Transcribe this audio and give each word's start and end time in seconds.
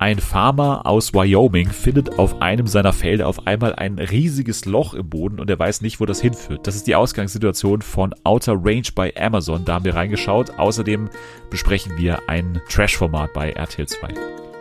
Ein 0.00 0.18
Farmer 0.18 0.86
aus 0.86 1.12
Wyoming 1.12 1.68
findet 1.68 2.18
auf 2.18 2.40
einem 2.40 2.66
seiner 2.66 2.94
Felder 2.94 3.28
auf 3.28 3.46
einmal 3.46 3.74
ein 3.74 3.98
riesiges 3.98 4.64
Loch 4.64 4.94
im 4.94 5.10
Boden 5.10 5.38
und 5.38 5.50
er 5.50 5.58
weiß 5.58 5.82
nicht, 5.82 6.00
wo 6.00 6.06
das 6.06 6.22
hinführt. 6.22 6.66
Das 6.66 6.74
ist 6.74 6.86
die 6.86 6.94
Ausgangssituation 6.94 7.82
von 7.82 8.14
Outer 8.24 8.54
Range 8.56 8.86
bei 8.94 9.14
Amazon. 9.14 9.66
Da 9.66 9.74
haben 9.74 9.84
wir 9.84 9.94
reingeschaut. 9.94 10.58
Außerdem 10.58 11.10
besprechen 11.50 11.98
wir 11.98 12.30
ein 12.30 12.62
Trash-Format 12.70 13.34
bei 13.34 13.50
RTL 13.50 13.86
2. 13.86 14.14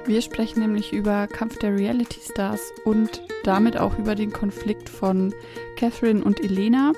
Wir 0.08 0.22
sprechen 0.22 0.60
nämlich 0.60 0.92
über 0.92 1.26
Kampf 1.28 1.58
der 1.60 1.74
Reality 1.74 2.20
Stars 2.20 2.74
und 2.84 3.22
damit 3.46 3.78
auch 3.78 3.98
über 3.98 4.16
den 4.16 4.34
Konflikt 4.34 4.90
von 4.90 5.34
Catherine 5.78 6.22
und 6.22 6.44
Elena. 6.44 6.92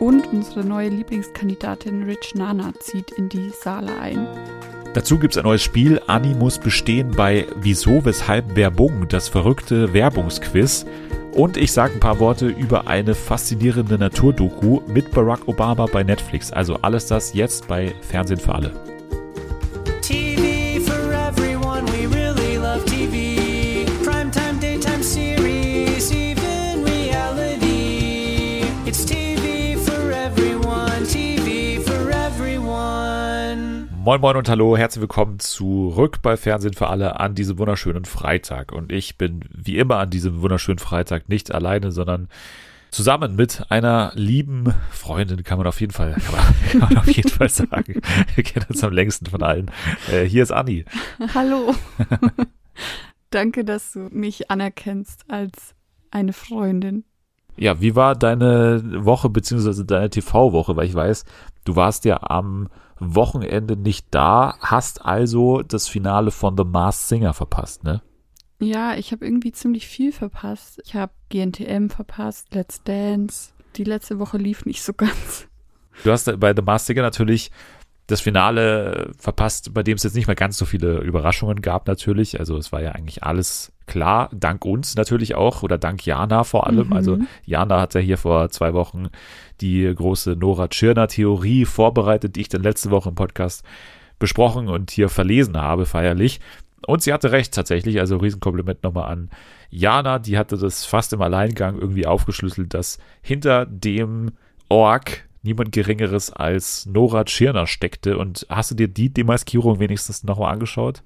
Und 0.00 0.30
unsere 0.34 0.66
neue 0.66 0.90
Lieblingskandidatin 0.90 2.02
Rich 2.02 2.34
Nana 2.34 2.74
zieht 2.78 3.12
in 3.12 3.30
die 3.30 3.48
Saale 3.58 3.98
ein. 3.98 4.26
Dazu 4.96 5.18
gibt 5.18 5.34
es 5.34 5.38
ein 5.38 5.44
neues 5.44 5.62
Spiel. 5.62 6.00
Anni 6.06 6.32
muss 6.32 6.58
bestehen 6.58 7.10
bei 7.10 7.46
Wieso, 7.60 8.02
Weshalb, 8.06 8.56
Werbung, 8.56 9.06
das 9.10 9.28
verrückte 9.28 9.92
Werbungsquiz. 9.92 10.86
Und 11.32 11.58
ich 11.58 11.72
sage 11.72 11.92
ein 11.92 12.00
paar 12.00 12.18
Worte 12.18 12.46
über 12.46 12.88
eine 12.88 13.14
faszinierende 13.14 13.98
Naturdoku 13.98 14.80
mit 14.86 15.10
Barack 15.10 15.46
Obama 15.48 15.84
bei 15.84 16.02
Netflix. 16.02 16.50
Also 16.50 16.76
alles 16.76 17.04
das 17.08 17.34
jetzt 17.34 17.68
bei 17.68 17.94
Fernsehen 18.00 18.40
für 18.40 18.54
alle. 18.54 18.95
Moin 34.06 34.20
Moin 34.20 34.36
und 34.36 34.48
Hallo, 34.48 34.76
herzlich 34.76 35.00
willkommen 35.00 35.40
zurück 35.40 36.22
bei 36.22 36.36
Fernsehen 36.36 36.74
für 36.74 36.86
alle 36.86 37.18
an 37.18 37.34
diesem 37.34 37.58
wunderschönen 37.58 38.04
Freitag. 38.04 38.70
Und 38.70 38.92
ich 38.92 39.18
bin 39.18 39.40
wie 39.52 39.78
immer 39.78 39.96
an 39.96 40.10
diesem 40.10 40.42
wunderschönen 40.42 40.78
Freitag 40.78 41.28
nicht 41.28 41.52
alleine, 41.52 41.90
sondern 41.90 42.28
zusammen 42.92 43.34
mit 43.34 43.64
einer 43.68 44.12
lieben 44.14 44.72
Freundin, 44.92 45.42
kann 45.42 45.58
man 45.58 45.66
auf 45.66 45.80
jeden 45.80 45.92
Fall, 45.92 46.14
kann 46.24 46.36
man, 46.36 46.54
kann 46.70 46.94
man 46.94 46.98
auf 46.98 47.10
jeden 47.10 47.30
Fall 47.30 47.48
sagen. 47.48 48.00
Wir 48.36 48.44
kennen 48.44 48.66
uns 48.68 48.84
am 48.84 48.92
längsten 48.92 49.26
von 49.26 49.42
allen. 49.42 49.72
Äh, 50.08 50.22
hier 50.22 50.44
ist 50.44 50.52
Anni. 50.52 50.84
Hallo. 51.34 51.74
Danke, 53.30 53.64
dass 53.64 53.90
du 53.90 54.08
mich 54.12 54.52
anerkennst 54.52 55.24
als 55.26 55.74
eine 56.12 56.32
Freundin. 56.32 57.02
Ja, 57.56 57.80
wie 57.80 57.96
war 57.96 58.14
deine 58.14 59.04
Woche 59.04 59.30
beziehungsweise 59.30 59.84
deine 59.84 60.10
TV-Woche? 60.10 60.76
Weil 60.76 60.86
ich 60.86 60.94
weiß, 60.94 61.24
du 61.64 61.74
warst 61.74 62.04
ja 62.04 62.22
am 62.22 62.68
Wochenende 62.98 63.76
nicht 63.76 64.06
da, 64.10 64.56
hast 64.60 65.04
also 65.04 65.62
das 65.62 65.88
Finale 65.88 66.30
von 66.30 66.56
The 66.56 66.64
Masked 66.64 67.08
Singer 67.08 67.34
verpasst, 67.34 67.84
ne? 67.84 68.02
Ja, 68.58 68.94
ich 68.94 69.12
habe 69.12 69.24
irgendwie 69.24 69.52
ziemlich 69.52 69.86
viel 69.86 70.12
verpasst. 70.12 70.80
Ich 70.84 70.94
habe 70.94 71.12
GNTM 71.28 71.88
verpasst, 71.88 72.54
Let's 72.54 72.82
Dance. 72.82 73.50
Die 73.76 73.84
letzte 73.84 74.18
Woche 74.18 74.38
lief 74.38 74.64
nicht 74.64 74.82
so 74.82 74.92
ganz. 74.96 75.46
Du 76.04 76.10
hast 76.10 76.40
bei 76.40 76.54
The 76.54 76.62
Masked 76.62 76.86
Singer 76.86 77.02
natürlich 77.02 77.50
das 78.06 78.20
Finale 78.20 79.10
verpasst, 79.18 79.74
bei 79.74 79.82
dem 79.82 79.96
es 79.96 80.04
jetzt 80.04 80.14
nicht 80.14 80.28
mehr 80.28 80.36
ganz 80.36 80.56
so 80.56 80.64
viele 80.64 81.00
Überraschungen 81.00 81.60
gab 81.60 81.88
natürlich. 81.88 82.38
Also 82.38 82.56
es 82.56 82.70
war 82.70 82.80
ja 82.80 82.92
eigentlich 82.92 83.24
alles 83.24 83.72
klar, 83.86 84.30
dank 84.32 84.64
uns 84.64 84.94
natürlich 84.94 85.34
auch 85.34 85.62
oder 85.62 85.76
dank 85.76 86.06
Jana 86.06 86.44
vor 86.44 86.66
allem. 86.66 86.92
Also 86.92 87.16
mhm. 87.16 87.22
Also 87.22 87.32
Jana 87.44 87.80
hat 87.80 87.94
ja 87.94 88.00
hier 88.00 88.18
vor 88.18 88.48
zwei 88.50 88.74
Wochen 88.74 89.08
die 89.60 89.92
große 89.94 90.36
Nora 90.36 90.68
Tschirner-Theorie 90.68 91.64
vorbereitet, 91.64 92.36
die 92.36 92.42
ich 92.42 92.48
dann 92.48 92.62
letzte 92.62 92.90
Woche 92.90 93.10
im 93.10 93.14
Podcast 93.14 93.64
besprochen 94.18 94.68
und 94.68 94.90
hier 94.90 95.08
verlesen 95.08 95.56
habe, 95.56 95.86
feierlich. 95.86 96.40
Und 96.86 97.02
sie 97.02 97.12
hatte 97.12 97.32
recht 97.32 97.54
tatsächlich, 97.54 98.00
also 98.00 98.16
Riesenkompliment 98.18 98.82
nochmal 98.82 99.10
an 99.10 99.30
Jana, 99.70 100.18
die 100.18 100.38
hatte 100.38 100.56
das 100.56 100.84
fast 100.84 101.12
im 101.12 101.22
Alleingang 101.22 101.78
irgendwie 101.78 102.06
aufgeschlüsselt, 102.06 102.72
dass 102.74 102.98
hinter 103.22 103.66
dem 103.66 104.32
Org 104.68 105.26
niemand 105.42 105.72
Geringeres 105.72 106.32
als 106.32 106.86
Nora 106.86 107.24
Tschirner 107.24 107.66
steckte. 107.66 108.18
Und 108.18 108.46
hast 108.48 108.70
du 108.70 108.74
dir 108.74 108.88
die 108.88 109.12
Demaskierung 109.12 109.80
wenigstens 109.80 110.24
nochmal 110.24 110.52
angeschaut? 110.52 111.02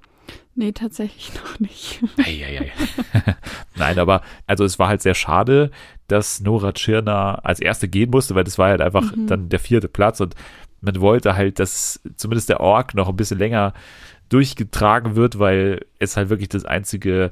Nee, 0.54 0.72
tatsächlich 0.72 1.32
noch 1.42 1.58
nicht. 1.60 2.00
Ei, 2.18 2.44
ei, 2.44 2.60
ei. 2.60 3.34
Nein, 3.76 3.98
aber 3.98 4.22
also 4.46 4.64
es 4.64 4.78
war 4.78 4.88
halt 4.88 5.02
sehr 5.02 5.14
schade, 5.14 5.70
dass 6.08 6.40
Nora 6.40 6.72
Tschirner 6.72 7.40
als 7.44 7.60
erste 7.60 7.88
gehen 7.88 8.10
musste, 8.10 8.34
weil 8.34 8.44
das 8.44 8.58
war 8.58 8.68
halt 8.68 8.80
einfach 8.80 9.14
mhm. 9.14 9.26
dann 9.26 9.48
der 9.48 9.60
vierte 9.60 9.88
Platz 9.88 10.20
und 10.20 10.34
man 10.80 11.00
wollte 11.00 11.36
halt, 11.36 11.58
dass 11.58 12.00
zumindest 12.16 12.48
der 12.48 12.60
Org 12.60 12.94
noch 12.94 13.08
ein 13.08 13.16
bisschen 13.16 13.38
länger 13.38 13.74
durchgetragen 14.28 15.16
wird, 15.16 15.38
weil 15.38 15.84
es 15.98 16.16
halt 16.16 16.30
wirklich 16.30 16.48
das 16.48 16.64
einzige 16.64 17.30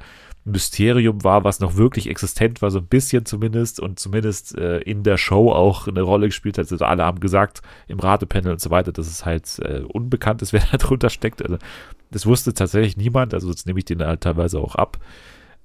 Mysterium 0.48 1.24
war, 1.24 1.44
was 1.44 1.60
noch 1.60 1.76
wirklich 1.76 2.08
existent 2.08 2.62
war, 2.62 2.70
so 2.70 2.78
ein 2.78 2.86
bisschen 2.86 3.24
zumindest 3.26 3.80
und 3.80 3.98
zumindest 3.98 4.56
äh, 4.56 4.78
in 4.78 5.02
der 5.02 5.18
Show 5.18 5.50
auch 5.52 5.88
eine 5.88 6.02
Rolle 6.02 6.26
gespielt 6.26 6.58
hat. 6.58 6.70
Also 6.70 6.84
alle 6.84 7.04
haben 7.04 7.20
gesagt 7.20 7.62
im 7.86 8.00
Ratepanel 8.00 8.52
und 8.52 8.60
so 8.60 8.70
weiter, 8.70 8.92
dass 8.92 9.06
es 9.06 9.24
halt 9.24 9.58
äh, 9.60 9.82
unbekannt 9.86 10.42
ist, 10.42 10.52
wer 10.52 10.62
da 10.70 10.76
drunter 10.78 11.10
steckt. 11.10 11.42
Also 11.42 11.58
das 12.10 12.26
wusste 12.26 12.54
tatsächlich 12.54 12.96
niemand, 12.96 13.34
also 13.34 13.52
das 13.52 13.66
nehme 13.66 13.78
ich 13.78 13.84
denen 13.84 14.06
halt 14.06 14.22
teilweise 14.22 14.58
auch 14.58 14.74
ab. 14.74 14.98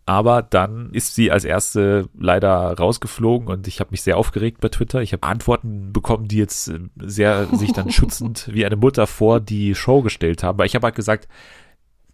Aber 0.06 0.42
dann 0.42 0.90
ist 0.92 1.16
sie 1.16 1.32
als 1.32 1.46
erste 1.46 2.10
leider 2.20 2.78
rausgeflogen 2.78 3.48
und 3.48 3.70
ich 3.70 3.80
habe 3.80 3.92
mich 3.92 4.02
sehr 4.02 4.18
aufgeregt 4.18 4.60
bei 4.60 4.68
Twitter. 4.68 5.02
Ich 5.02 5.14
habe 5.14 5.26
Antworten 5.26 5.94
bekommen, 5.94 6.28
die 6.28 6.38
jetzt 6.38 6.68
äh, 6.68 6.80
sehr 6.98 7.48
sich 7.54 7.72
dann 7.72 7.90
schützend 7.90 8.50
wie 8.52 8.66
eine 8.66 8.76
Mutter 8.76 9.08
vor 9.08 9.40
die 9.40 9.76
Show 9.76 10.02
gestellt 10.02 10.44
haben. 10.44 10.58
Weil 10.58 10.66
ich 10.66 10.76
habe 10.76 10.88
halt 10.88 10.96
gesagt, 10.96 11.30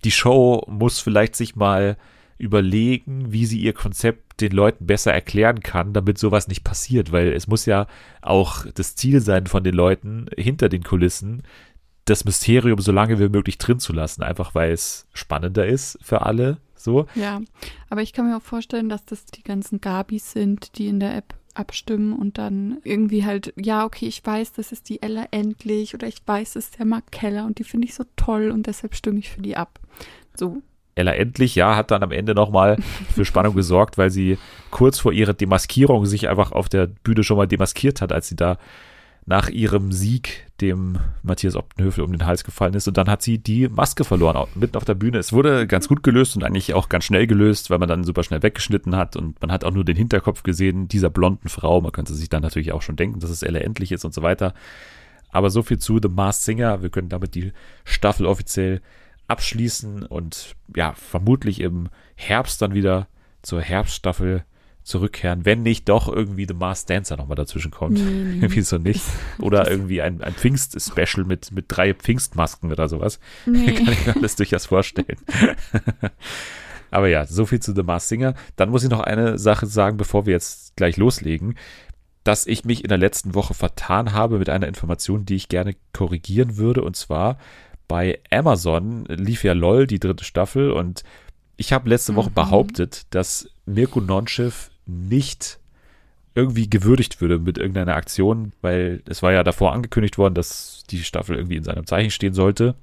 die 0.03 0.11
Show 0.11 0.63
muss 0.67 0.99
vielleicht 0.99 1.35
sich 1.35 1.55
mal 1.55 1.97
überlegen, 2.39 3.31
wie 3.31 3.45
sie 3.45 3.59
ihr 3.59 3.73
Konzept 3.73 4.41
den 4.41 4.53
Leuten 4.53 4.87
besser 4.87 5.13
erklären 5.13 5.59
kann, 5.59 5.93
damit 5.93 6.17
sowas 6.17 6.47
nicht 6.47 6.63
passiert, 6.63 7.11
weil 7.11 7.33
es 7.33 7.47
muss 7.47 7.65
ja 7.65 7.85
auch 8.21 8.65
das 8.73 8.95
Ziel 8.95 9.21
sein 9.21 9.45
von 9.45 9.63
den 9.63 9.75
Leuten 9.75 10.27
hinter 10.35 10.69
den 10.69 10.83
Kulissen, 10.83 11.43
das 12.05 12.25
Mysterium 12.25 12.79
so 12.79 12.91
lange 12.91 13.19
wie 13.19 13.29
möglich 13.29 13.57
drin 13.57 13.79
zu 13.79 13.93
lassen, 13.93 14.23
einfach 14.23 14.55
weil 14.55 14.71
es 14.71 15.07
spannender 15.13 15.67
ist 15.67 15.99
für 16.01 16.21
alle, 16.23 16.57
so. 16.75 17.05
Ja, 17.13 17.41
aber 17.89 18.01
ich 18.01 18.13
kann 18.13 18.27
mir 18.27 18.37
auch 18.37 18.41
vorstellen, 18.41 18.89
dass 18.89 19.05
das 19.05 19.25
die 19.25 19.43
ganzen 19.43 19.81
Gabis 19.81 20.31
sind, 20.31 20.77
die 20.77 20.87
in 20.87 20.99
der 20.99 21.15
App 21.15 21.35
abstimmen 21.53 22.13
und 22.13 22.37
dann 22.37 22.77
irgendwie 22.83 23.25
halt, 23.25 23.53
ja, 23.57 23.83
okay, 23.83 24.07
ich 24.07 24.25
weiß, 24.25 24.53
das 24.53 24.71
ist 24.71 24.87
die 24.87 25.01
Ella 25.01 25.27
endlich 25.31 25.93
oder 25.93 26.07
ich 26.07 26.21
weiß, 26.25 26.53
das 26.53 26.65
ist 26.65 26.79
der 26.79 26.85
Mark 26.85 27.11
Keller 27.11 27.45
und 27.45 27.59
die 27.59 27.63
finde 27.65 27.87
ich 27.87 27.93
so 27.93 28.05
toll 28.15 28.49
und 28.49 28.65
deshalb 28.65 28.95
stimme 28.95 29.19
ich 29.19 29.29
für 29.29 29.41
die 29.41 29.57
ab. 29.57 29.79
So, 30.35 30.61
Ella 30.95 31.13
endlich, 31.13 31.55
ja, 31.55 31.75
hat 31.75 31.91
dann 31.91 32.03
am 32.03 32.11
Ende 32.11 32.35
nochmal 32.35 32.77
für 33.13 33.25
Spannung 33.25 33.55
gesorgt, 33.55 33.97
weil 33.97 34.09
sie 34.09 34.37
kurz 34.69 34.99
vor 34.99 35.13
ihrer 35.13 35.33
Demaskierung 35.33 36.05
sich 36.05 36.27
einfach 36.27 36.51
auf 36.51 36.69
der 36.69 36.87
Bühne 36.87 37.23
schon 37.23 37.37
mal 37.37 37.47
demaskiert 37.47 38.01
hat, 38.01 38.11
als 38.11 38.27
sie 38.27 38.35
da 38.35 38.57
nach 39.29 39.49
ihrem 39.49 39.91
Sieg 39.91 40.47
dem 40.59 40.97
Matthias 41.21 41.55
Optenhöfel 41.55 42.03
um 42.03 42.11
den 42.11 42.25
Hals 42.25 42.43
gefallen 42.43 42.73
ist. 42.73 42.87
Und 42.87 42.97
dann 42.97 43.07
hat 43.07 43.21
sie 43.21 43.37
die 43.37 43.67
Maske 43.67 44.03
verloren, 44.03 44.47
mitten 44.55 44.75
auf 44.75 44.85
der 44.85 44.95
Bühne. 44.95 45.19
Es 45.19 45.31
wurde 45.31 45.67
ganz 45.67 45.87
gut 45.87 46.01
gelöst 46.01 46.35
und 46.35 46.43
eigentlich 46.43 46.73
auch 46.73 46.89
ganz 46.89 47.05
schnell 47.05 47.27
gelöst, 47.27 47.69
weil 47.69 47.77
man 47.77 47.87
dann 47.87 48.03
super 48.03 48.23
schnell 48.23 48.41
weggeschnitten 48.41 48.95
hat 48.95 49.15
und 49.15 49.39
man 49.39 49.51
hat 49.51 49.63
auch 49.63 49.71
nur 49.71 49.85
den 49.85 49.95
Hinterkopf 49.95 50.41
gesehen 50.41 50.87
dieser 50.87 51.11
blonden 51.11 51.47
Frau. 51.47 51.79
Man 51.79 51.91
könnte 51.91 52.15
sich 52.15 52.29
dann 52.29 52.41
natürlich 52.41 52.71
auch 52.71 52.81
schon 52.81 52.95
denken, 52.95 53.19
dass 53.19 53.29
es 53.29 53.43
Ella 53.43 53.59
endlich 53.59 53.91
ist 53.91 54.03
und 54.03 54.15
so 54.15 54.23
weiter. 54.23 54.55
Aber 55.31 55.51
so 55.51 55.61
viel 55.61 55.77
zu 55.77 55.99
The 56.01 56.09
Masked 56.09 56.43
Singer. 56.43 56.81
Wir 56.81 56.89
können 56.89 57.09
damit 57.09 57.35
die 57.35 57.53
Staffel 57.85 58.25
offiziell 58.25 58.81
abschließen 59.29 60.03
und 60.03 60.55
ja, 60.75 60.93
vermutlich 60.93 61.61
im 61.61 61.89
Herbst 62.15 62.61
dann 62.61 62.73
wieder 62.73 63.07
zur 63.41 63.61
Herbststaffel 63.61 64.43
zurückkehren, 64.83 65.45
wenn 65.45 65.61
nicht 65.61 65.87
doch 65.87 66.07
irgendwie 66.07 66.45
The 66.47 66.55
Masked 66.55 66.89
Dancer 66.89 67.15
nochmal 67.15 67.35
dazwischen 67.35 67.71
kommt. 67.71 67.99
Nee, 67.99 68.39
nee. 68.39 68.47
Wieso 68.49 68.77
nicht? 68.77 69.03
Oder 69.39 69.69
irgendwie 69.69 70.01
ein, 70.01 70.21
ein 70.21 70.33
Pfingst-Special 70.33 71.25
mit, 71.25 71.51
mit 71.51 71.65
drei 71.67 71.93
Pfingstmasken 71.93 72.71
oder 72.71 72.89
sowas. 72.89 73.19
Nee. 73.45 73.71
Kann 73.73 73.93
ich 73.93 74.05
mir 74.05 74.15
alles 74.15 74.35
durchaus 74.35 74.65
vorstellen. 74.65 75.17
Aber 76.91 77.07
ja, 77.07 77.25
so 77.25 77.45
viel 77.45 77.59
zu 77.59 77.73
The 77.75 77.83
Masked 77.83 78.09
Singer. 78.09 78.33
Dann 78.55 78.69
muss 78.69 78.83
ich 78.83 78.89
noch 78.89 79.01
eine 79.01 79.37
Sache 79.37 79.67
sagen, 79.67 79.97
bevor 79.97 80.25
wir 80.25 80.33
jetzt 80.33 80.75
gleich 80.75 80.97
loslegen, 80.97 81.55
dass 82.23 82.47
ich 82.47 82.65
mich 82.65 82.83
in 82.83 82.89
der 82.89 82.97
letzten 82.97 83.35
Woche 83.35 83.53
vertan 83.53 84.13
habe 84.13 84.39
mit 84.39 84.49
einer 84.49 84.67
Information, 84.67 85.25
die 85.25 85.35
ich 85.35 85.49
gerne 85.49 85.75
korrigieren 85.93 86.57
würde. 86.57 86.83
Und 86.83 86.95
zwar 86.95 87.37
bei 87.89 88.19
Amazon 88.31 89.03
lief 89.07 89.43
ja 89.43 89.51
LOL, 89.51 89.85
die 89.85 89.99
dritte 89.99 90.23
Staffel, 90.23 90.71
und 90.71 91.03
ich 91.57 91.73
habe 91.73 91.89
letzte 91.89 92.15
Woche 92.15 92.29
mhm. 92.29 92.35
behauptet, 92.35 93.07
dass 93.09 93.49
Mirko 93.65 93.99
Nonchev 93.99 94.69
nicht 94.85 95.59
irgendwie 96.35 96.69
gewürdigt 96.69 97.19
würde 97.19 97.39
mit 97.39 97.57
irgendeiner 97.57 97.95
Aktion, 97.95 98.53
weil 98.61 99.01
es 99.09 99.21
war 99.21 99.33
ja 99.33 99.43
davor 99.43 99.73
angekündigt 99.73 100.17
worden, 100.17 100.35
dass 100.35 100.83
die 100.89 101.03
Staffel 101.03 101.35
irgendwie 101.35 101.57
in 101.57 101.63
seinem 101.63 101.85
Zeichen 101.85 102.11
stehen 102.11 102.33
sollte. 102.33 102.75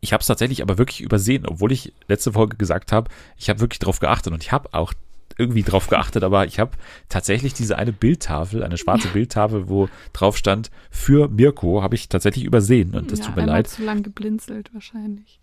Ich 0.00 0.12
habe 0.12 0.22
es 0.22 0.26
tatsächlich 0.26 0.62
aber 0.62 0.78
wirklich 0.78 1.02
übersehen, 1.02 1.46
obwohl 1.46 1.70
ich 1.70 1.92
letzte 2.08 2.32
Folge 2.32 2.56
gesagt 2.56 2.90
habe, 2.90 3.10
ich 3.36 3.48
habe 3.48 3.60
wirklich 3.60 3.78
drauf 3.78 4.00
geachtet 4.00 4.32
und 4.32 4.42
ich 4.42 4.50
habe 4.50 4.70
auch 4.72 4.92
irgendwie 5.38 5.62
drauf 5.62 5.88
geachtet, 5.88 6.22
aber 6.24 6.46
ich 6.46 6.58
habe 6.58 6.72
tatsächlich 7.08 7.54
diese 7.54 7.78
eine 7.78 7.92
Bildtafel, 7.92 8.62
eine 8.62 8.76
schwarze 8.76 9.08
Bildtafel, 9.08 9.68
wo 9.68 9.88
drauf 10.12 10.36
stand, 10.36 10.70
für 10.90 11.28
Mirko, 11.28 11.82
habe 11.82 11.94
ich 11.94 12.08
tatsächlich 12.08 12.44
übersehen 12.44 12.94
und 12.94 13.12
das 13.12 13.20
ja, 13.20 13.26
tut 13.26 13.36
mir 13.36 13.46
leid. 13.46 13.68
zu 13.68 13.82
lang 13.82 14.02
geblinzelt 14.02 14.72
wahrscheinlich. 14.72 15.40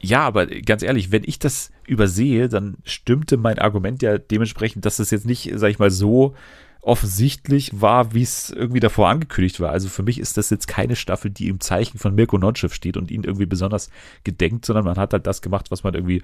Ja, 0.00 0.20
aber 0.20 0.46
ganz 0.46 0.82
ehrlich, 0.82 1.10
wenn 1.10 1.24
ich 1.24 1.38
das 1.38 1.70
übersehe, 1.86 2.48
dann 2.48 2.76
stimmte 2.84 3.36
mein 3.36 3.58
Argument 3.58 4.02
ja 4.02 4.18
dementsprechend, 4.18 4.84
dass 4.84 4.98
es 4.98 5.10
jetzt 5.10 5.26
nicht, 5.26 5.50
sag 5.54 5.70
ich 5.70 5.78
mal, 5.78 5.90
so 5.90 6.34
offensichtlich 6.86 7.80
war, 7.80 8.14
wie 8.14 8.22
es 8.22 8.50
irgendwie 8.50 8.78
davor 8.78 9.08
angekündigt 9.08 9.58
war. 9.58 9.72
Also 9.72 9.88
für 9.88 10.04
mich 10.04 10.20
ist 10.20 10.36
das 10.36 10.50
jetzt 10.50 10.68
keine 10.68 10.94
Staffel, 10.94 11.32
die 11.32 11.48
im 11.48 11.58
Zeichen 11.58 11.98
von 11.98 12.14
Mirko 12.14 12.38
Nonchev 12.38 12.72
steht 12.72 12.96
und 12.96 13.10
ihn 13.10 13.24
irgendwie 13.24 13.46
besonders 13.46 13.90
gedenkt, 14.22 14.64
sondern 14.64 14.84
man 14.84 14.96
hat 14.96 15.12
halt 15.12 15.26
das 15.26 15.42
gemacht, 15.42 15.72
was 15.72 15.82
man 15.82 15.94
irgendwie 15.94 16.22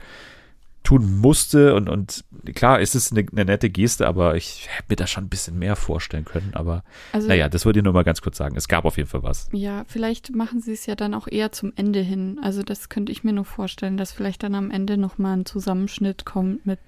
tun 0.82 1.18
musste. 1.18 1.74
Und, 1.74 1.88
und 1.88 2.24
klar, 2.54 2.80
es 2.80 2.94
ist 2.94 3.12
eine, 3.12 3.26
eine 3.30 3.44
nette 3.44 3.70
Geste, 3.70 4.06
aber 4.06 4.36
ich 4.36 4.68
hätte 4.68 4.86
mir 4.88 4.96
da 4.96 5.06
schon 5.06 5.24
ein 5.24 5.28
bisschen 5.28 5.58
mehr 5.58 5.76
vorstellen 5.76 6.24
können. 6.24 6.50
Aber 6.54 6.82
Also, 7.12 7.28
naja, 7.28 7.48
das 7.48 7.64
wollte 7.64 7.78
ich 7.78 7.84
nur 7.84 7.92
mal 7.92 8.04
ganz 8.04 8.20
kurz 8.20 8.36
sagen. 8.36 8.56
Es 8.56 8.68
gab 8.68 8.84
auf 8.84 8.96
jeden 8.96 9.08
Fall 9.08 9.22
was. 9.22 9.48
Ja, 9.52 9.84
vielleicht 9.86 10.34
machen 10.34 10.60
sie 10.60 10.72
es 10.72 10.86
ja 10.86 10.94
dann 10.94 11.14
auch 11.14 11.28
eher 11.28 11.52
zum 11.52 11.72
Ende 11.76 12.00
hin. 12.00 12.40
Also 12.42 12.62
das 12.62 12.88
könnte 12.88 13.12
ich 13.12 13.24
mir 13.24 13.32
nur 13.32 13.44
vorstellen, 13.44 13.96
dass 13.96 14.12
vielleicht 14.12 14.42
dann 14.42 14.54
am 14.54 14.70
Ende 14.70 14.96
nochmal 14.96 15.36
ein 15.36 15.46
Zusammenschnitt 15.46 16.24
kommt 16.24 16.66
mit 16.66 16.80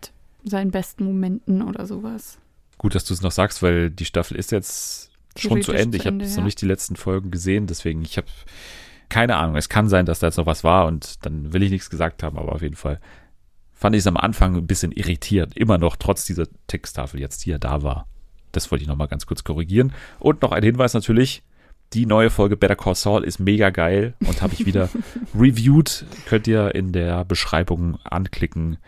seinen 0.44 0.70
besten 0.70 1.04
Momenten 1.04 1.62
oder 1.62 1.86
sowas. 1.86 2.38
Gut, 2.78 2.94
dass 2.94 3.04
du 3.04 3.14
es 3.14 3.22
noch 3.22 3.32
sagst, 3.32 3.62
weil 3.62 3.90
die 3.90 4.04
Staffel 4.04 4.36
ist 4.36 4.52
jetzt 4.52 5.10
schon 5.38 5.62
zu 5.62 5.72
Ende. 5.72 5.96
Ich 5.96 6.06
habe 6.06 6.22
ja. 6.22 6.36
noch 6.36 6.44
nicht 6.44 6.60
die 6.60 6.66
letzten 6.66 6.96
Folgen 6.96 7.30
gesehen, 7.30 7.66
deswegen 7.66 8.02
ich 8.02 8.16
habe 8.16 8.26
keine 9.08 9.36
Ahnung. 9.36 9.56
Es 9.56 9.68
kann 9.68 9.88
sein, 9.88 10.06
dass 10.06 10.18
da 10.18 10.26
jetzt 10.26 10.36
noch 10.36 10.46
was 10.46 10.64
war 10.64 10.86
und 10.86 11.24
dann 11.24 11.52
will 11.52 11.62
ich 11.62 11.70
nichts 11.70 11.90
gesagt 11.90 12.22
haben, 12.22 12.38
aber 12.38 12.52
auf 12.52 12.62
jeden 12.62 12.76
Fall 12.76 13.00
fand 13.74 13.96
ich 13.96 14.00
es 14.00 14.06
am 14.06 14.16
Anfang 14.16 14.56
ein 14.56 14.66
bisschen 14.66 14.92
irritierend. 14.92 15.56
Immer 15.56 15.78
noch, 15.78 15.96
trotz 15.96 16.24
dieser 16.24 16.46
Texttafel 16.66 17.20
jetzt, 17.20 17.44
die 17.44 17.50
ja 17.50 17.58
da 17.58 17.82
war. 17.82 18.06
Das 18.52 18.70
wollte 18.70 18.82
ich 18.82 18.88
noch 18.88 18.96
mal 18.96 19.06
ganz 19.06 19.26
kurz 19.26 19.44
korrigieren. 19.44 19.92
Und 20.18 20.42
noch 20.42 20.52
ein 20.52 20.62
Hinweis 20.62 20.94
natürlich. 20.94 21.42
Die 21.92 22.06
neue 22.06 22.30
Folge 22.30 22.56
Better 22.56 22.76
Call 22.76 22.94
Saul 22.94 23.24
ist 23.24 23.38
mega 23.38 23.70
geil 23.70 24.14
und 24.26 24.42
habe 24.42 24.54
ich 24.54 24.66
wieder 24.66 24.88
reviewed. 25.34 26.06
Könnt 26.26 26.46
ihr 26.46 26.74
in 26.74 26.92
der 26.92 27.24
Beschreibung 27.24 27.98
anklicken. 28.04 28.78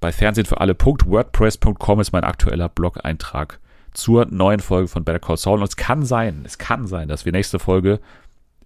Bei 0.00 0.12
Fernsehen 0.12 0.46
für 0.46 0.60
alle.wordpress.com 0.60 2.00
ist 2.00 2.12
mein 2.12 2.24
aktueller 2.24 2.68
Blog-Eintrag 2.68 3.60
zur 3.92 4.26
neuen 4.26 4.60
Folge 4.60 4.88
von 4.88 5.04
Better 5.04 5.18
Call 5.18 5.36
Saul. 5.36 5.58
Und 5.58 5.68
es 5.68 5.76
kann 5.76 6.04
sein, 6.04 6.42
es 6.44 6.58
kann 6.58 6.86
sein, 6.86 7.08
dass 7.08 7.24
wir 7.24 7.32
nächste 7.32 7.58
Folge 7.58 8.00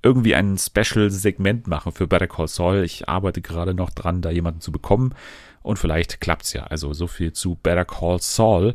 irgendwie 0.02 0.34
ein 0.34 0.56
Special-Segment 0.58 1.66
machen 1.66 1.92
für 1.92 2.06
Better 2.06 2.26
Call 2.28 2.48
Saul. 2.48 2.84
Ich 2.84 3.08
arbeite 3.08 3.40
gerade 3.42 3.74
noch 3.74 3.90
dran, 3.90 4.22
da 4.22 4.30
jemanden 4.30 4.60
zu 4.60 4.72
bekommen. 4.72 5.14
Und 5.62 5.78
vielleicht 5.78 6.20
klappt's 6.20 6.52
ja. 6.52 6.64
Also 6.64 6.92
so 6.94 7.06
viel 7.06 7.32
zu 7.32 7.56
Better 7.56 7.84
Call 7.84 8.18
Saul. 8.20 8.74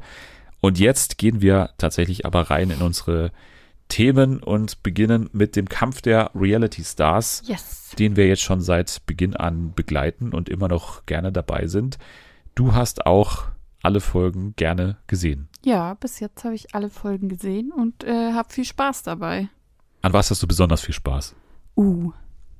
Und 0.61 0.79
jetzt 0.79 1.17
gehen 1.17 1.41
wir 1.41 1.71
tatsächlich 1.77 2.25
aber 2.25 2.49
rein 2.49 2.69
in 2.69 2.81
unsere 2.81 3.31
Themen 3.87 4.41
und 4.41 4.81
beginnen 4.83 5.29
mit 5.31 5.55
dem 5.55 5.69
Kampf 5.69 6.01
der 6.01 6.31
Reality 6.33 6.83
Stars 6.83 7.43
Yes. 7.45 7.91
den 7.99 8.15
wir 8.15 8.27
jetzt 8.27 8.41
schon 8.41 8.61
seit 8.61 9.05
Beginn 9.05 9.35
an 9.35 9.73
begleiten 9.75 10.33
und 10.33 10.49
immer 10.49 10.67
noch 10.67 11.05
gerne 11.05 11.31
dabei 11.31 11.67
sind. 11.67 11.97
Du 12.55 12.73
hast 12.73 13.05
auch 13.05 13.43
alle 13.83 14.01
Folgen 14.01 14.55
gerne 14.55 14.97
gesehen. 15.05 15.49
Ja, 15.63 15.93
bis 15.95 16.19
jetzt 16.19 16.43
habe 16.43 16.55
ich 16.55 16.73
alle 16.73 16.89
Folgen 16.89 17.29
gesehen 17.29 17.71
und 17.71 18.03
äh, 18.03 18.33
habe 18.33 18.51
viel 18.51 18.65
Spaß 18.65 19.03
dabei. 19.03 19.49
An 20.05 20.13
was 20.13 20.29
hast 20.29 20.43
du 20.43 20.45
besonders 20.45 20.81
viel 20.81 20.93
Spaß? 20.93 21.33
Uh, 21.75 22.11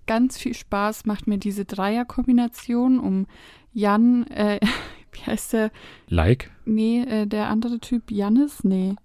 ganz 0.07 0.35
viel 0.35 0.55
Spaß 0.55 1.05
macht 1.05 1.27
mir 1.27 1.37
diese 1.37 1.63
Dreierkombination 1.63 2.99
um 2.99 3.27
Jan, 3.71 4.25
äh, 4.31 4.59
wie 5.11 5.21
heißt 5.21 5.53
der? 5.53 5.71
Like? 6.07 6.49
Nee, 6.65 7.03
äh, 7.03 7.27
der 7.27 7.49
andere 7.49 7.79
Typ, 7.79 8.09
Jannis? 8.09 8.63
Nee. 8.63 8.95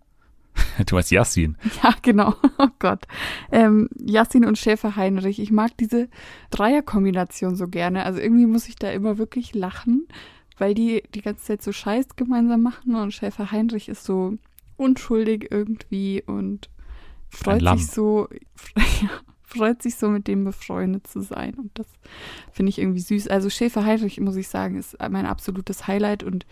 Du 0.86 0.94
meinst 0.94 1.10
Yassin. 1.10 1.58
Ja, 1.82 1.94
genau. 2.00 2.34
Oh 2.56 2.68
Gott. 2.78 3.04
Ähm, 3.52 3.90
Yassin 3.98 4.46
und 4.46 4.56
Schäfer 4.56 4.96
Heinrich. 4.96 5.38
Ich 5.38 5.50
mag 5.50 5.76
diese 5.76 6.08
Dreierkombination 6.50 7.56
so 7.56 7.68
gerne. 7.68 8.06
Also 8.06 8.20
irgendwie 8.20 8.46
muss 8.46 8.68
ich 8.68 8.76
da 8.76 8.90
immer 8.90 9.18
wirklich 9.18 9.54
lachen, 9.54 10.08
weil 10.56 10.72
die 10.72 11.02
die 11.14 11.20
ganze 11.20 11.44
Zeit 11.44 11.62
so 11.62 11.72
Scheiß 11.72 12.16
gemeinsam 12.16 12.62
machen 12.62 12.94
und 12.94 13.12
Schäfer 13.12 13.50
Heinrich 13.52 13.90
ist 13.90 14.04
so 14.04 14.38
unschuldig 14.78 15.48
irgendwie 15.50 16.22
und 16.26 16.70
freut 17.30 17.62
sich 17.78 17.86
so, 17.86 18.28
ja, 18.76 19.08
freut 19.42 19.82
sich 19.82 19.96
so 19.96 20.08
mit 20.08 20.28
dem 20.28 20.44
befreundet 20.44 21.06
zu 21.06 21.22
sein. 21.22 21.54
Und 21.54 21.70
das 21.74 21.86
finde 22.52 22.70
ich 22.70 22.78
irgendwie 22.78 23.00
süß. 23.00 23.28
Also 23.28 23.50
Schäfer 23.50 23.84
Heinrich, 23.84 24.20
muss 24.20 24.36
ich 24.36 24.48
sagen, 24.48 24.76
ist 24.76 24.96
mein 25.10 25.26
absolutes 25.26 25.86
Highlight 25.86 26.22
und 26.22 26.46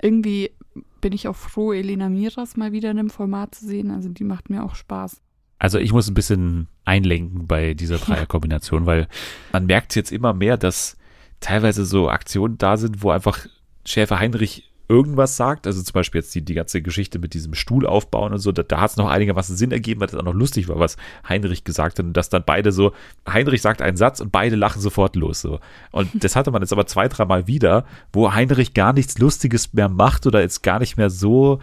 irgendwie 0.00 0.52
bin 1.00 1.12
ich 1.12 1.28
auch 1.28 1.36
froh, 1.36 1.72
Elena 1.72 2.08
Miras 2.08 2.56
mal 2.56 2.72
wieder 2.72 2.90
in 2.90 2.98
einem 2.98 3.10
Format 3.10 3.54
zu 3.54 3.66
sehen. 3.66 3.90
Also 3.90 4.08
die 4.08 4.24
macht 4.24 4.50
mir 4.50 4.64
auch 4.64 4.74
Spaß. 4.74 5.20
Also 5.58 5.78
ich 5.78 5.92
muss 5.92 6.08
ein 6.08 6.14
bisschen 6.14 6.68
einlenken 6.84 7.46
bei 7.46 7.74
dieser 7.74 7.98
Dreierkombination, 7.98 8.86
weil 8.86 9.08
man 9.52 9.66
merkt 9.66 9.96
jetzt 9.96 10.12
immer 10.12 10.32
mehr, 10.32 10.56
dass 10.56 10.96
teilweise 11.40 11.84
so 11.84 12.08
Aktionen 12.08 12.58
da 12.58 12.76
sind, 12.76 13.02
wo 13.02 13.10
einfach 13.10 13.46
Schäfer 13.84 14.20
Heinrich 14.20 14.67
irgendwas 14.88 15.36
sagt. 15.36 15.66
Also 15.66 15.82
zum 15.82 15.92
Beispiel 15.92 16.20
jetzt 16.20 16.34
die, 16.34 16.44
die 16.44 16.54
ganze 16.54 16.82
Geschichte 16.82 17.18
mit 17.18 17.34
diesem 17.34 17.54
Stuhl 17.54 17.86
aufbauen 17.86 18.32
und 18.32 18.38
so, 18.38 18.52
da, 18.52 18.62
da 18.62 18.80
hat 18.80 18.90
es 18.90 18.96
noch 18.96 19.08
einigermaßen 19.08 19.56
Sinn 19.56 19.70
ergeben, 19.70 20.00
weil 20.00 20.08
das 20.08 20.18
auch 20.18 20.24
noch 20.24 20.34
lustig 20.34 20.68
war, 20.68 20.78
was 20.78 20.96
Heinrich 21.28 21.64
gesagt 21.64 21.98
hat. 21.98 22.06
Und 22.06 22.14
dass 22.14 22.28
dann 22.28 22.44
beide 22.44 22.72
so, 22.72 22.92
Heinrich 23.28 23.62
sagt 23.62 23.82
einen 23.82 23.96
Satz 23.96 24.20
und 24.20 24.32
beide 24.32 24.56
lachen 24.56 24.80
sofort 24.80 25.16
los. 25.16 25.40
So. 25.40 25.60
Und 25.90 26.10
das 26.24 26.36
hatte 26.36 26.50
man 26.50 26.62
jetzt 26.62 26.72
aber 26.72 26.86
zwei, 26.86 27.08
dreimal 27.08 27.46
wieder, 27.46 27.84
wo 28.12 28.32
Heinrich 28.32 28.74
gar 28.74 28.92
nichts 28.92 29.18
Lustiges 29.18 29.72
mehr 29.74 29.88
macht 29.88 30.26
oder 30.26 30.40
jetzt 30.40 30.62
gar 30.62 30.78
nicht 30.78 30.96
mehr 30.96 31.10
so 31.10 31.60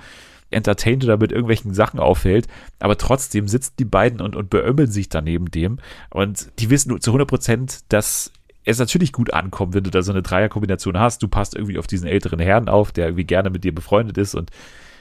entertained 0.51 1.03
oder 1.03 1.17
mit 1.17 1.31
irgendwelchen 1.31 1.73
Sachen 1.73 1.99
auffällt, 1.99 2.47
aber 2.79 2.97
trotzdem 2.97 3.47
sitzen 3.47 3.73
die 3.79 3.85
beiden 3.85 4.21
und, 4.21 4.35
und 4.35 4.49
beömmeln 4.49 4.91
sich 4.91 5.09
da 5.09 5.21
neben 5.21 5.49
dem 5.49 5.79
und 6.11 6.49
die 6.59 6.69
wissen 6.69 6.99
zu 7.01 7.09
100 7.09 7.27
Prozent, 7.27 7.79
dass 7.89 8.31
es 8.65 8.79
natürlich 8.79 9.13
gut 9.13 9.33
ankommt, 9.33 9.73
wenn 9.73 9.83
du 9.83 9.91
da 9.91 10.01
so 10.01 10.11
eine 10.11 10.21
Dreierkombination 10.23 10.97
hast. 10.99 11.21
Du 11.23 11.27
passt 11.27 11.55
irgendwie 11.55 11.77
auf 11.77 11.87
diesen 11.87 12.07
älteren 12.07 12.39
Herrn 12.39 12.67
auf, 12.69 12.91
der 12.91 13.05
irgendwie 13.07 13.23
gerne 13.25 13.49
mit 13.49 13.63
dir 13.63 13.73
befreundet 13.73 14.17
ist 14.17 14.35
und 14.35 14.51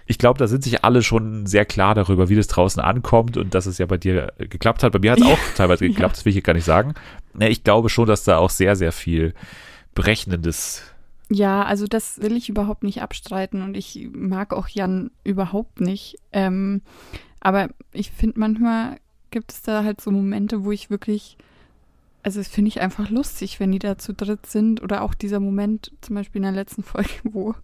ich 0.07 0.19
glaube, 0.19 0.39
da 0.39 0.47
sind 0.47 0.63
sich 0.63 0.85
alle 0.85 1.03
schon 1.03 1.47
sehr 1.47 1.65
klar 1.65 1.95
darüber, 1.95 2.29
wie 2.29 2.37
das 2.37 2.47
draußen 2.47 2.83
ankommt 2.83 3.39
und 3.39 3.55
dass 3.55 3.65
es 3.65 3.79
ja 3.79 3.87
bei 3.87 3.97
dir 3.97 4.35
geklappt 4.37 4.83
hat. 4.83 4.93
Bei 4.93 4.99
mir 4.99 5.13
hat 5.13 5.19
es 5.21 5.27
Ja. 5.27 5.33
auch 5.33 5.39
teilweise 5.57 5.85
geklappt, 5.89 6.01
Ja. 6.17 6.17
das 6.19 6.25
will 6.27 6.31
ich 6.31 6.35
hier 6.35 6.43
gar 6.43 6.53
nicht 6.53 6.67
sagen. 6.67 6.93
Ich 7.39 7.65
glaube 7.65 7.89
schon, 7.89 8.07
dass 8.07 8.23
da 8.23 8.37
auch 8.37 8.51
sehr, 8.51 8.77
sehr 8.77 8.93
viel 8.93 9.33
Berechnendes 9.95 10.83
Ja, 11.31 11.63
also 11.63 11.87
das 11.87 12.21
will 12.21 12.37
ich 12.37 12.51
überhaupt 12.51 12.83
nicht 12.83 13.01
abstreiten 13.01 13.63
und 13.63 13.77
ich 13.79 14.09
mag 14.13 14.53
auch 14.53 14.69
Jan 14.69 15.11
überhaupt 15.25 15.81
nicht. 15.81 16.17
Ähm, 16.33 16.83
aber 17.41 17.69
ich 17.93 18.11
finde, 18.11 18.39
manchmal 18.41 18.99
gibt 19.31 19.53
es 19.53 19.63
da 19.63 19.85
halt 19.85 20.03
so 20.03 20.11
Momente, 20.11 20.65
wo 20.65 20.71
ich 20.73 20.91
wirklich, 20.91 21.39
also 22.25 22.41
das 22.41 22.49
finde 22.49 22.69
ich 22.69 22.81
einfach 22.81 23.11
lustig, 23.11 23.61
wenn 23.61 23.71
die 23.71 23.79
da 23.79 23.99
zu 23.99 24.15
dritt 24.15 24.47
sind. 24.47 24.83
Oder 24.83 25.03
auch 25.03 25.15
dieser 25.15 25.41
Moment, 25.41 25.93
zum 26.01 26.17
Beispiel 26.17 26.41
in 26.41 26.45
der 26.45 26.53
letzten 26.53 26.83
Folge, 26.83 27.11
wo 27.23 27.55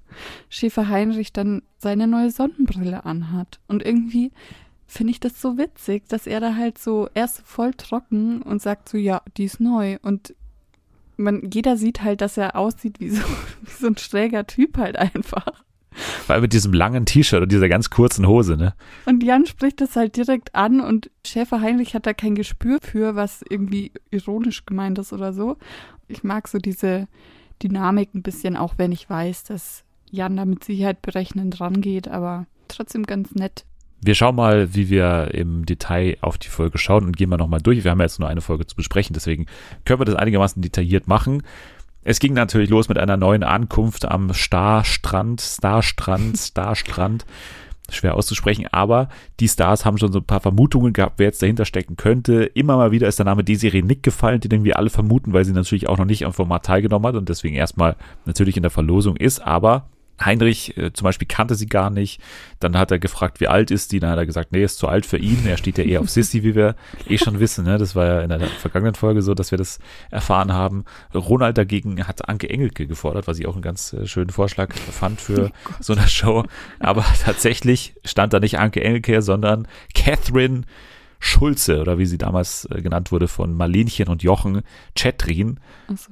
Schäfer 0.49 0.89
Heinrich 0.89 1.33
dann 1.33 1.63
seine 1.79 2.07
neue 2.07 2.31
Sonnenbrille 2.31 3.05
anhat. 3.05 3.59
Und 3.69 3.85
irgendwie 3.85 4.33
finde 4.87 5.13
ich 5.13 5.21
das 5.21 5.41
so 5.41 5.57
witzig, 5.57 6.09
dass 6.09 6.27
er 6.27 6.41
da 6.41 6.57
halt 6.57 6.77
so 6.79 7.09
erst 7.15 7.41
voll 7.43 7.73
trocken 7.73 8.43
und 8.43 8.61
sagt 8.61 8.89
so, 8.89 8.99
ja, 8.99 9.23
die 9.37 9.45
ist 9.45 9.61
neu. 9.61 9.99
Und 10.03 10.35
man, 11.17 11.51
jeder 11.51 11.77
sieht 11.77 12.03
halt, 12.03 12.21
dass 12.21 12.37
er 12.37 12.57
aussieht 12.57 13.01
wie 13.01 13.11
so, 13.11 13.23
wie 13.63 13.71
so 13.71 13.87
ein 13.87 13.97
schräger 13.97 14.47
Typ 14.47 14.77
halt 14.77 14.97
einfach. 14.97 15.65
Vor 15.93 16.35
allem 16.35 16.43
mit 16.43 16.53
diesem 16.53 16.73
langen 16.73 17.07
T-Shirt 17.07 17.43
und 17.43 17.53
dieser 17.53 17.69
ganz 17.69 17.91
kurzen 17.91 18.27
Hose, 18.27 18.57
ne? 18.57 18.75
Und 19.07 19.23
Jan 19.23 19.47
spricht 19.47 19.81
das 19.81 19.97
halt 19.97 20.17
direkt 20.17 20.55
an 20.55 20.81
und 20.81 21.11
Schäfer 21.27 21.61
Heinrich 21.61 21.95
hat 21.95 22.07
da 22.07 22.15
kein 22.15 22.35
Gespür 22.35 22.79
für, 22.81 23.17
was 23.17 23.43
irgendwie 23.49 23.93
ironisch 24.11 24.67
gemeint 24.67 24.99
ist 24.99 25.13
oder 25.13 25.33
so. 25.33 25.57
Ich 26.09 26.25
mag 26.25 26.49
so 26.49 26.59
diese 26.59 27.09
Dynamik 27.63 28.15
ein 28.15 28.23
bisschen, 28.23 28.57
auch 28.57 28.75
wenn 28.77 28.93
ich 28.93 29.09
weiß, 29.09 29.45
dass 29.45 29.85
Jan 30.11 30.37
da 30.37 30.45
mit 30.45 30.65
Sicherheit 30.65 31.03
berechnend 31.03 31.61
rangeht, 31.61 32.09
aber 32.09 32.47
trotzdem 32.69 33.05
ganz 33.05 33.35
nett. 33.35 33.65
Wir 34.03 34.15
schauen 34.15 34.35
mal, 34.35 34.75
wie 34.75 34.89
wir 34.89 35.35
im 35.35 35.67
Detail 35.67 36.17
auf 36.23 36.39
die 36.39 36.49
Folge 36.49 36.79
schauen 36.79 37.05
und 37.05 37.17
gehen 37.19 37.29
mal 37.29 37.37
nochmal 37.37 37.61
durch. 37.61 37.85
Wir 37.85 37.91
haben 37.91 37.99
ja 37.99 38.07
jetzt 38.07 38.19
nur 38.19 38.31
eine 38.31 38.41
Folge 38.41 38.67
zu 38.67 38.75
besprechen, 38.75 39.13
deswegen 39.13 39.47
können 39.85 40.01
wir 40.01 40.07
das 40.07 40.15
einigermaßen 40.15 40.63
detailliert 40.63 41.07
machen. 41.07 41.43
Es 42.03 42.19
ging 42.19 42.33
natürlich 42.33 42.71
los 42.71 42.89
mit 42.89 42.99
einer 42.99 43.17
neuen 43.17 43.43
Ankunft 43.43 44.07
am 44.07 44.33
Starstrand, 44.33 45.41
Starstrand, 45.41 46.39
Starstrand. 46.39 47.27
Schwer 47.93 48.15
auszusprechen, 48.15 48.69
aber 48.71 49.09
die 49.41 49.49
Stars 49.49 49.85
haben 49.85 49.99
schon 49.99 50.13
so 50.13 50.21
ein 50.21 50.25
paar 50.25 50.39
Vermutungen 50.39 50.93
gehabt, 50.93 51.15
wer 51.17 51.27
jetzt 51.27 51.43
dahinter 51.43 51.65
stecken 51.65 51.97
könnte. 51.97 52.45
Immer 52.45 52.77
mal 52.77 52.93
wieder 52.93 53.09
ist 53.09 53.19
der 53.19 53.27
Name 53.27 53.43
Desiree 53.43 53.83
Nick 53.83 54.05
gefallen, 54.05 54.41
den 54.41 54.53
irgendwie 54.53 54.75
alle 54.75 54.91
vermuten, 54.91 55.33
weil 55.33 55.45
sie 55.45 55.53
natürlich 55.53 55.89
auch 55.89 55.99
noch 55.99 56.05
nicht 56.05 56.25
am 56.25 56.33
Format 56.33 56.65
teilgenommen 56.65 57.07
hat 57.09 57.17
und 57.17 57.29
deswegen 57.29 57.57
erstmal 57.57 57.97
natürlich 58.27 58.57
in 58.57 58.63
der 58.63 58.71
Verlosung 58.71 59.17
ist, 59.17 59.41
aber 59.41 59.89
Heinrich 60.25 60.77
äh, 60.77 60.93
zum 60.93 61.05
Beispiel 61.05 61.27
kannte 61.29 61.55
sie 61.55 61.67
gar 61.67 61.91
nicht. 61.91 62.21
Dann 62.59 62.77
hat 62.77 62.91
er 62.91 62.99
gefragt, 62.99 63.41
wie 63.41 63.49
alt 63.49 63.71
ist 63.71 63.93
die? 63.93 64.01
Dann 64.01 64.11
hat 64.11 64.19
er 64.19 64.27
gesagt, 64.27 64.53
nee, 64.53 64.63
ist 64.63 64.79
zu 64.79 64.89
alt 64.89 65.07
für 65.07 65.19
ihn. 65.19 65.47
Er 65.47 65.57
steht 65.57 65.79
ja 65.79 65.85
eher 65.85 66.01
auf 66.01 66.11
Sissy, 66.11 66.43
wie 66.43 66.55
wir 66.55 66.77
eh 67.09 67.19
schon 67.19 67.41
wissen. 67.41 67.65
Ne? 67.65 67.79
Das 67.79 67.97
war 67.97 68.07
ja 68.07 68.21
in 68.21 68.29
der 68.29 68.41
vergangenen 68.41 68.95
Folge 68.95 69.23
so, 69.23 69.35
dass 69.35 69.51
wir 69.51 69.59
das 69.59 69.79
erfahren 70.11 70.53
haben. 70.53 70.85
Ronald 71.15 71.59
dagegen 71.59 72.07
hat 72.07 72.29
Anke 72.29 72.51
Engelke 72.51 72.87
gefordert, 72.87 73.27
was 73.27 73.39
ich 73.39 73.47
auch 73.47 73.55
einen 73.55 73.63
ganz 73.63 73.93
äh, 73.93 74.07
schönen 74.07 74.31
Vorschlag 74.31 74.75
fand 74.75 75.21
für 75.21 75.51
so 75.81 75.95
eine 75.95 76.09
Show. 76.09 76.45
Aber 76.79 77.05
tatsächlich 77.25 77.95
stand 78.05 78.33
da 78.33 78.41
nicht 78.41 78.59
Anke 78.59 78.83
Engelke, 78.83 79.23
sondern 79.23 79.67
Catherine 79.95 80.63
Schulze 81.21 81.81
oder 81.81 81.99
wie 81.99 82.07
sie 82.07 82.19
damals 82.19 82.67
äh, 82.71 82.81
genannt 82.81 83.13
wurde 83.13 83.29
von 83.29 83.55
Marlenchen 83.55 84.09
und 84.09 84.23
Jochen 84.23 84.63
Chetrin. 84.97 85.61
Also, 85.87 86.11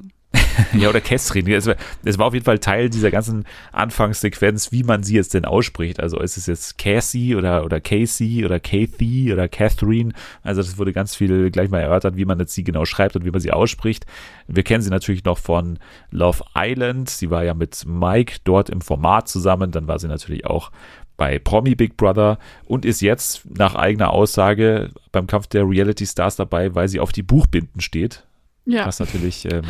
ja, 0.72 0.88
oder 0.88 1.00
Catherine. 1.00 1.54
Es 1.54 1.66
war, 1.66 1.76
es 2.04 2.18
war 2.18 2.26
auf 2.26 2.34
jeden 2.34 2.44
Fall 2.44 2.58
Teil 2.58 2.90
dieser 2.90 3.10
ganzen 3.10 3.44
Anfangssequenz, 3.72 4.72
wie 4.72 4.82
man 4.82 5.02
sie 5.02 5.14
jetzt 5.14 5.34
denn 5.34 5.44
ausspricht. 5.44 6.00
Also 6.00 6.18
ist 6.20 6.36
es 6.36 6.46
jetzt 6.46 6.78
Cassie 6.78 7.36
oder, 7.36 7.64
oder 7.64 7.80
Casey 7.80 8.44
oder 8.44 8.60
Kathy 8.60 9.32
oder 9.32 9.48
Catherine. 9.48 10.12
Also 10.42 10.62
das 10.62 10.78
wurde 10.78 10.92
ganz 10.92 11.14
viel 11.14 11.50
gleich 11.50 11.70
mal 11.70 11.80
erörtert, 11.80 12.16
wie 12.16 12.24
man 12.24 12.38
jetzt 12.38 12.54
sie 12.54 12.64
genau 12.64 12.84
schreibt 12.84 13.16
und 13.16 13.24
wie 13.24 13.30
man 13.30 13.40
sie 13.40 13.52
ausspricht. 13.52 14.06
Wir 14.46 14.62
kennen 14.62 14.82
sie 14.82 14.90
natürlich 14.90 15.24
noch 15.24 15.38
von 15.38 15.78
Love 16.10 16.44
Island. 16.56 17.10
Sie 17.10 17.30
war 17.30 17.44
ja 17.44 17.54
mit 17.54 17.84
Mike 17.86 18.38
dort 18.44 18.70
im 18.70 18.80
Format 18.80 19.28
zusammen. 19.28 19.70
Dann 19.70 19.88
war 19.88 19.98
sie 19.98 20.08
natürlich 20.08 20.46
auch 20.46 20.70
bei 21.18 21.38
Promi 21.38 21.74
Big 21.74 21.96
Brother 21.96 22.38
und 22.64 22.84
ist 22.84 23.02
jetzt 23.02 23.42
nach 23.50 23.74
eigener 23.74 24.12
Aussage 24.12 24.92
beim 25.12 25.26
Kampf 25.26 25.48
der 25.48 25.68
Reality 25.68 26.06
Stars 26.06 26.36
dabei, 26.36 26.74
weil 26.74 26.88
sie 26.88 27.00
auf 27.00 27.12
die 27.12 27.24
Buchbinden 27.24 27.80
steht. 27.80 28.24
Ja. 28.68 28.86
Was 28.86 29.00
natürlich, 29.00 29.50
ähm, 29.50 29.64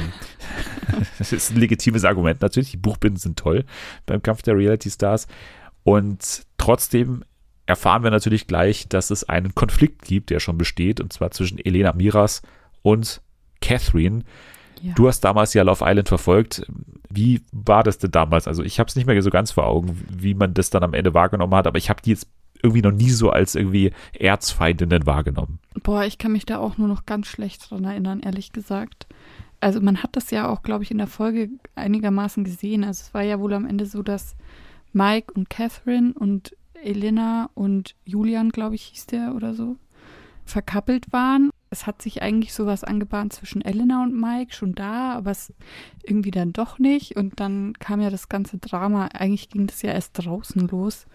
das 1.18 1.32
ist 1.32 1.52
ein 1.52 1.56
legitimes 1.58 2.04
Argument 2.04 2.42
natürlich. 2.42 2.72
Die 2.72 2.76
Buchbinden 2.76 3.18
sind 3.18 3.38
toll 3.38 3.64
beim 4.06 4.20
Kampf 4.22 4.42
der 4.42 4.56
Reality 4.56 4.90
Stars. 4.90 5.28
Und 5.84 6.42
trotzdem 6.58 7.22
erfahren 7.66 8.02
wir 8.02 8.10
natürlich 8.10 8.48
gleich, 8.48 8.88
dass 8.88 9.10
es 9.10 9.22
einen 9.22 9.54
Konflikt 9.54 10.02
gibt, 10.02 10.30
der 10.30 10.40
schon 10.40 10.58
besteht, 10.58 11.00
und 11.00 11.12
zwar 11.12 11.30
zwischen 11.30 11.64
Elena 11.64 11.92
Miras 11.92 12.42
und 12.82 13.22
Catherine. 13.60 14.24
Ja. 14.82 14.94
Du 14.94 15.06
hast 15.06 15.20
damals 15.20 15.54
ja 15.54 15.62
Love 15.62 15.84
Island 15.86 16.08
verfolgt. 16.08 16.66
Wie 17.08 17.42
war 17.52 17.84
das 17.84 17.98
denn 17.98 18.10
damals? 18.10 18.48
Also 18.48 18.64
ich 18.64 18.80
habe 18.80 18.88
es 18.88 18.96
nicht 18.96 19.06
mehr 19.06 19.22
so 19.22 19.30
ganz 19.30 19.52
vor 19.52 19.66
Augen, 19.68 19.96
wie 20.10 20.34
man 20.34 20.54
das 20.54 20.70
dann 20.70 20.82
am 20.82 20.94
Ende 20.94 21.14
wahrgenommen 21.14 21.54
hat, 21.54 21.68
aber 21.68 21.78
ich 21.78 21.88
habe 21.88 22.02
die 22.02 22.10
jetzt 22.10 22.26
irgendwie 22.62 22.82
noch 22.82 22.92
nie 22.92 23.10
so 23.10 23.30
als 23.30 23.54
irgendwie 23.54 23.92
Erzfeindinnen 24.12 25.06
wahrgenommen. 25.06 25.58
Boah, 25.82 26.04
ich 26.04 26.18
kann 26.18 26.32
mich 26.32 26.46
da 26.46 26.58
auch 26.58 26.78
nur 26.78 26.88
noch 26.88 27.06
ganz 27.06 27.26
schlecht 27.26 27.70
dran 27.70 27.84
erinnern, 27.84 28.20
ehrlich 28.20 28.52
gesagt. 28.52 29.06
Also 29.60 29.80
man 29.80 30.02
hat 30.02 30.16
das 30.16 30.30
ja 30.30 30.48
auch, 30.48 30.62
glaube 30.62 30.84
ich, 30.84 30.90
in 30.90 30.98
der 30.98 31.06
Folge 31.06 31.50
einigermaßen 31.74 32.44
gesehen. 32.44 32.84
Also 32.84 33.02
es 33.06 33.14
war 33.14 33.22
ja 33.22 33.40
wohl 33.40 33.52
am 33.54 33.66
Ende 33.66 33.86
so, 33.86 34.02
dass 34.02 34.36
Mike 34.92 35.32
und 35.34 35.50
Catherine 35.50 36.14
und 36.14 36.56
Elena 36.82 37.50
und 37.54 37.96
Julian, 38.04 38.50
glaube 38.50 38.76
ich, 38.76 38.82
hieß 38.84 39.06
der 39.06 39.34
oder 39.34 39.54
so, 39.54 39.76
verkappelt 40.44 41.12
waren 41.12 41.50
es 41.70 41.86
hat 41.86 42.00
sich 42.02 42.22
eigentlich 42.22 42.54
sowas 42.54 42.84
angebahnt 42.84 43.32
zwischen 43.32 43.62
Elena 43.62 44.02
und 44.02 44.18
Mike 44.18 44.54
schon 44.54 44.74
da, 44.74 45.12
aber 45.14 45.30
es 45.30 45.52
irgendwie 46.02 46.30
dann 46.30 46.52
doch 46.52 46.78
nicht. 46.78 47.16
Und 47.16 47.40
dann 47.40 47.74
kam 47.78 48.00
ja 48.00 48.10
das 48.10 48.28
ganze 48.28 48.58
Drama. 48.58 49.08
Eigentlich 49.12 49.50
ging 49.50 49.66
das 49.66 49.82
ja 49.82 49.92
erst 49.92 50.12
draußen 50.14 50.68
los, 50.68 51.06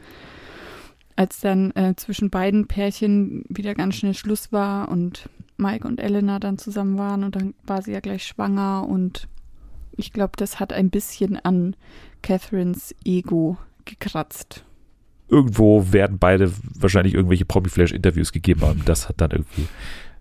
als 1.15 1.39
dann 1.41 1.71
äh, 1.71 1.95
zwischen 1.95 2.29
beiden 2.29 2.67
Pärchen 2.67 3.45
wieder 3.49 3.75
ganz 3.75 3.95
schnell 3.95 4.13
Schluss 4.13 4.51
war 4.51 4.89
und 4.89 5.29
Mike 5.57 5.87
und 5.87 5.99
Elena 5.99 6.39
dann 6.39 6.57
zusammen 6.57 6.97
waren 6.97 7.23
und 7.23 7.35
dann 7.35 7.53
war 7.65 7.81
sie 7.81 7.91
ja 7.91 7.99
gleich 7.99 8.25
schwanger 8.25 8.87
und 8.87 9.27
ich 9.95 10.11
glaube, 10.11 10.33
das 10.37 10.59
hat 10.59 10.73
ein 10.73 10.89
bisschen 10.89 11.37
an 11.37 11.75
Catherines 12.23 12.95
Ego 13.05 13.57
gekratzt. 13.85 14.65
Irgendwo 15.27 15.91
werden 15.91 16.17
beide 16.19 16.51
wahrscheinlich 16.75 17.13
irgendwelche 17.13 17.45
Promi-Flash-Interviews 17.45 18.31
gegeben 18.31 18.61
haben. 18.61 18.81
Das 18.85 19.07
hat 19.07 19.21
dann 19.21 19.31
irgendwie 19.31 19.67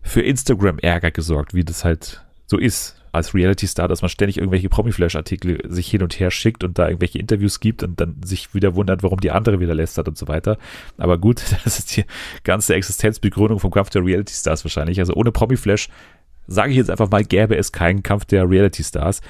für 0.03 0.21
Instagram-Ärger 0.21 1.11
gesorgt, 1.11 1.55
wie 1.55 1.65
das 1.65 1.85
halt 1.85 2.25
so 2.47 2.59
ist 2.59 3.02
als 3.13 3.35
Reality-Star, 3.35 3.89
dass 3.89 4.03
man 4.03 4.09
ständig 4.09 4.39
irgendwelche 4.39 4.71
Promi-Flash-Artikel 4.71 5.61
sich 5.71 5.89
hin 5.89 6.03
und 6.03 6.19
her 6.19 6.31
schickt 6.31 6.65
und 6.65 6.79
da 6.79 6.89
irgendwelche 6.89 7.19
Interviews 7.19 7.61
gibt 7.61 7.83
und 7.83 8.01
dann 8.01 8.17
sich 8.25 8.55
wieder 8.55 8.75
wundert, 8.75 9.03
warum 9.03 9.21
die 9.21 9.31
andere 9.31 9.61
wieder 9.61 9.75
lästert 9.75 10.09
und 10.09 10.17
so 10.17 10.29
weiter. 10.29 10.57
Aber 10.97 11.19
gut, 11.19 11.43
das 11.65 11.79
ist 11.79 11.97
die 11.97 12.05
ganze 12.43 12.75
Existenzbegründung 12.75 13.61
vom 13.61 13.71
Kampf 13.71 13.91
der 13.91 14.05
Reality-Stars 14.05 14.65
wahrscheinlich. 14.65 14.99
Also 14.99 15.13
ohne 15.15 15.31
Promi-Flash, 15.31 15.89
sage 16.47 16.71
ich 16.71 16.77
jetzt 16.79 16.91
einfach 16.91 17.11
mal, 17.11 17.23
gäbe 17.23 17.57
es 17.57 17.71
keinen 17.71 18.03
Kampf 18.03 18.25
der 18.25 18.49
Reality-Stars. 18.49 19.21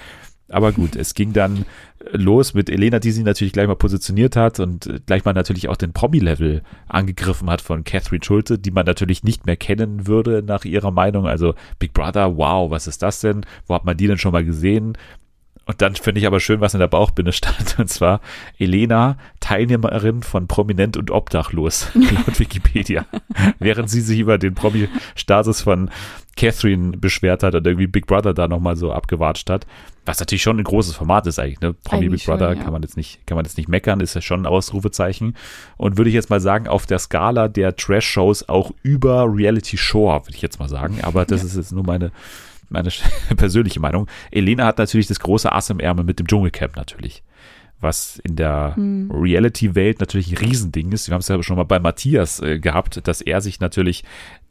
Aber 0.48 0.72
gut, 0.72 0.96
es 0.96 1.14
ging 1.14 1.32
dann 1.32 1.64
los 2.12 2.54
mit 2.54 2.68
Elena, 2.70 2.98
die 2.98 3.10
sie 3.10 3.22
natürlich 3.22 3.52
gleich 3.52 3.66
mal 3.66 3.76
positioniert 3.76 4.36
hat 4.36 4.60
und 4.60 5.02
gleich 5.06 5.24
mal 5.24 5.32
natürlich 5.32 5.68
auch 5.68 5.76
den 5.76 5.92
Promi-Level 5.92 6.62
angegriffen 6.88 7.50
hat 7.50 7.60
von 7.60 7.84
Catherine 7.84 8.24
Schulte, 8.24 8.58
die 8.58 8.70
man 8.70 8.86
natürlich 8.86 9.24
nicht 9.24 9.46
mehr 9.46 9.56
kennen 9.56 10.06
würde 10.06 10.42
nach 10.42 10.64
ihrer 10.64 10.90
Meinung. 10.90 11.26
Also 11.26 11.54
Big 11.78 11.92
Brother, 11.92 12.36
wow, 12.36 12.70
was 12.70 12.86
ist 12.86 13.02
das 13.02 13.20
denn? 13.20 13.46
Wo 13.66 13.74
hat 13.74 13.84
man 13.84 13.96
die 13.96 14.06
denn 14.06 14.18
schon 14.18 14.32
mal 14.32 14.44
gesehen? 14.44 14.96
Und 15.64 15.80
dann 15.80 15.94
finde 15.94 16.20
ich 16.20 16.26
aber 16.26 16.40
schön, 16.40 16.60
was 16.60 16.74
in 16.74 16.80
der 16.80 16.88
Bauchbinde 16.88 17.32
stand. 17.32 17.78
Und 17.78 17.88
zwar 17.88 18.20
Elena, 18.58 19.16
Teilnehmerin 19.40 20.22
von 20.22 20.48
Prominent 20.48 20.96
und 20.96 21.10
Obdachlos, 21.10 21.88
laut 21.94 22.38
Wikipedia. 22.38 23.06
Während 23.58 23.88
sie 23.88 24.00
sich 24.00 24.18
über 24.18 24.38
den 24.38 24.54
Promi-Status 24.54 25.62
von 25.62 25.90
Catherine 26.36 26.96
beschwert 26.96 27.42
hat 27.42 27.54
und 27.54 27.66
irgendwie 27.66 27.86
Big 27.86 28.06
Brother 28.06 28.34
da 28.34 28.48
nochmal 28.48 28.76
so 28.76 28.92
abgewatscht 28.92 29.50
hat. 29.50 29.66
Was 30.04 30.18
natürlich 30.18 30.42
schon 30.42 30.58
ein 30.58 30.64
großes 30.64 30.94
Format 30.94 31.26
ist 31.26 31.38
eigentlich, 31.38 31.60
ne? 31.60 31.74
Promi 31.84 32.08
Big 32.08 32.24
Brother 32.24 32.48
schon, 32.48 32.58
ja. 32.58 32.64
kann 32.64 32.72
man 32.72 32.82
jetzt 32.82 32.96
nicht, 32.96 33.26
kann 33.26 33.36
man 33.36 33.44
jetzt 33.44 33.56
nicht 33.56 33.68
meckern, 33.68 34.00
ist 34.00 34.14
ja 34.14 34.20
schon 34.20 34.42
ein 34.42 34.46
Ausrufezeichen. 34.46 35.36
Und 35.76 35.96
würde 35.96 36.08
ich 36.08 36.14
jetzt 36.14 36.30
mal 36.30 36.40
sagen, 36.40 36.66
auf 36.66 36.86
der 36.86 36.98
Skala 36.98 37.48
der 37.48 37.76
Trash-Shows 37.76 38.48
auch 38.48 38.72
über 38.82 39.26
Reality 39.28 39.76
Shore, 39.76 40.26
würde 40.26 40.34
ich 40.34 40.42
jetzt 40.42 40.58
mal 40.58 40.68
sagen. 40.68 41.00
Aber 41.02 41.24
das 41.24 41.42
ja. 41.42 41.46
ist 41.46 41.56
jetzt 41.56 41.72
nur 41.72 41.84
meine, 41.84 42.10
meine 42.68 42.90
persönliche 43.36 43.78
Meinung. 43.78 44.08
Elena 44.30 44.66
hat 44.66 44.78
natürlich 44.78 45.06
das 45.06 45.20
große 45.20 45.52
Ass 45.52 45.70
im 45.70 45.80
Ärmel 45.80 46.04
mit 46.04 46.18
dem 46.18 46.26
Dschungelcamp 46.26 46.76
natürlich. 46.76 47.22
Was 47.82 48.18
in 48.24 48.36
der 48.36 48.72
hm. 48.76 49.10
Reality-Welt 49.10 50.00
natürlich 50.00 50.32
ein 50.32 50.38
Riesending 50.38 50.92
ist. 50.92 51.08
Wir 51.08 51.14
haben 51.14 51.20
es 51.20 51.28
ja 51.28 51.42
schon 51.42 51.56
mal 51.56 51.64
bei 51.64 51.78
Matthias 51.78 52.40
äh, 52.40 52.58
gehabt, 52.58 53.06
dass 53.06 53.20
er 53.20 53.40
sich 53.40 53.60
natürlich 53.60 54.04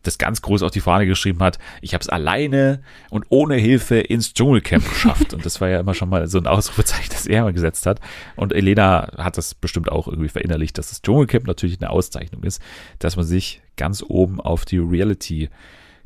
das 0.04 0.18
ganz 0.18 0.42
groß 0.42 0.64
auf 0.64 0.72
die 0.72 0.82
Fahne 0.82 1.06
geschrieben 1.06 1.40
hat, 1.40 1.60
ich 1.82 1.94
habe 1.94 2.02
es 2.02 2.10
alleine 2.10 2.82
und 3.10 3.26
ohne 3.30 3.56
Hilfe 3.56 4.00
ins 4.00 4.34
Dschungelcamp 4.34 4.88
geschafft. 4.90 5.34
und 5.34 5.46
das 5.46 5.62
war 5.62 5.70
ja 5.70 5.80
immer 5.80 5.94
schon 5.94 6.10
mal 6.10 6.28
so 6.28 6.38
ein 6.38 6.48
Ausrufezeichen, 6.48 7.12
das 7.12 7.28
er 7.28 7.44
mal 7.44 7.54
gesetzt 7.54 7.86
hat. 7.86 8.00
Und 8.36 8.54
Elena 8.54 9.12
hat 9.18 9.38
das 9.38 9.54
bestimmt 9.54 9.92
auch 9.92 10.08
irgendwie 10.08 10.30
verinnerlicht, 10.30 10.78
dass 10.78 10.90
das 10.90 11.02
Dschungelcamp 11.02 11.48
natürlich 11.48 11.80
eine 11.82 11.90
Auszeichnung 11.90 12.44
ist, 12.44 12.62
dass 13.00 13.16
man 13.16 13.26
sich 13.26 13.62
ganz 13.78 14.04
oben 14.08 14.40
auf 14.40 14.66
die 14.66 14.78
Reality 14.78 15.50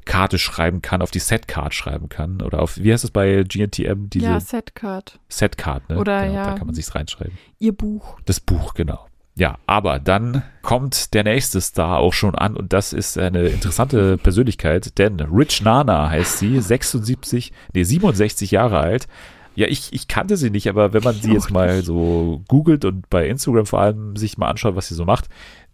Karte 0.05 0.37
schreiben 0.37 0.81
kann, 0.81 1.01
auf 1.01 1.11
die 1.11 1.19
Setcard 1.19 1.73
schreiben 1.73 2.09
kann 2.09 2.41
oder 2.41 2.61
auf, 2.61 2.77
wie 2.77 2.93
heißt 2.93 3.03
es 3.03 3.11
bei 3.11 3.43
GNTM? 3.43 4.09
Diese 4.09 4.25
ja, 4.25 4.39
Setcard. 4.39 5.19
Setcard, 5.27 5.89
ne? 5.89 5.97
Oder 5.97 6.21
genau, 6.21 6.33
ja. 6.35 6.45
Da 6.45 6.57
kann 6.57 6.67
man 6.67 6.75
sich's 6.75 6.95
reinschreiben. 6.95 7.37
Ihr 7.59 7.73
Buch. 7.73 8.19
Das 8.25 8.39
Buch, 8.39 8.73
genau. 8.75 9.07
Ja, 9.37 9.57
aber 9.67 9.99
dann 9.99 10.43
kommt 10.61 11.13
der 11.13 11.25
nächste 11.25 11.59
Star 11.59 11.97
auch 11.97 12.13
schon 12.13 12.35
an 12.35 12.55
und 12.55 12.71
das 12.71 12.93
ist 12.93 13.17
eine 13.17 13.47
interessante 13.47 14.17
Persönlichkeit, 14.17 14.97
denn 14.97 15.19
Rich 15.19 15.61
Nana 15.61 16.09
heißt 16.09 16.39
sie, 16.39 16.61
76, 16.61 17.51
nee, 17.73 17.83
67 17.83 18.51
Jahre 18.51 18.79
alt. 18.79 19.07
Ja, 19.55 19.67
ich, 19.67 19.91
ich 19.91 20.07
kannte 20.07 20.37
sie 20.37 20.49
nicht, 20.49 20.69
aber 20.69 20.93
wenn 20.93 21.03
man 21.03 21.15
sie 21.15 21.33
jetzt 21.33 21.51
mal 21.51 21.81
so 21.83 22.43
googelt 22.47 22.85
und 22.85 23.09
bei 23.09 23.27
Instagram 23.27 23.65
vor 23.65 23.81
allem 23.81 24.15
sich 24.15 24.37
mal 24.37 24.49
anschaut, 24.49 24.75
was 24.75 24.87
sie 24.87 24.95
so 24.95 25.03
macht, 25.03 25.27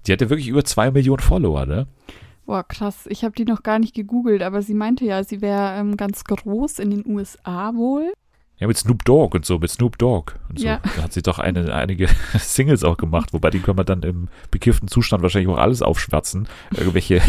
die 0.08 0.12
hat 0.14 0.22
ja 0.22 0.30
wirklich 0.30 0.48
über 0.48 0.64
zwei 0.64 0.90
Millionen 0.90 1.22
Follower, 1.22 1.66
ne? 1.66 1.88
Boah, 2.52 2.66
krass. 2.66 3.08
Ich 3.08 3.24
habe 3.24 3.34
die 3.34 3.46
noch 3.46 3.64
gar 3.64 3.80
nicht 3.80 3.96
gegoogelt, 3.96 4.44
aber 4.44 4.62
sie 4.62 4.74
meinte 4.74 5.06
ja, 5.06 5.24
sie 5.24 5.40
wäre 5.40 5.80
ähm, 5.80 5.96
ganz 5.96 6.26
groß 6.26 6.80
in 6.80 6.90
den 6.90 7.06
USA 7.06 7.74
wohl. 7.76 8.12
Ja, 8.58 8.68
mit 8.68 8.78
Snoop 8.78 9.06
Dogg 9.06 9.34
und 9.38 9.46
so, 9.46 9.58
mit 9.58 9.72
Snoop 9.72 9.98
Dogg 9.98 10.34
und 10.50 10.60
so. 10.60 10.66
Ja. 10.66 10.82
Da 10.98 11.04
hat 11.04 11.14
sie 11.14 11.22
doch 11.22 11.40
eine, 11.40 11.74
einige 11.74 12.10
Singles 12.38 12.84
auch 12.84 12.98
gemacht, 12.98 13.32
wobei 13.32 13.52
die 13.52 13.60
können 13.60 13.78
wir 13.78 13.86
dann 13.86 14.04
im 14.04 14.28
bekifften 14.52 14.90
Zustand 14.90 15.24
wahrscheinlich 15.24 15.50
auch 15.50 15.60
alles 15.60 15.82
aufschwärzen. 15.82 16.50
Irgendwelche, 16.76 17.22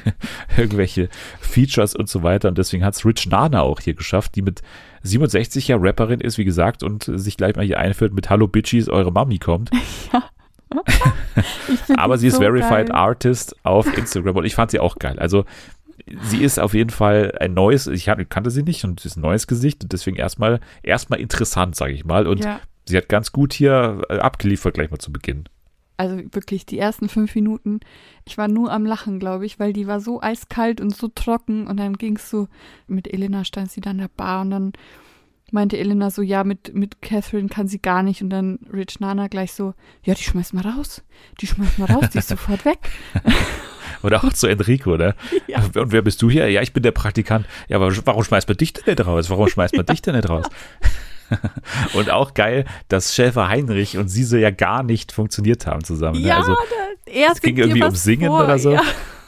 irgendwelche 0.56 1.08
Features 1.40 1.96
und 1.96 2.08
so 2.08 2.22
weiter. 2.22 2.48
Und 2.48 2.56
deswegen 2.56 2.84
hat 2.84 2.94
es 2.94 3.04
Rich 3.04 3.26
Nana 3.26 3.62
auch 3.62 3.80
hier 3.80 3.94
geschafft, 3.94 4.36
die 4.36 4.42
mit 4.42 4.62
67 5.02 5.66
ja 5.66 5.76
Rapperin 5.76 6.20
ist, 6.20 6.38
wie 6.38 6.44
gesagt, 6.44 6.84
und 6.84 7.10
sich 7.12 7.36
gleich 7.36 7.56
mal 7.56 7.66
hier 7.66 7.80
einführt 7.80 8.12
mit 8.12 8.30
Hallo 8.30 8.46
Bitchies, 8.46 8.88
eure 8.88 9.10
Mami 9.10 9.38
kommt. 9.38 9.72
Ja. 10.12 10.22
Aber 11.96 12.18
sie 12.18 12.28
ist 12.28 12.34
so 12.34 12.40
Verified 12.40 12.88
geil. 12.88 12.96
Artist 12.96 13.56
auf 13.64 13.86
Instagram 13.98 14.36
und 14.36 14.44
ich 14.44 14.54
fand 14.54 14.70
sie 14.70 14.80
auch 14.80 14.96
geil. 14.96 15.18
Also 15.18 15.44
sie 16.22 16.42
ist 16.42 16.58
auf 16.58 16.74
jeden 16.74 16.90
Fall 16.90 17.32
ein 17.40 17.54
neues, 17.54 17.86
ich 17.86 18.06
kannte 18.28 18.50
sie 18.50 18.62
nicht 18.62 18.84
und 18.84 19.00
sie 19.00 19.08
ist 19.08 19.16
ein 19.16 19.22
neues 19.22 19.46
Gesicht 19.46 19.82
und 19.82 19.92
deswegen 19.92 20.16
erstmal 20.16 20.60
erstmal 20.82 21.20
interessant, 21.20 21.76
sage 21.76 21.92
ich 21.92 22.04
mal. 22.04 22.26
Und 22.26 22.44
ja. 22.44 22.60
sie 22.86 22.96
hat 22.96 23.08
ganz 23.08 23.32
gut 23.32 23.52
hier 23.52 24.02
äh, 24.08 24.18
abgeliefert 24.18 24.74
gleich 24.74 24.90
mal 24.90 24.98
zu 24.98 25.12
Beginn. 25.12 25.44
Also 25.96 26.18
wirklich 26.32 26.64
die 26.64 26.78
ersten 26.78 27.08
fünf 27.08 27.34
Minuten, 27.34 27.80
ich 28.24 28.38
war 28.38 28.46
nur 28.46 28.70
am 28.70 28.86
Lachen, 28.86 29.18
glaube 29.18 29.46
ich, 29.46 29.58
weil 29.58 29.72
die 29.72 29.88
war 29.88 30.00
so 30.00 30.22
eiskalt 30.22 30.80
und 30.80 30.94
so 30.94 31.08
trocken 31.08 31.66
und 31.66 31.76
dann 31.76 31.94
ging 31.94 32.16
es 32.16 32.30
so, 32.30 32.46
mit 32.86 33.12
Elena 33.12 33.44
stand 33.44 33.72
sie 33.72 33.80
dann 33.80 33.96
in 33.96 34.02
der 34.02 34.08
Bar 34.08 34.42
und 34.42 34.50
dann 34.50 34.72
meinte 35.52 35.78
Elena 35.78 36.10
so, 36.10 36.22
ja, 36.22 36.44
mit, 36.44 36.74
mit 36.74 37.00
Catherine 37.02 37.48
kann 37.48 37.68
sie 37.68 37.80
gar 37.80 38.02
nicht 38.02 38.22
und 38.22 38.30
dann 38.30 38.58
Rich 38.72 39.00
Nana 39.00 39.28
gleich 39.28 39.52
so, 39.52 39.74
ja, 40.04 40.14
die 40.14 40.22
schmeißt 40.22 40.54
mal 40.54 40.66
raus, 40.66 41.02
die 41.40 41.46
schmeißt 41.46 41.78
mal 41.78 41.90
raus, 41.90 42.10
die 42.12 42.18
ist 42.18 42.28
sofort 42.28 42.64
weg. 42.64 42.78
Oder 44.02 44.22
auch 44.24 44.32
zu 44.32 44.46
Enrico, 44.46 44.96
ne? 44.96 45.14
Ja. 45.46 45.58
Und 45.58 45.92
wer 45.92 46.02
bist 46.02 46.20
du 46.22 46.30
hier? 46.30 46.48
Ja, 46.50 46.62
ich 46.62 46.72
bin 46.72 46.82
der 46.82 46.92
Praktikant. 46.92 47.46
Ja, 47.68 47.76
aber 47.76 47.94
warum 48.06 48.22
schmeißt 48.22 48.48
man 48.48 48.56
dich 48.56 48.72
denn 48.72 48.84
nicht 48.86 49.06
raus? 49.06 49.30
Warum 49.30 49.48
schmeißt 49.48 49.74
man 49.74 49.86
ja. 49.86 49.92
dich 49.92 50.02
denn 50.02 50.14
nicht 50.14 50.28
raus? 50.28 50.46
und 51.94 52.10
auch 52.10 52.34
geil, 52.34 52.64
dass 52.88 53.14
Schäfer 53.14 53.48
Heinrich 53.48 53.98
und 53.98 54.08
sie 54.08 54.24
so 54.24 54.36
ja 54.36 54.50
gar 54.50 54.82
nicht 54.82 55.12
funktioniert 55.12 55.66
haben 55.66 55.84
zusammen. 55.84 56.20
Ne? 56.20 56.28
Ja, 56.28 56.38
also, 56.38 56.56
es 57.06 57.40
ging 57.40 57.56
irgendwie 57.56 57.82
um 57.82 57.94
Singen 57.94 58.28
vor, 58.28 58.44
oder 58.44 58.58
so. 58.58 58.72
Ja. 58.72 58.82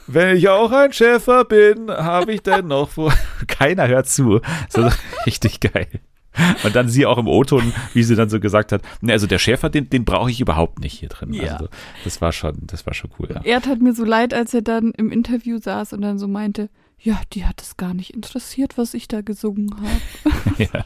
Wenn 0.06 0.36
ich 0.36 0.48
auch 0.48 0.72
ein 0.72 0.92
Schäfer 0.92 1.44
bin, 1.44 1.90
habe 1.90 2.32
ich 2.32 2.42
denn 2.42 2.66
noch 2.66 2.90
vor. 2.90 3.12
Keiner 3.46 3.86
hört 3.86 4.08
zu. 4.08 4.40
So 4.68 4.90
richtig 5.26 5.60
geil. 5.60 5.88
Und 6.64 6.76
dann 6.76 6.88
sie 6.88 7.06
auch 7.06 7.18
im 7.18 7.26
O-Ton, 7.26 7.72
wie 7.92 8.02
sie 8.02 8.14
dann 8.14 8.28
so 8.28 8.40
gesagt 8.40 8.72
hat, 8.72 8.82
ne, 9.00 9.12
also 9.12 9.26
der 9.26 9.38
Schäfer, 9.38 9.68
den, 9.68 9.90
den 9.90 10.04
brauche 10.04 10.30
ich 10.30 10.40
überhaupt 10.40 10.78
nicht 10.78 10.98
hier 10.98 11.08
drin. 11.08 11.32
Ja. 11.32 11.54
Also 11.54 11.68
das 12.04 12.20
war 12.20 12.32
schon, 12.32 12.58
das 12.62 12.86
war 12.86 12.94
schon 12.94 13.10
cool. 13.18 13.28
Ja. 13.30 13.40
Er 13.42 13.60
tat 13.60 13.80
mir 13.80 13.92
so 13.92 14.04
leid, 14.04 14.32
als 14.32 14.54
er 14.54 14.62
dann 14.62 14.92
im 14.92 15.10
Interview 15.10 15.58
saß 15.58 15.92
und 15.92 16.02
dann 16.02 16.18
so 16.18 16.28
meinte, 16.28 16.68
ja, 16.98 17.20
die 17.32 17.46
hat 17.46 17.62
es 17.62 17.76
gar 17.76 17.94
nicht 17.94 18.14
interessiert, 18.14 18.76
was 18.76 18.94
ich 18.94 19.08
da 19.08 19.22
gesungen 19.22 19.74
habe. 19.76 20.68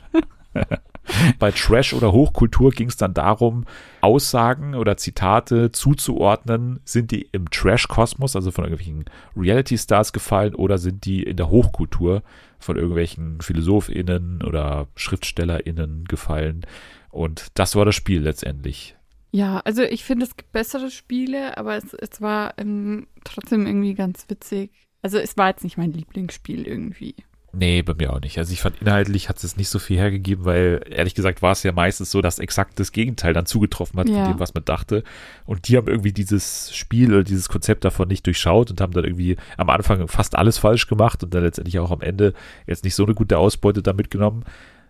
ja. 0.54 0.78
Bei 1.38 1.50
Trash 1.50 1.92
oder 1.94 2.12
Hochkultur 2.12 2.70
ging 2.70 2.88
es 2.88 2.96
dann 2.96 3.14
darum, 3.14 3.64
Aussagen 4.00 4.74
oder 4.74 4.96
Zitate 4.96 5.72
zuzuordnen. 5.72 6.80
Sind 6.84 7.10
die 7.10 7.28
im 7.32 7.50
Trash-Kosmos, 7.50 8.36
also 8.36 8.50
von 8.50 8.64
irgendwelchen 8.64 9.04
Reality-Stars 9.36 10.12
gefallen, 10.12 10.54
oder 10.54 10.78
sind 10.78 11.04
die 11.04 11.22
in 11.22 11.36
der 11.36 11.50
Hochkultur 11.50 12.22
von 12.58 12.76
irgendwelchen 12.76 13.40
PhilosophInnen 13.40 14.42
oder 14.42 14.88
SchriftstellerInnen 14.96 16.04
gefallen? 16.04 16.66
Und 17.10 17.48
das 17.54 17.76
war 17.76 17.84
das 17.84 17.94
Spiel 17.94 18.22
letztendlich. 18.22 18.96
Ja, 19.30 19.60
also 19.64 19.82
ich 19.82 20.04
finde, 20.04 20.26
es 20.26 20.36
gibt 20.36 20.52
bessere 20.52 20.90
Spiele, 20.90 21.58
aber 21.58 21.76
es, 21.76 21.92
es 21.94 22.20
war 22.20 22.54
ähm, 22.56 23.08
trotzdem 23.24 23.66
irgendwie 23.66 23.94
ganz 23.94 24.26
witzig. 24.28 24.70
Also 25.02 25.18
es 25.18 25.36
war 25.36 25.48
jetzt 25.48 25.64
nicht 25.64 25.76
mein 25.76 25.92
Lieblingsspiel 25.92 26.66
irgendwie. 26.66 27.16
Nee, 27.56 27.82
bei 27.82 27.94
mir 27.94 28.12
auch 28.12 28.20
nicht. 28.20 28.38
Also 28.38 28.52
ich 28.52 28.60
fand 28.60 28.80
inhaltlich 28.80 29.28
hat 29.28 29.42
es 29.44 29.56
nicht 29.56 29.68
so 29.68 29.78
viel 29.78 29.96
hergegeben, 29.98 30.44
weil 30.44 30.80
ehrlich 30.90 31.14
gesagt 31.14 31.40
war 31.42 31.52
es 31.52 31.62
ja 31.62 31.72
meistens 31.72 32.10
so, 32.10 32.20
dass 32.20 32.38
exakt 32.38 32.80
das 32.80 32.90
Gegenteil 32.92 33.32
dann 33.32 33.46
zugetroffen 33.46 34.00
hat 34.00 34.08
Ja. 34.08 34.24
von 34.24 34.32
dem, 34.34 34.40
was 34.40 34.54
man 34.54 34.64
dachte. 34.64 35.04
Und 35.46 35.68
die 35.68 35.76
haben 35.76 35.86
irgendwie 35.86 36.12
dieses 36.12 36.74
Spiel 36.74 37.12
oder 37.12 37.22
dieses 37.22 37.48
Konzept 37.48 37.84
davon 37.84 38.08
nicht 38.08 38.26
durchschaut 38.26 38.70
und 38.70 38.80
haben 38.80 38.92
dann 38.92 39.04
irgendwie 39.04 39.36
am 39.56 39.70
Anfang 39.70 40.08
fast 40.08 40.36
alles 40.36 40.58
falsch 40.58 40.86
gemacht 40.88 41.22
und 41.22 41.32
dann 41.34 41.42
letztendlich 41.44 41.78
auch 41.78 41.90
am 41.90 42.00
Ende 42.00 42.34
jetzt 42.66 42.84
nicht 42.84 42.94
so 42.94 43.04
eine 43.04 43.14
gute 43.14 43.38
Ausbeute 43.38 43.82
da 43.82 43.92
mitgenommen. 43.92 44.44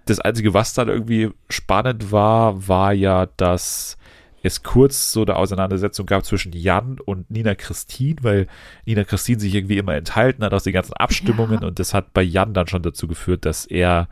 Das 0.06 0.20
Einzige, 0.20 0.54
was 0.54 0.74
dann 0.74 0.88
irgendwie 0.88 1.30
spannend 1.48 2.12
war, 2.12 2.68
war 2.68 2.92
ja, 2.92 3.26
dass 3.36 3.96
es 4.44 4.62
kurz 4.62 5.10
so 5.10 5.22
eine 5.22 5.36
Auseinandersetzung 5.36 6.06
gab 6.06 6.24
zwischen 6.24 6.52
Jan 6.52 6.98
und 7.00 7.30
Nina 7.30 7.54
Christine, 7.54 8.16
weil 8.22 8.46
Nina 8.84 9.02
Christine 9.04 9.40
sich 9.40 9.54
irgendwie 9.54 9.78
immer 9.78 9.94
enthalten 9.94 10.44
hat 10.44 10.52
aus 10.52 10.64
den 10.64 10.72
ganzen 10.74 10.92
Abstimmungen 10.92 11.62
Ja. 11.62 11.66
und 11.66 11.78
das 11.78 11.94
hat 11.94 12.12
bei 12.12 12.22
Jan 12.22 12.52
dann 12.54 12.66
schon 12.68 12.82
dazu 12.82 13.08
geführt, 13.08 13.46
dass 13.46 13.64
er 13.64 14.06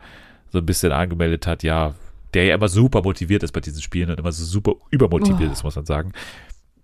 so 0.51 0.57
ein 0.57 0.65
bisschen 0.65 0.91
angemeldet 0.91 1.45
hat, 1.47 1.61
ja, 1.63 1.93
der 2.33 2.45
ja 2.45 2.55
immer 2.55 2.67
super 2.67 3.03
motiviert 3.03 3.43
ist 3.43 3.51
bei 3.51 3.59
diesen 3.61 3.81
Spielen 3.81 4.09
und 4.09 4.19
immer 4.19 4.31
so 4.31 4.43
super 4.43 4.73
übermotiviert 4.89 5.49
Oh. 5.49 5.53
ist, 5.53 5.63
muss 5.63 5.75
man 5.75 5.85
sagen, 5.85 6.13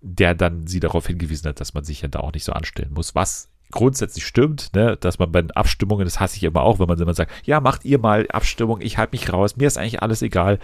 der 0.01 0.35
dann 0.35 0.67
sie 0.67 0.79
darauf 0.79 1.07
hingewiesen 1.07 1.49
hat, 1.49 1.59
dass 1.59 1.73
man 1.73 1.83
sich 1.83 2.01
ja 2.01 2.07
da 2.07 2.19
auch 2.19 2.31
nicht 2.33 2.43
so 2.45 2.53
anstellen 2.53 2.93
muss, 2.93 3.15
was 3.15 3.49
grundsätzlich 3.71 4.25
stimmt, 4.25 4.71
ne, 4.75 4.95
dass 4.97 5.17
man 5.19 5.31
bei 5.31 5.41
den 5.41 5.51
Abstimmungen, 5.51 6.05
das 6.05 6.19
hasse 6.19 6.37
ich 6.37 6.43
immer 6.43 6.61
auch, 6.61 6.79
wenn 6.79 6.87
man 6.87 6.99
immer 6.99 7.13
sagt, 7.15 7.31
ja, 7.45 7.59
macht 7.61 7.83
ihr 7.85 7.97
mal 7.99 8.27
Abstimmung, 8.29 8.79
ich 8.81 8.97
halte 8.99 9.11
mich 9.11 9.31
raus, 9.33 9.57
mir 9.57 9.67
ist 9.67 9.77
eigentlich 9.77 10.01
alles 10.03 10.21
egal, 10.21 10.59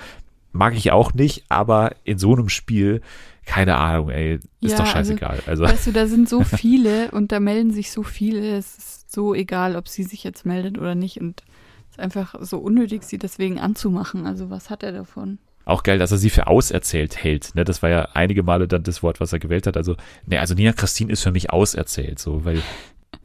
mag 0.55 0.75
ich 0.75 0.91
auch 0.91 1.13
nicht, 1.13 1.43
aber 1.49 1.95
in 2.03 2.17
so 2.17 2.33
einem 2.33 2.49
Spiel, 2.49 3.01
keine 3.45 3.77
Ahnung, 3.77 4.09
ey, 4.09 4.35
ist 4.35 4.43
Ja, 4.61 4.69
doch 4.77 4.79
also- 4.85 4.91
scheißegal. 4.93 5.39
Also, 5.45 5.63
Weißt 5.63 5.87
du, 5.87 5.91
da 5.91 6.07
sind 6.07 6.27
so 6.29 6.41
viele 6.43 7.11
und 7.11 7.31
da 7.31 7.39
melden 7.39 7.71
sich 7.71 7.91
so 7.91 8.03
viele. 8.03 8.57
Es 8.57 8.77
ist 8.77 9.11
so 9.11 9.33
egal, 9.35 9.75
ob 9.75 9.87
sie 9.87 10.03
sich 10.03 10.23
jetzt 10.23 10.45
meldet 10.45 10.77
oder 10.77 10.95
nicht. 10.95 11.21
Und 11.21 11.43
es 11.91 11.97
ist 11.97 11.99
einfach 11.99 12.35
so 12.41 12.57
unnötig, 12.57 13.03
sie 13.03 13.17
deswegen 13.17 13.59
anzumachen. 13.59 14.25
Also 14.25 14.49
was 14.49 14.69
hat 14.69 14.83
er 14.83 14.91
davon? 14.91 15.37
auch 15.67 15.81
geil, 15.81 15.97
dass 15.97 16.11
er 16.11 16.19
sie 16.19 16.29
für 16.29 16.45
auserzählt 16.45 17.23
hält. 17.23 17.55
Ne, 17.55 17.63
das 17.63 17.81
war 17.81 17.89
ja 17.89 18.09
einige 18.13 18.43
Male 18.43 18.67
dann 18.67 18.83
das 18.83 19.01
Wort, 19.01 19.19
was 19.19 19.33
er 19.33 19.39
gewählt 19.39 19.65
hat. 19.65 19.75
Also, 19.77 19.95
ne, 20.27 20.39
also 20.39 20.53
Nina 20.53 20.73
Christine 20.73 21.11
ist 21.11 21.23
für 21.23 21.31
mich 21.31 21.49
auserzählt, 21.49 22.19
so, 22.19 22.45
weil, 22.45 22.61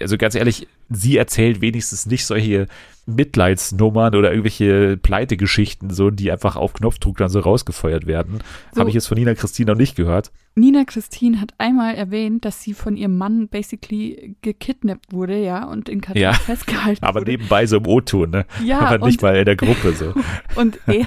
also 0.00 0.16
ganz 0.16 0.34
ehrlich, 0.34 0.66
sie 0.88 1.18
erzählt 1.18 1.60
wenigstens 1.60 2.06
nicht 2.06 2.24
solche 2.24 2.66
Mitleidsnummern 3.14 4.14
oder 4.14 4.30
irgendwelche 4.30 4.96
Pleitegeschichten, 4.96 5.90
so, 5.90 6.10
die 6.10 6.30
einfach 6.32 6.56
auf 6.56 6.72
Knopfdruck 6.74 7.16
dann 7.18 7.28
so 7.28 7.40
rausgefeuert 7.40 8.06
werden. 8.06 8.38
So. 8.72 8.80
Habe 8.80 8.90
ich 8.90 8.94
jetzt 8.94 9.06
von 9.06 9.18
Nina 9.18 9.34
Christine 9.34 9.72
noch 9.72 9.78
nicht 9.78 9.96
gehört. 9.96 10.30
Nina 10.56 10.82
Christine 10.84 11.40
hat 11.40 11.54
einmal 11.58 11.94
erwähnt, 11.94 12.44
dass 12.44 12.60
sie 12.62 12.74
von 12.74 12.96
ihrem 12.96 13.16
Mann 13.16 13.48
basically 13.48 14.34
gekidnappt 14.42 15.12
wurde, 15.12 15.38
ja, 15.38 15.64
und 15.64 15.88
in 15.88 16.00
Katar 16.00 16.20
Ja, 16.20 16.32
festgehalten 16.32 17.04
Aber 17.04 17.20
wurde. 17.20 17.30
nebenbei 17.30 17.66
so 17.66 17.76
im 17.76 17.86
O-Ton, 17.86 18.30
ne? 18.30 18.46
ja, 18.64 18.80
aber 18.80 19.06
nicht 19.06 19.22
mal 19.22 19.36
in 19.36 19.44
der 19.44 19.54
Gruppe 19.56 19.92
so. 19.92 20.12
und 20.60 20.78
er 20.88 21.06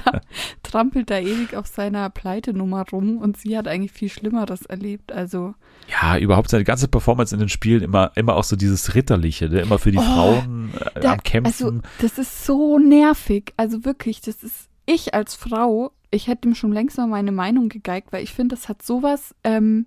trampelt 0.62 1.10
da 1.10 1.18
ewig 1.18 1.54
auf 1.56 1.66
seiner 1.66 2.08
Pleitenummer 2.10 2.84
rum 2.90 3.18
und 3.18 3.36
sie 3.36 3.56
hat 3.58 3.68
eigentlich 3.68 3.92
viel 3.92 4.08
Schlimmeres 4.08 4.62
erlebt. 4.62 5.12
Also 5.12 5.54
Ja, 6.00 6.16
überhaupt 6.16 6.48
seine 6.48 6.64
ganze 6.64 6.88
Performance 6.88 7.34
in 7.34 7.38
den 7.40 7.50
Spielen 7.50 7.82
immer, 7.82 8.12
immer 8.16 8.36
auch 8.36 8.44
so 8.44 8.56
dieses 8.56 8.94
Ritterliche, 8.94 9.48
ne? 9.50 9.60
immer 9.60 9.78
für 9.78 9.92
die 9.92 9.98
Oh, 9.98 10.02
Frauen 10.02 10.70
äh, 10.94 11.00
Da- 11.00 11.12
am 11.12 11.22
Kämpfen. 11.22 11.46
Also, 11.46 11.80
das 12.00 12.18
ist 12.18 12.44
so 12.44 12.78
nervig. 12.78 13.52
Also 13.56 13.84
wirklich, 13.84 14.20
das 14.20 14.42
ist 14.42 14.68
ich 14.86 15.14
als 15.14 15.34
Frau, 15.34 15.92
ich 16.10 16.28
hätte 16.28 16.48
ihm 16.48 16.54
schon 16.54 16.72
längst 16.72 16.98
mal 16.98 17.06
meine 17.06 17.32
Meinung 17.32 17.68
gegeigt, 17.68 18.08
weil 18.12 18.22
ich 18.22 18.32
finde, 18.32 18.54
das 18.54 18.68
hat 18.68 18.82
sowas, 18.82 19.34
ähm, 19.44 19.86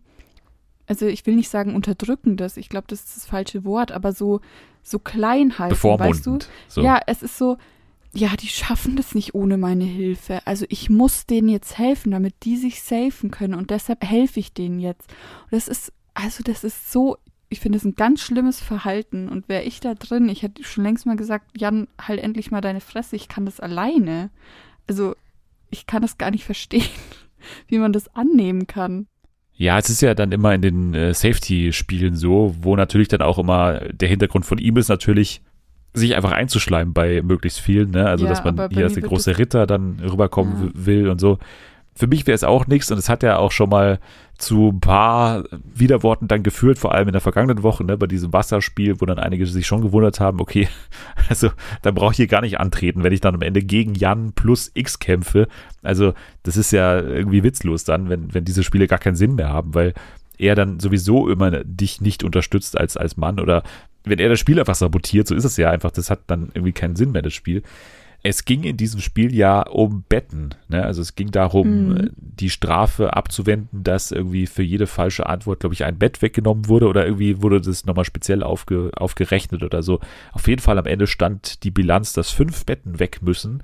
also 0.88 1.06
ich 1.06 1.26
will 1.26 1.36
nicht 1.36 1.50
sagen 1.50 1.76
unterdrückendes, 1.76 2.58
ich 2.58 2.70
glaube, 2.70 2.88
das 2.88 3.04
ist 3.04 3.18
das 3.18 3.26
falsche 3.26 3.64
Wort, 3.64 3.92
aber 3.92 4.14
so, 4.14 4.42
so 4.82 5.00
klein 5.00 5.60
halten, 5.60 5.76
weißt 5.84 6.26
du? 6.26 6.40
So. 6.68 6.82
Ja, 6.82 7.00
es 7.06 7.22
ist 7.22 7.38
so, 7.38 7.58
ja, 8.14 8.36
die 8.36 8.48
schaffen 8.48 8.96
das 8.96 9.14
nicht 9.14 9.36
ohne 9.36 9.58
meine 9.58 9.84
Hilfe. 9.84 10.42
Also 10.46 10.66
ich 10.70 10.90
muss 10.90 11.26
denen 11.26 11.50
jetzt 11.50 11.78
helfen, 11.78 12.12
damit 12.12 12.34
die 12.44 12.58
sich 12.58 12.82
safen 12.82 13.32
können 13.32 13.54
und 13.54 13.70
deshalb 13.70 14.04
helfe 14.04 14.40
ich 14.40 14.54
denen 14.54 14.80
jetzt. 14.80 15.12
Und 15.44 15.54
das 15.54 15.68
ist, 15.68 15.94
also 16.14 16.42
das 16.44 16.64
ist 16.64 16.92
so, 16.92 17.18
ich 17.50 17.60
finde 17.60 17.78
es 17.78 17.86
ein 17.86 17.96
ganz 17.96 18.22
schlimmes 18.22 18.62
Verhalten 18.62 19.30
und 19.30 19.48
wäre 19.48 19.64
ich 19.64 19.80
da 19.80 19.94
drin, 19.94 20.30
ich 20.30 20.44
hätte 20.44 20.64
schon 20.64 20.84
längst 20.84 21.06
mal 21.06 21.16
gesagt, 21.16 21.46
Jan, 21.58 21.88
halt 22.00 22.20
endlich 22.20 22.52
mal 22.52 22.62
deine 22.62 22.82
Fresse, 22.82 23.16
ich 23.16 23.28
kann 23.30 23.46
das 23.46 23.60
alleine. 23.60 24.30
Also 24.88 25.16
ich 25.70 25.86
kann 25.88 26.02
das 26.02 26.18
gar 26.18 26.32
nicht 26.32 26.44
verstehen, 26.44 26.86
wie 27.68 27.78
man 27.78 27.94
das 27.94 28.14
annehmen 28.16 28.68
kann. 28.68 29.08
Ja, 29.54 29.80
es 29.80 29.90
ist 29.90 30.02
ja 30.02 30.14
dann 30.14 30.32
immer 30.32 30.54
in 30.54 30.62
den 30.62 30.94
äh, 30.94 31.14
Safety-Spielen 31.14 32.16
so, 32.16 32.56
wo 32.62 32.76
natürlich 32.76 33.08
dann 33.08 33.22
auch 33.22 33.40
immer 33.40 33.80
der 33.92 34.08
Hintergrund 34.08 34.46
von 34.46 34.60
ihm 34.60 34.78
ist 34.78 34.90
natürlich, 34.90 35.42
sich 35.94 36.16
einfach 36.16 36.32
einzuschleimen 36.32 36.94
bei 36.94 37.24
möglichst 37.24 37.60
vielen, 37.60 37.90
ne? 37.90 38.08
Also 38.08 38.26
Ja, 38.26 38.30
dass 38.30 38.44
man 38.44 38.70
hier 38.70 38.84
als 38.84 38.94
der 38.94 39.04
große 39.04 39.40
Ritter 39.40 39.66
dann 39.66 40.00
rüberkommen 40.00 40.68
Ja. 40.68 40.86
will 40.86 41.10
und 41.10 41.20
so. 41.20 41.40
Für 41.98 42.08
mich 42.08 42.28
wäre 42.28 42.36
es 42.36 42.44
auch 42.44 42.68
nichts 42.68 42.92
und 42.92 42.98
es 42.98 43.10
hat 43.10 43.24
ja 43.24 43.38
auch 43.38 43.52
schon 43.52 43.70
mal 43.70 44.00
zu 44.38 44.70
ein 44.70 44.80
paar 44.80 45.46
Widerworten 45.74 46.28
dann 46.28 46.44
geführt, 46.44 46.78
vor 46.78 46.94
allem 46.94 47.08
in 47.08 47.14
der 47.14 47.22
vergangenen 47.22 47.64
Woche, 47.64 47.84
ne, 47.84 47.98
bei 47.98 48.06
diesem 48.06 48.34
Wasserspiel, 48.34 49.02
wo 49.02 49.06
dann 49.06 49.18
einige 49.18 49.48
sich 49.48 49.66
schon 49.66 49.82
gewundert 49.82 50.20
haben, 50.20 50.40
okay, 50.40 50.70
also 51.30 51.50
dann 51.82 51.96
brauche 51.96 52.12
ich 52.12 52.18
hier 52.18 52.28
gar 52.28 52.42
nicht 52.42 52.60
antreten, 52.60 53.04
wenn 53.04 53.14
ich 53.14 53.22
dann 53.22 53.36
am 53.36 53.42
Ende 53.42 53.64
gegen 53.64 53.96
Jan 53.96 54.34
plus 54.34 54.70
X 54.76 55.00
kämpfe. 55.00 55.48
Also 55.82 56.14
das 56.44 56.56
ist 56.56 56.72
ja 56.72 57.00
irgendwie 57.00 57.44
witzlos 57.44 57.84
dann, 57.84 58.10
wenn, 58.10 58.34
wenn 58.34 58.46
diese 58.46 58.64
Spiele 58.64 58.88
gar 58.88 59.00
keinen 59.00 59.16
Sinn 59.16 59.36
mehr 59.36 59.50
haben, 59.50 59.74
weil 59.74 59.94
er 60.38 60.54
dann 60.54 60.80
sowieso 60.80 61.30
immer 61.30 61.64
dich 61.64 62.00
nicht 62.00 62.24
unterstützt 62.24 62.78
als, 62.78 62.96
als 62.96 63.18
Mann 63.18 63.40
oder 63.40 63.64
wenn 64.04 64.20
er 64.20 64.30
das 64.30 64.40
Spiel 64.40 64.60
einfach 64.60 64.76
sabotiert, 64.76 65.28
so 65.28 65.36
ist 65.36 65.44
es 65.44 65.58
ja 65.58 65.72
einfach, 65.72 65.92
das 65.92 66.10
hat 66.10 66.22
dann 66.28 66.50
irgendwie 66.54 66.74
keinen 66.74 66.96
Sinn 66.96 67.12
mehr, 67.12 67.22
das 67.22 67.34
Spiel. 67.34 67.64
Es 68.24 68.44
ging 68.46 68.64
in 68.64 68.76
diesem 68.78 69.00
Spiel 69.00 69.34
ja 69.34 69.62
um 69.62 70.04
Betten. 70.10 70.50
Ne? 70.68 70.84
Also 70.84 71.02
es 71.02 71.16
ging 71.16 71.32
darum, 71.32 71.90
Mhm. 71.90 71.98
äh, 71.98 72.10
die 72.18 72.50
Strafe 72.50 73.14
abzuwenden, 73.16 73.84
dass 73.84 74.12
irgendwie 74.12 74.48
für 74.48 74.64
jede 74.64 74.88
falsche 74.88 75.28
Antwort, 75.28 75.62
glaube 75.62 75.74
ich, 75.76 75.86
ein 75.86 75.98
Bett 75.98 76.22
weggenommen 76.22 76.68
wurde 76.68 76.88
oder 76.88 77.06
irgendwie 77.06 77.42
wurde 77.42 77.62
das 77.62 77.86
nochmal 77.86 78.06
speziell 78.06 78.44
aufge, 78.44 78.92
aufgerechnet 78.98 79.64
oder 79.64 79.82
so. 79.84 80.00
Auf 80.34 80.48
jeden 80.48 80.62
Fall 80.62 80.78
am 80.78 80.86
Ende 80.88 81.08
stand 81.08 81.64
die 81.64 81.72
Bilanz, 81.72 82.14
dass 82.14 82.32
fünf 82.32 82.66
Betten 82.66 83.00
weg 83.00 83.20
müssen, 83.22 83.64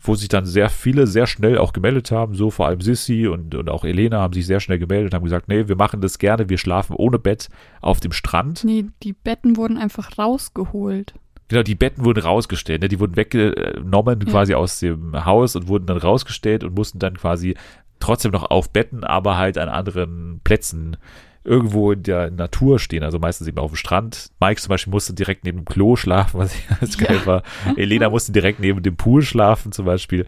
wo 0.00 0.14
sich 0.14 0.28
dann 0.28 0.44
sehr 0.46 0.68
viele 0.70 1.06
sehr 1.06 1.26
schnell 1.26 1.58
auch 1.58 1.72
gemeldet 1.72 2.10
haben, 2.12 2.34
so 2.34 2.50
vor 2.50 2.66
allem 2.68 2.80
Sissy 2.80 3.26
und, 3.26 3.54
und 3.56 3.68
auch 3.68 3.84
Elena 3.84 4.18
haben 4.20 4.32
sich 4.32 4.46
sehr 4.46 4.60
schnell 4.60 4.78
gemeldet, 4.78 5.12
haben 5.14 5.24
gesagt, 5.24 5.48
nee, 5.48 5.66
wir 5.66 5.76
machen 5.76 6.00
das 6.00 6.18
gerne, 6.18 6.48
wir 6.48 6.58
schlafen 6.58 6.94
ohne 6.94 7.18
Bett 7.18 7.48
auf 7.80 7.98
dem 8.00 8.12
Strand. 8.12 8.62
Nee, 8.64 8.84
die 9.02 9.12
Betten 9.12 9.56
wurden 9.56 9.76
einfach 9.76 10.16
rausgeholt. 10.18 11.14
Genau, 11.48 11.62
die 11.62 11.74
Betten 11.74 12.04
wurden 12.04 12.22
rausgestellt, 12.22 12.82
ne? 12.82 12.88
die 12.88 13.00
wurden 13.00 13.16
weggenommen 13.16 14.20
Ja. 14.20 14.30
quasi 14.30 14.54
aus 14.54 14.80
dem 14.80 15.24
Haus 15.24 15.56
und 15.56 15.66
wurden 15.68 15.86
dann 15.86 15.96
rausgestellt 15.96 16.62
und 16.64 16.74
mussten 16.74 16.98
dann 16.98 17.16
quasi 17.16 17.54
trotzdem 18.00 18.32
noch 18.32 18.50
auf 18.50 18.70
Betten, 18.70 19.02
aber 19.02 19.36
halt 19.38 19.58
an 19.58 19.68
anderen 19.68 20.40
Plätzen 20.44 20.96
irgendwo 21.44 21.92
in 21.92 22.02
der 22.02 22.30
Natur 22.30 22.78
stehen, 22.78 23.02
also 23.02 23.18
meistens 23.18 23.48
eben 23.48 23.58
auf 23.58 23.70
dem 23.70 23.76
Strand. 23.76 24.30
Mike 24.40 24.60
zum 24.60 24.68
Beispiel 24.68 24.90
musste 24.90 25.14
direkt 25.14 25.44
neben 25.44 25.58
dem 25.60 25.64
Klo 25.64 25.96
schlafen, 25.96 26.38
was 26.38 26.54
ich 26.54 26.68
ganz 26.68 26.98
geil 26.98 27.16
Ja. 27.20 27.26
war. 27.26 27.42
Elena 27.76 28.10
musste 28.10 28.32
direkt 28.32 28.60
neben 28.60 28.82
dem 28.82 28.96
Pool 28.96 29.22
schlafen 29.22 29.72
zum 29.72 29.86
Beispiel. 29.86 30.26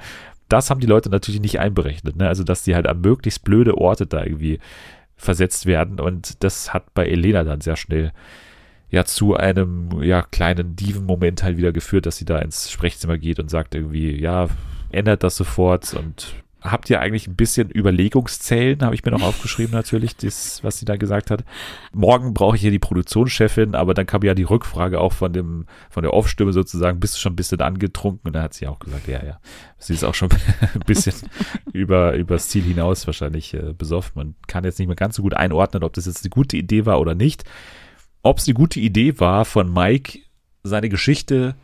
Das 0.48 0.70
haben 0.70 0.80
die 0.80 0.87
Leute 0.87 1.11
natürlich 1.11 1.40
nicht 1.42 1.61
einberechnet, 1.61 2.16
ne? 2.16 2.26
also 2.28 2.42
dass 2.42 2.62
die 2.62 2.74
halt 2.74 2.87
an 2.88 3.02
möglichst 3.02 3.44
blöde 3.44 3.76
Orte 3.76 4.06
da 4.06 4.24
irgendwie 4.24 4.59
versetzt 5.16 5.66
werden 5.66 6.00
und 6.00 6.42
das 6.42 6.72
hat 6.72 6.94
bei 6.94 7.06
Elena 7.06 7.44
dann 7.44 7.61
sehr 7.61 7.76
schnell 7.76 8.11
ja 8.90 9.05
zu 9.05 9.37
einem 9.37 10.03
ja 10.03 10.22
kleinen 10.22 10.76
Diven-Moment 10.76 11.42
halt 11.42 11.57
wieder 11.57 11.72
geführt, 11.72 12.07
dass 12.07 12.16
sie 12.16 12.24
da 12.24 12.38
ins 12.38 12.70
Sprechzimmer 12.70 13.18
geht 13.18 13.38
und 13.38 13.50
sagt 13.50 13.74
irgendwie, 13.74 14.20
ja, 14.20 14.48
ändert 14.90 15.22
das 15.22 15.37
sofort 15.37 15.94
und 15.94 16.35
habt 16.62 16.90
ihr 16.90 17.00
eigentlich 17.00 17.26
ein 17.26 17.37
bisschen 17.37 17.70
Überlegungszellen, 17.70 18.83
habe 18.83 18.94
ich 18.94 19.05
mir 19.05 19.12
noch 19.12 19.22
aufgeschrieben 19.22 19.72
natürlich, 19.72 20.16
das, 20.16 20.62
was 20.62 20.79
sie 20.79 20.85
da 20.85 20.96
gesagt 20.96 21.31
hat. 21.31 21.44
Morgen 21.92 22.35
brauche 22.35 22.57
ich 22.57 22.62
hier 22.62 22.70
die 22.70 22.79
Produktionschefin, 22.79 23.74
aber 23.74 23.94
dann 23.94 24.07
kam 24.07 24.22
ja 24.22 24.35
die 24.35 24.42
Rückfrage 24.42 25.00
auch 25.00 25.12
von 25.12 25.33
dem, 25.33 25.66
von 25.88 26.03
der 26.03 26.12
Off-Stimme 26.12 26.53
sozusagen, 26.53 27.00
bist 27.00 27.16
du 27.16 27.20
schon 27.20 27.33
ein 27.33 27.37
bisschen 27.37 27.61
angetrunken? 27.61 28.29
Und 28.29 28.35
dann 28.35 28.42
hat 28.42 28.55
sie 28.55 28.66
auch 28.66 28.79
gesagt, 28.79 29.09
ja, 29.09 29.24
ja, 29.24 29.40
sie 29.79 29.94
ist 29.94 30.05
auch 30.05 30.14
schon 30.14 30.29
ein 30.74 30.81
bisschen 30.87 31.14
über, 31.72 32.14
übers 32.14 32.48
Ziel 32.48 32.64
hinaus 32.64 33.07
wahrscheinlich 33.07 33.55
äh, 33.55 33.72
besoffen. 33.72 34.12
Man 34.14 34.35
kann 34.46 34.64
jetzt 34.64 34.79
nicht 34.79 34.88
mehr 34.88 34.96
ganz 34.96 35.16
so 35.16 35.22
gut 35.22 35.35
einordnen, 35.35 35.83
ob 35.83 35.94
das 35.94 36.07
jetzt 36.07 36.24
eine 36.24 36.31
gute 36.31 36.57
Idee 36.57 36.85
war 36.85 37.00
oder 37.00 37.14
nicht. 37.14 37.44
Ob 38.22 38.38
es 38.38 38.46
eine 38.46 38.54
gute 38.54 38.80
Idee 38.80 39.18
war 39.18 39.44
von 39.44 39.72
Mike, 39.72 40.20
seine 40.62 40.88
Geschichte 40.88 41.54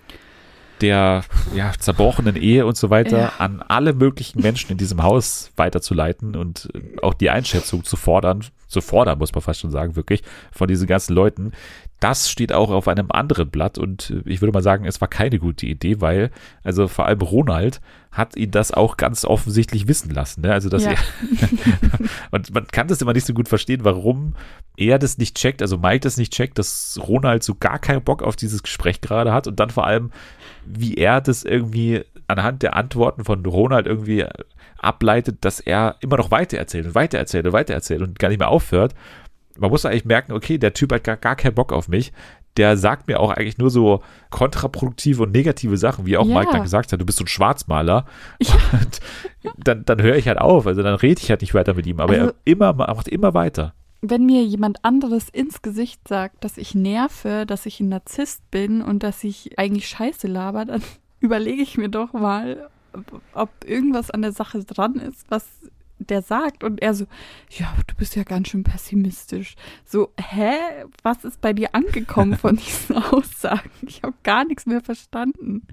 der 0.80 1.24
ja, 1.54 1.72
zerbrochenen 1.78 2.36
Ehe 2.36 2.66
und 2.66 2.76
so 2.76 2.90
weiter 2.90 3.18
ja. 3.18 3.32
an 3.38 3.62
alle 3.62 3.94
möglichen 3.94 4.42
Menschen 4.42 4.72
in 4.72 4.78
diesem 4.78 5.02
Haus 5.02 5.50
weiterzuleiten 5.56 6.36
und 6.36 6.68
auch 7.02 7.14
die 7.14 7.30
Einschätzung 7.30 7.84
zu 7.84 7.96
fordern, 7.96 8.44
zu 8.66 8.80
fordern, 8.80 9.18
muss 9.18 9.32
man 9.32 9.42
fast 9.42 9.60
schon 9.60 9.70
sagen, 9.70 9.96
wirklich, 9.96 10.22
von 10.52 10.68
diesen 10.68 10.86
ganzen 10.86 11.14
Leuten. 11.14 11.52
Das 12.00 12.30
steht 12.30 12.52
auch 12.52 12.70
auf 12.70 12.88
einem 12.88 13.10
anderen 13.10 13.48
Blatt 13.50 13.78
und 13.78 14.22
ich 14.26 14.42
würde 14.42 14.52
mal 14.52 14.62
sagen, 14.62 14.84
es 14.84 15.00
war 15.00 15.08
keine 15.08 15.38
gute 15.38 15.66
Idee, 15.66 16.00
weil, 16.00 16.30
also 16.62 16.88
vor 16.88 17.06
allem 17.06 17.22
Ronald 17.22 17.80
hat 18.10 18.36
ihn 18.36 18.50
das 18.50 18.72
auch 18.72 18.96
ganz 18.96 19.24
offensichtlich 19.24 19.88
wissen 19.88 20.10
lassen. 20.10 20.42
Ne? 20.42 20.52
Also, 20.52 20.68
dass 20.68 20.84
ja. 20.84 20.92
er, 20.92 20.98
und 22.30 22.52
man 22.52 22.66
kann 22.66 22.88
das 22.88 23.00
immer 23.00 23.12
nicht 23.12 23.26
so 23.26 23.34
gut 23.34 23.48
verstehen, 23.48 23.84
warum 23.84 24.34
er 24.76 24.98
das 24.98 25.18
nicht 25.18 25.36
checkt, 25.36 25.62
also 25.62 25.78
Mike 25.78 26.00
das 26.00 26.16
nicht 26.16 26.32
checkt, 26.32 26.58
dass 26.58 26.98
Ronald 27.06 27.42
so 27.42 27.54
gar 27.54 27.78
keinen 27.78 28.02
Bock 28.02 28.22
auf 28.22 28.36
dieses 28.36 28.62
Gespräch 28.62 29.00
gerade 29.00 29.32
hat 29.32 29.46
und 29.46 29.58
dann 29.58 29.70
vor 29.70 29.86
allem, 29.86 30.10
wie 30.64 30.94
er 30.94 31.20
das 31.20 31.44
irgendwie 31.44 32.04
anhand 32.28 32.62
der 32.62 32.76
Antworten 32.76 33.24
von 33.24 33.44
Ronald 33.46 33.86
irgendwie 33.86 34.26
ableitet, 34.78 35.38
dass 35.44 35.60
er 35.60 35.96
immer 36.00 36.16
noch 36.16 36.30
weitererzählt 36.30 36.86
und 36.86 36.94
weitererzählt 36.94 37.46
und 37.46 37.52
weitererzählt 37.52 38.02
und 38.02 38.18
gar 38.18 38.28
nicht 38.28 38.38
mehr 38.38 38.48
aufhört. 38.48 38.94
Man 39.58 39.70
muss 39.70 39.84
eigentlich 39.84 40.04
merken, 40.04 40.32
okay, 40.32 40.58
der 40.58 40.74
Typ 40.74 40.92
hat 40.92 41.04
gar, 41.04 41.16
gar 41.16 41.36
keinen 41.36 41.54
Bock 41.54 41.72
auf 41.72 41.88
mich. 41.88 42.12
Der 42.56 42.76
sagt 42.76 43.06
mir 43.06 43.20
auch 43.20 43.30
eigentlich 43.30 43.58
nur 43.58 43.70
so 43.70 44.02
kontraproduktive 44.30 45.22
und 45.22 45.32
negative 45.32 45.76
Sachen, 45.76 46.06
wie 46.06 46.16
auch 46.16 46.26
ja. 46.26 46.38
Mike 46.38 46.52
dann 46.52 46.62
gesagt 46.62 46.92
hat, 46.92 47.00
du 47.00 47.04
bist 47.04 47.18
so 47.18 47.24
ein 47.24 47.28
Schwarzmaler. 47.28 48.06
Ja. 48.40 49.52
Dann, 49.58 49.84
dann 49.84 50.02
höre 50.02 50.16
ich 50.16 50.26
halt 50.26 50.38
auf, 50.38 50.66
also 50.66 50.82
dann 50.82 50.96
rede 50.96 51.20
ich 51.22 51.30
halt 51.30 51.40
nicht 51.40 51.54
weiter 51.54 51.74
mit 51.74 51.86
ihm, 51.86 52.00
aber 52.00 52.14
also, 52.14 52.26
er 52.26 52.34
immer, 52.44 52.72
macht 52.72 53.06
immer 53.06 53.32
weiter 53.32 53.74
wenn 54.02 54.26
mir 54.26 54.44
jemand 54.44 54.84
anderes 54.84 55.28
ins 55.28 55.62
Gesicht 55.62 56.06
sagt, 56.06 56.44
dass 56.44 56.58
ich 56.58 56.74
nerve, 56.74 57.44
dass 57.46 57.66
ich 57.66 57.80
ein 57.80 57.88
Narzisst 57.88 58.48
bin 58.50 58.82
und 58.82 59.02
dass 59.02 59.24
ich 59.24 59.58
eigentlich 59.58 59.88
Scheiße 59.88 60.26
laber, 60.28 60.64
dann 60.64 60.82
überlege 61.20 61.62
ich 61.62 61.76
mir 61.76 61.88
doch 61.88 62.12
mal, 62.12 62.68
ob 63.32 63.50
irgendwas 63.64 64.10
an 64.10 64.22
der 64.22 64.32
Sache 64.32 64.64
dran 64.64 64.94
ist, 64.94 65.24
was 65.28 65.46
der 65.98 66.22
sagt. 66.22 66.64
Und 66.64 66.82
er 66.82 66.94
so, 66.94 67.06
ja, 67.50 67.74
du 67.86 67.94
bist 67.94 68.16
ja 68.16 68.22
ganz 68.22 68.48
schön 68.48 68.64
pessimistisch. 68.64 69.54
So, 69.84 70.12
hä? 70.18 70.54
Was 71.02 71.24
ist 71.24 71.40
bei 71.40 71.52
dir 71.52 71.74
angekommen 71.74 72.36
von 72.38 72.56
diesen 72.56 72.96
Aussagen? 72.96 73.70
Ich 73.86 74.02
habe 74.02 74.14
gar 74.22 74.44
nichts 74.44 74.66
mehr 74.66 74.80
verstanden. 74.80 75.66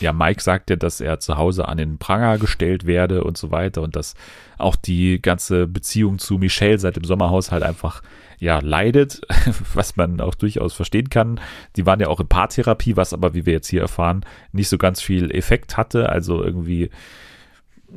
Ja, 0.00 0.12
Mike 0.12 0.42
sagt 0.42 0.70
ja, 0.70 0.76
dass 0.76 1.00
er 1.00 1.20
zu 1.20 1.36
Hause 1.36 1.68
an 1.68 1.78
den 1.78 1.98
Pranger 1.98 2.38
gestellt 2.38 2.86
werde 2.86 3.24
und 3.24 3.38
so 3.38 3.50
weiter 3.50 3.82
und 3.82 3.96
dass 3.96 4.14
auch 4.58 4.76
die 4.76 5.20
ganze 5.20 5.66
Beziehung 5.66 6.18
zu 6.18 6.38
Michelle 6.38 6.78
seit 6.78 6.96
dem 6.96 7.04
Sommerhaushalt 7.04 7.62
einfach 7.62 8.02
ja 8.38 8.58
leidet, 8.58 9.22
was 9.74 9.96
man 9.96 10.20
auch 10.20 10.34
durchaus 10.34 10.74
verstehen 10.74 11.10
kann. 11.10 11.40
Die 11.76 11.86
waren 11.86 12.00
ja 12.00 12.08
auch 12.08 12.20
in 12.20 12.28
Paartherapie, 12.28 12.96
was 12.96 13.12
aber, 13.12 13.34
wie 13.34 13.46
wir 13.46 13.52
jetzt 13.52 13.68
hier 13.68 13.80
erfahren, 13.80 14.24
nicht 14.52 14.68
so 14.68 14.78
ganz 14.78 15.00
viel 15.00 15.30
Effekt 15.30 15.76
hatte. 15.76 16.08
Also 16.08 16.42
irgendwie 16.42 16.90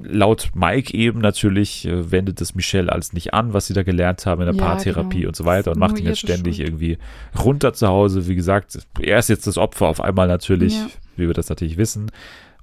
laut 0.03 0.49
Mike 0.53 0.93
eben 0.93 1.19
natürlich 1.19 1.88
äh, 1.88 2.12
wendet 2.12 2.41
es 2.41 2.55
Michelle 2.55 2.91
alles 2.91 3.13
nicht 3.13 3.33
an, 3.33 3.53
was 3.53 3.67
sie 3.67 3.73
da 3.73 3.83
gelernt 3.83 4.25
haben 4.25 4.41
in 4.41 4.47
der 4.47 4.55
ja, 4.55 4.63
Paartherapie 4.63 5.19
genau. 5.19 5.29
und 5.29 5.36
so 5.36 5.45
weiter 5.45 5.71
und 5.71 5.79
macht 5.79 5.99
ihn 5.99 6.05
jetzt 6.05 6.19
ständig 6.19 6.57
Schuld. 6.57 6.67
irgendwie 6.67 6.97
runter 7.38 7.73
zu 7.73 7.88
Hause. 7.88 8.27
Wie 8.27 8.36
gesagt, 8.36 8.79
er 8.99 9.19
ist 9.19 9.29
jetzt 9.29 9.47
das 9.47 9.57
Opfer 9.57 9.88
auf 9.88 10.01
einmal 10.01 10.27
natürlich, 10.27 10.75
ja. 10.75 10.88
wie 11.15 11.27
wir 11.27 11.33
das 11.33 11.49
natürlich 11.49 11.77
wissen. 11.77 12.12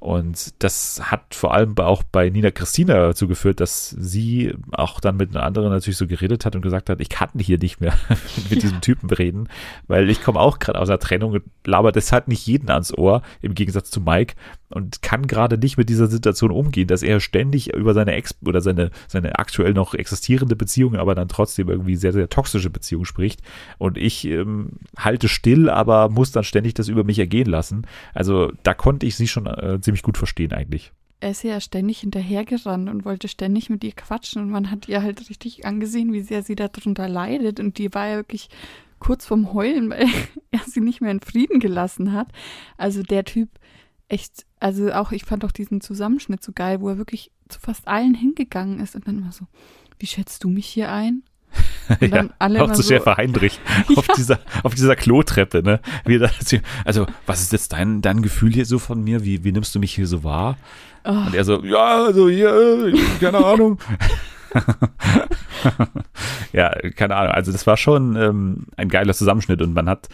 Und 0.05 0.63
das 0.63 1.01
hat 1.11 1.35
vor 1.35 1.55
allem 1.55 1.79
auch 1.79 2.03
bei 2.03 2.29
Nina 2.29 2.51
Christina 2.51 2.93
dazu 2.93 3.27
geführt, 3.27 3.61
dass 3.61 3.89
sie 3.89 4.53
auch 4.73 5.01
dann 5.01 5.17
mit 5.17 5.35
einer 5.35 5.47
anderen 5.47 5.71
natürlich 5.71 5.97
so 5.97 6.07
geredet 6.07 6.45
hat 6.45 6.55
und 6.55 6.61
gesagt 6.61 6.91
hat, 6.91 7.01
ich 7.01 7.09
kann 7.09 7.31
hier 7.39 7.57
nicht 7.57 7.81
mehr 7.81 7.95
mit 8.51 8.63
diesem 8.63 8.83
Typen 8.83 9.09
reden, 9.09 9.49
weil 9.87 10.11
ich 10.11 10.23
komme 10.23 10.41
auch 10.41 10.59
gerade 10.59 10.79
aus 10.79 10.91
einer 10.91 10.99
Trennung 10.99 11.33
und 11.33 11.45
laber 11.65 11.91
deshalb 11.91 12.29
nicht 12.29 12.47
jeden 12.47 12.71
ans 12.71 12.93
Ohr, 12.93 13.23
im 13.41 13.55
Gegensatz 13.55 13.91
zu 13.91 14.03
Mike 14.03 14.35
und 14.75 15.03
kann 15.03 15.27
gerade 15.27 15.57
nicht 15.57 15.79
mit 15.79 15.89
dieser 15.89 16.09
Situation 16.09 16.51
umgehen, 16.51 16.89
dass 16.89 17.03
er 17.03 17.21
ständig 17.21 17.73
über 17.73 17.95
seine 17.95 18.13
Ex 18.13 18.35
oder 18.45 18.61
seine, 18.61 18.91
seine 19.07 19.39
aktuell 19.39 19.73
noch 19.73 19.95
existierende 19.95 20.57
Beziehung, 20.57 20.97
aber 20.97 21.15
dann 21.15 21.29
trotzdem 21.29 21.69
irgendwie 21.69 21.95
sehr, 21.95 22.13
sehr 22.13 22.29
toxische 22.29 22.71
Beziehung 22.71 23.05
spricht. 23.05 23.41
Und 23.79 23.97
ich 23.97 24.25
ähm, 24.25 24.71
halte 24.99 25.29
still, 25.29 25.71
aber 25.71 26.09
muss 26.09 26.33
dann 26.33 26.43
ständig 26.43 26.75
das 26.75 26.89
über 26.89 27.05
mich 27.05 27.21
ergehen 27.21 27.47
lassen. 27.47 27.87
Also 28.15 28.53
da 28.65 28.75
konnte 28.75 29.07
ich 29.07 29.15
sie 29.15 29.29
schon 29.29 29.47
äh, 29.47 29.81
ziemlich 29.81 30.03
gut 30.03 30.19
verstehen 30.19 30.53
eigentlich 30.53 30.93
er 31.21 31.31
ist 31.31 31.43
ja 31.43 31.59
ständig 31.59 32.01
hinterhergerannt 32.01 32.91
und 32.91 33.07
wollte 33.07 33.29
ständig 33.29 33.71
mit 33.71 33.83
ihr 33.83 33.93
quatschen 33.93 34.43
und 34.43 34.51
man 34.51 34.71
hat 34.71 34.89
ihr 34.89 35.03
halt 35.03 35.31
richtig 35.31 35.65
angesehen, 35.65 36.13
wie 36.13 36.21
sehr 36.21 36.43
sie 36.43 36.55
darunter 36.55 37.09
leidet 37.09 37.61
und 37.61 37.79
die 37.79 37.95
war 37.95 38.09
ja 38.09 38.17
wirklich 38.17 38.51
kurz 38.99 39.27
vorm 39.27 39.53
Heulen, 39.53 39.91
weil 39.91 40.07
er 40.51 40.61
sie 40.67 40.81
nicht 40.81 41.01
mehr 41.01 41.11
in 41.11 41.21
Frieden 41.21 41.61
gelassen 41.61 42.13
hat. 42.13 42.29
Also 42.77 43.03
der 43.03 43.25
Typ 43.25 43.49
echt, 44.09 44.45
also 44.61 44.93
auch, 44.93 45.13
ich 45.13 45.25
fand 45.25 45.45
auch 45.45 45.53
diesen 45.53 45.81
Zusammenschnitt 45.81 46.43
so 46.43 46.53
geil, 46.53 46.81
wo 46.81 46.89
er 46.89 46.99
wirklich 46.99 47.31
zu 47.49 47.61
fast 47.61 47.87
allen 47.89 48.15
hingegangen 48.15 48.81
ist 48.81 48.95
und 48.95 49.07
dann 49.07 49.19
immer 49.19 49.33
so, 49.33 49.47
wie 49.99 50.07
schätzt 50.07 50.45
du 50.45 50.49
mich 50.49 50.67
hier 50.67 50.91
ein? 50.91 51.23
Ja, 52.01 52.25
auch 52.39 52.73
zu 52.73 52.83
so, 52.83 52.89
Schäfer 52.89 53.19
Heinrich 53.19 53.61
ja. 53.91 53.97
auf 53.97 54.07
dieser 54.17 54.39
auf 54.63 54.75
dieser 54.75 54.97
Klotreppe, 54.97 55.63
ne? 55.63 55.81
Das, 56.19 56.57
also, 56.85 57.07
was 57.27 57.43
ist 57.43 57.53
jetzt 57.53 57.75
dein, 57.75 58.01
dein 58.01 58.23
Gefühl 58.23 58.55
hier 58.55 58.65
so 58.65 58.79
von 58.79 59.05
mir? 59.05 59.23
Wie, 59.25 59.45
wie 59.45 59.53
nimmst 59.53 59.75
du 59.75 59.79
mich 59.79 59.95
hier 59.95 60.07
so 60.07 60.25
wahr? 60.25 60.57
Oh. 61.05 61.11
Und 61.11 61.35
er 61.35 61.45
so, 61.45 61.63
ja, 61.63 62.05
also 62.05 62.31
hier, 62.31 62.95
keine 63.21 63.45
Ahnung. 63.45 63.79
ja, 66.53 66.71
keine 66.97 67.17
Ahnung. 67.17 67.33
Also 67.33 67.53
das 67.53 67.67
war 67.67 67.77
schon 67.77 68.17
ähm, 68.17 68.67
ein 68.77 68.89
geiler 68.89 69.13
Zusammenschnitt 69.13 69.61
und 69.61 69.75
man 69.75 69.89
hat 69.89 70.09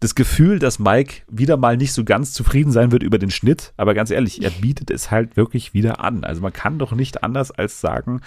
das 0.00 0.14
Gefühl, 0.14 0.58
dass 0.58 0.78
Mike 0.78 1.22
wieder 1.28 1.56
mal 1.56 1.76
nicht 1.76 1.92
so 1.92 2.04
ganz 2.04 2.32
zufrieden 2.32 2.70
sein 2.70 2.92
wird 2.92 3.02
über 3.02 3.18
den 3.18 3.30
Schnitt. 3.30 3.72
Aber 3.76 3.94
ganz 3.94 4.10
ehrlich, 4.10 4.42
er 4.42 4.50
bietet 4.50 4.90
es 4.90 5.10
halt 5.10 5.36
wirklich 5.36 5.74
wieder 5.74 6.04
an. 6.04 6.24
Also 6.24 6.40
man 6.40 6.52
kann 6.52 6.78
doch 6.78 6.92
nicht 6.92 7.24
anders 7.24 7.50
als 7.50 7.80
sagen, 7.80 8.20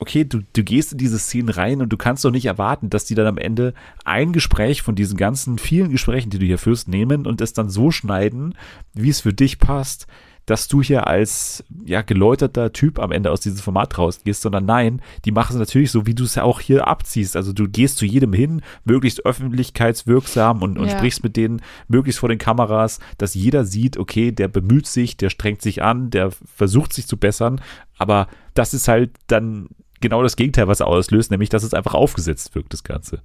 okay, 0.00 0.24
du, 0.24 0.40
du 0.52 0.64
gehst 0.64 0.92
in 0.92 0.98
diese 0.98 1.18
Szenen 1.18 1.50
rein 1.50 1.80
und 1.80 1.90
du 1.90 1.96
kannst 1.96 2.24
doch 2.24 2.30
nicht 2.30 2.46
erwarten, 2.46 2.90
dass 2.90 3.04
die 3.04 3.14
dann 3.14 3.26
am 3.26 3.38
Ende 3.38 3.74
ein 4.04 4.32
Gespräch 4.32 4.82
von 4.82 4.94
diesen 4.94 5.16
ganzen 5.16 5.58
vielen 5.58 5.90
Gesprächen, 5.90 6.30
die 6.30 6.38
du 6.38 6.46
hier 6.46 6.58
führst, 6.58 6.88
nehmen 6.88 7.26
und 7.26 7.40
es 7.40 7.52
dann 7.52 7.70
so 7.70 7.90
schneiden, 7.90 8.54
wie 8.94 9.10
es 9.10 9.20
für 9.20 9.34
dich 9.34 9.58
passt 9.58 10.06
dass 10.50 10.66
du 10.66 10.82
hier 10.82 11.06
als 11.06 11.62
ja 11.86 12.02
geläuterter 12.02 12.72
Typ 12.72 12.98
am 12.98 13.12
Ende 13.12 13.30
aus 13.30 13.40
diesem 13.40 13.58
Format 13.58 13.96
rausgehst, 13.96 14.42
sondern 14.42 14.64
nein, 14.64 15.00
die 15.24 15.30
machen 15.30 15.52
es 15.52 15.60
natürlich 15.60 15.92
so, 15.92 16.06
wie 16.06 16.14
du 16.14 16.24
es 16.24 16.34
ja 16.34 16.42
auch 16.42 16.58
hier 16.58 16.88
abziehst. 16.88 17.36
Also 17.36 17.52
du 17.52 17.68
gehst 17.68 17.98
zu 17.98 18.04
jedem 18.04 18.32
hin, 18.32 18.60
möglichst 18.84 19.24
öffentlichkeitswirksam 19.24 20.60
und, 20.62 20.76
und 20.76 20.88
ja. 20.88 20.98
sprichst 20.98 21.22
mit 21.22 21.36
denen 21.36 21.62
möglichst 21.86 22.18
vor 22.18 22.28
den 22.28 22.38
Kameras, 22.38 22.98
dass 23.16 23.34
jeder 23.34 23.64
sieht, 23.64 23.96
okay, 23.96 24.32
der 24.32 24.48
bemüht 24.48 24.88
sich, 24.88 25.16
der 25.16 25.30
strengt 25.30 25.62
sich 25.62 25.84
an, 25.84 26.10
der 26.10 26.32
versucht 26.32 26.94
sich 26.94 27.06
zu 27.06 27.16
bessern, 27.16 27.60
aber 27.96 28.26
das 28.54 28.74
ist 28.74 28.88
halt 28.88 29.12
dann 29.28 29.68
genau 30.00 30.24
das 30.24 30.34
Gegenteil, 30.34 30.66
was 30.66 30.80
er 30.80 30.88
auslöst, 30.88 31.30
nämlich 31.30 31.50
dass 31.50 31.62
es 31.62 31.74
einfach 31.74 31.94
aufgesetzt 31.94 32.56
wirkt, 32.56 32.72
das 32.72 32.82
Ganze. 32.82 33.22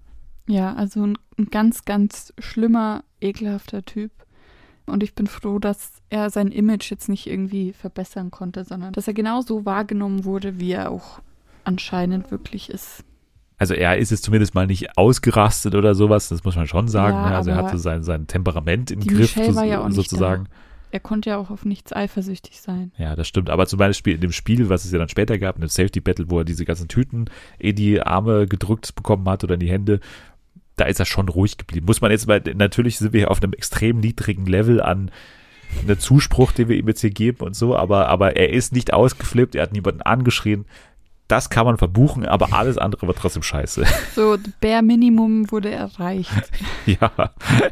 Ja, 0.48 0.76
also 0.76 1.02
ein, 1.02 1.18
ein 1.40 1.48
ganz, 1.50 1.86
ganz 1.86 2.34
schlimmer, 2.38 3.04
ekelhafter 3.20 3.84
Typ. 3.84 4.12
Und 4.86 5.02
ich 5.04 5.16
bin 5.16 5.28
froh, 5.28 5.60
dass 5.60 5.94
er 6.10 6.30
sein 6.30 6.50
Image 6.50 6.92
jetzt 6.92 7.10
nicht 7.10 7.28
irgendwie 7.28 7.74
verbessern 7.74 8.32
konnte, 8.32 8.64
sondern 8.66 8.94
dass 8.94 9.08
er 9.08 9.14
genauso 9.14 9.66
wahrgenommen 9.66 10.26
wurde, 10.26 10.60
wie 10.60 10.74
er 10.74 10.92
auch 10.92 11.20
anscheinend 11.64 12.30
wirklich 12.32 12.70
ist. 12.70 13.04
Also 13.58 13.74
er 13.74 13.98
ist 13.98 14.12
es 14.12 14.22
zumindest 14.22 14.54
mal 14.54 14.68
nicht 14.68 14.98
ausgerastet 14.98 15.76
oder 15.76 15.96
sowas, 15.96 16.30
das 16.30 16.44
muss 16.44 16.56
man 16.56 16.68
schon 16.68 16.88
sagen. 16.88 17.16
Ja, 17.16 17.30
ne? 17.30 17.36
Also 17.36 17.52
er 17.52 17.58
hatte 17.58 17.78
sein, 17.78 18.04
sein 18.04 18.28
Temperament 18.28 18.92
im 18.92 19.00
Griff 19.00 19.38
war 19.38 19.64
ja 19.64 19.90
sozusagen. 19.90 20.46
Da. 20.46 20.50
Er 20.92 21.00
konnte 21.00 21.32
ja 21.32 21.38
auch 21.38 21.50
auf 21.50 21.66
nichts 21.66 21.94
eifersüchtig 21.94 22.62
sein. 22.62 22.92
Ja, 22.98 23.16
das 23.16 23.28
stimmt. 23.28 23.50
Aber 23.50 23.66
zum 23.66 23.80
Beispiel 23.80 24.16
in 24.16 24.22
dem 24.22 24.32
Spiel, 24.32 24.70
was 24.70 24.86
es 24.86 24.92
ja 24.92 25.00
dann 25.00 25.10
später 25.10 25.38
gab, 25.38 25.56
in 25.56 25.62
dem 25.62 25.70
Safety 25.70 26.00
Battle, 26.00 26.30
wo 26.30 26.40
er 26.40 26.46
diese 26.46 26.64
ganzen 26.64 26.88
Tüten 26.88 27.26
in 27.58 27.76
die 27.76 28.02
Arme 28.02 28.48
gedrückt 28.48 28.96
bekommen 28.96 29.28
hat 29.28 29.44
oder 29.44 29.56
in 29.56 29.60
die 29.60 29.70
Hände, 29.70 30.00
da 30.76 30.86
ist 30.86 31.00
er 31.00 31.06
schon 31.06 31.30
ruhig 31.30 31.58
geblieben. 31.58 31.86
Muss 31.86 32.02
man 32.02 32.12
jetzt 32.12 32.28
mal, 32.28 32.42
natürlich 32.56 32.98
sind 32.98 33.14
wir 33.14 33.22
hier 33.22 33.32
auf 33.32 33.42
einem 33.42 33.54
extrem 33.54 34.00
niedrigen 34.00 34.46
Level 34.46 34.82
an 34.82 35.12
einem 35.82 36.00
Zuspruch, 36.00 36.52
den 36.52 36.70
wir 36.70 36.78
ihm 36.78 36.88
jetzt 36.88 37.02
hier 37.02 37.10
geben 37.12 37.46
und 37.46 37.56
so, 37.56 37.76
aber, 37.76 38.08
aber 38.08 38.36
er 38.36 38.52
ist 38.52 38.74
nicht 38.74 38.94
ausgeflippt, 38.94 39.56
er 39.56 39.64
hat 39.64 39.74
niemanden 39.74 40.02
angeschrien. 40.02 40.66
Das 41.28 41.50
kann 41.50 41.66
man 41.66 41.78
verbuchen, 41.78 42.26
aber 42.26 42.54
alles 42.54 42.78
andere 42.78 43.08
war 43.08 43.16
trotzdem 43.16 43.42
scheiße. 43.42 43.84
So, 44.14 44.38
Bare 44.62 44.84
Minimum 44.84 45.52
wurde 45.52 45.72
erreicht. 45.72 46.32
ja, 46.86 47.12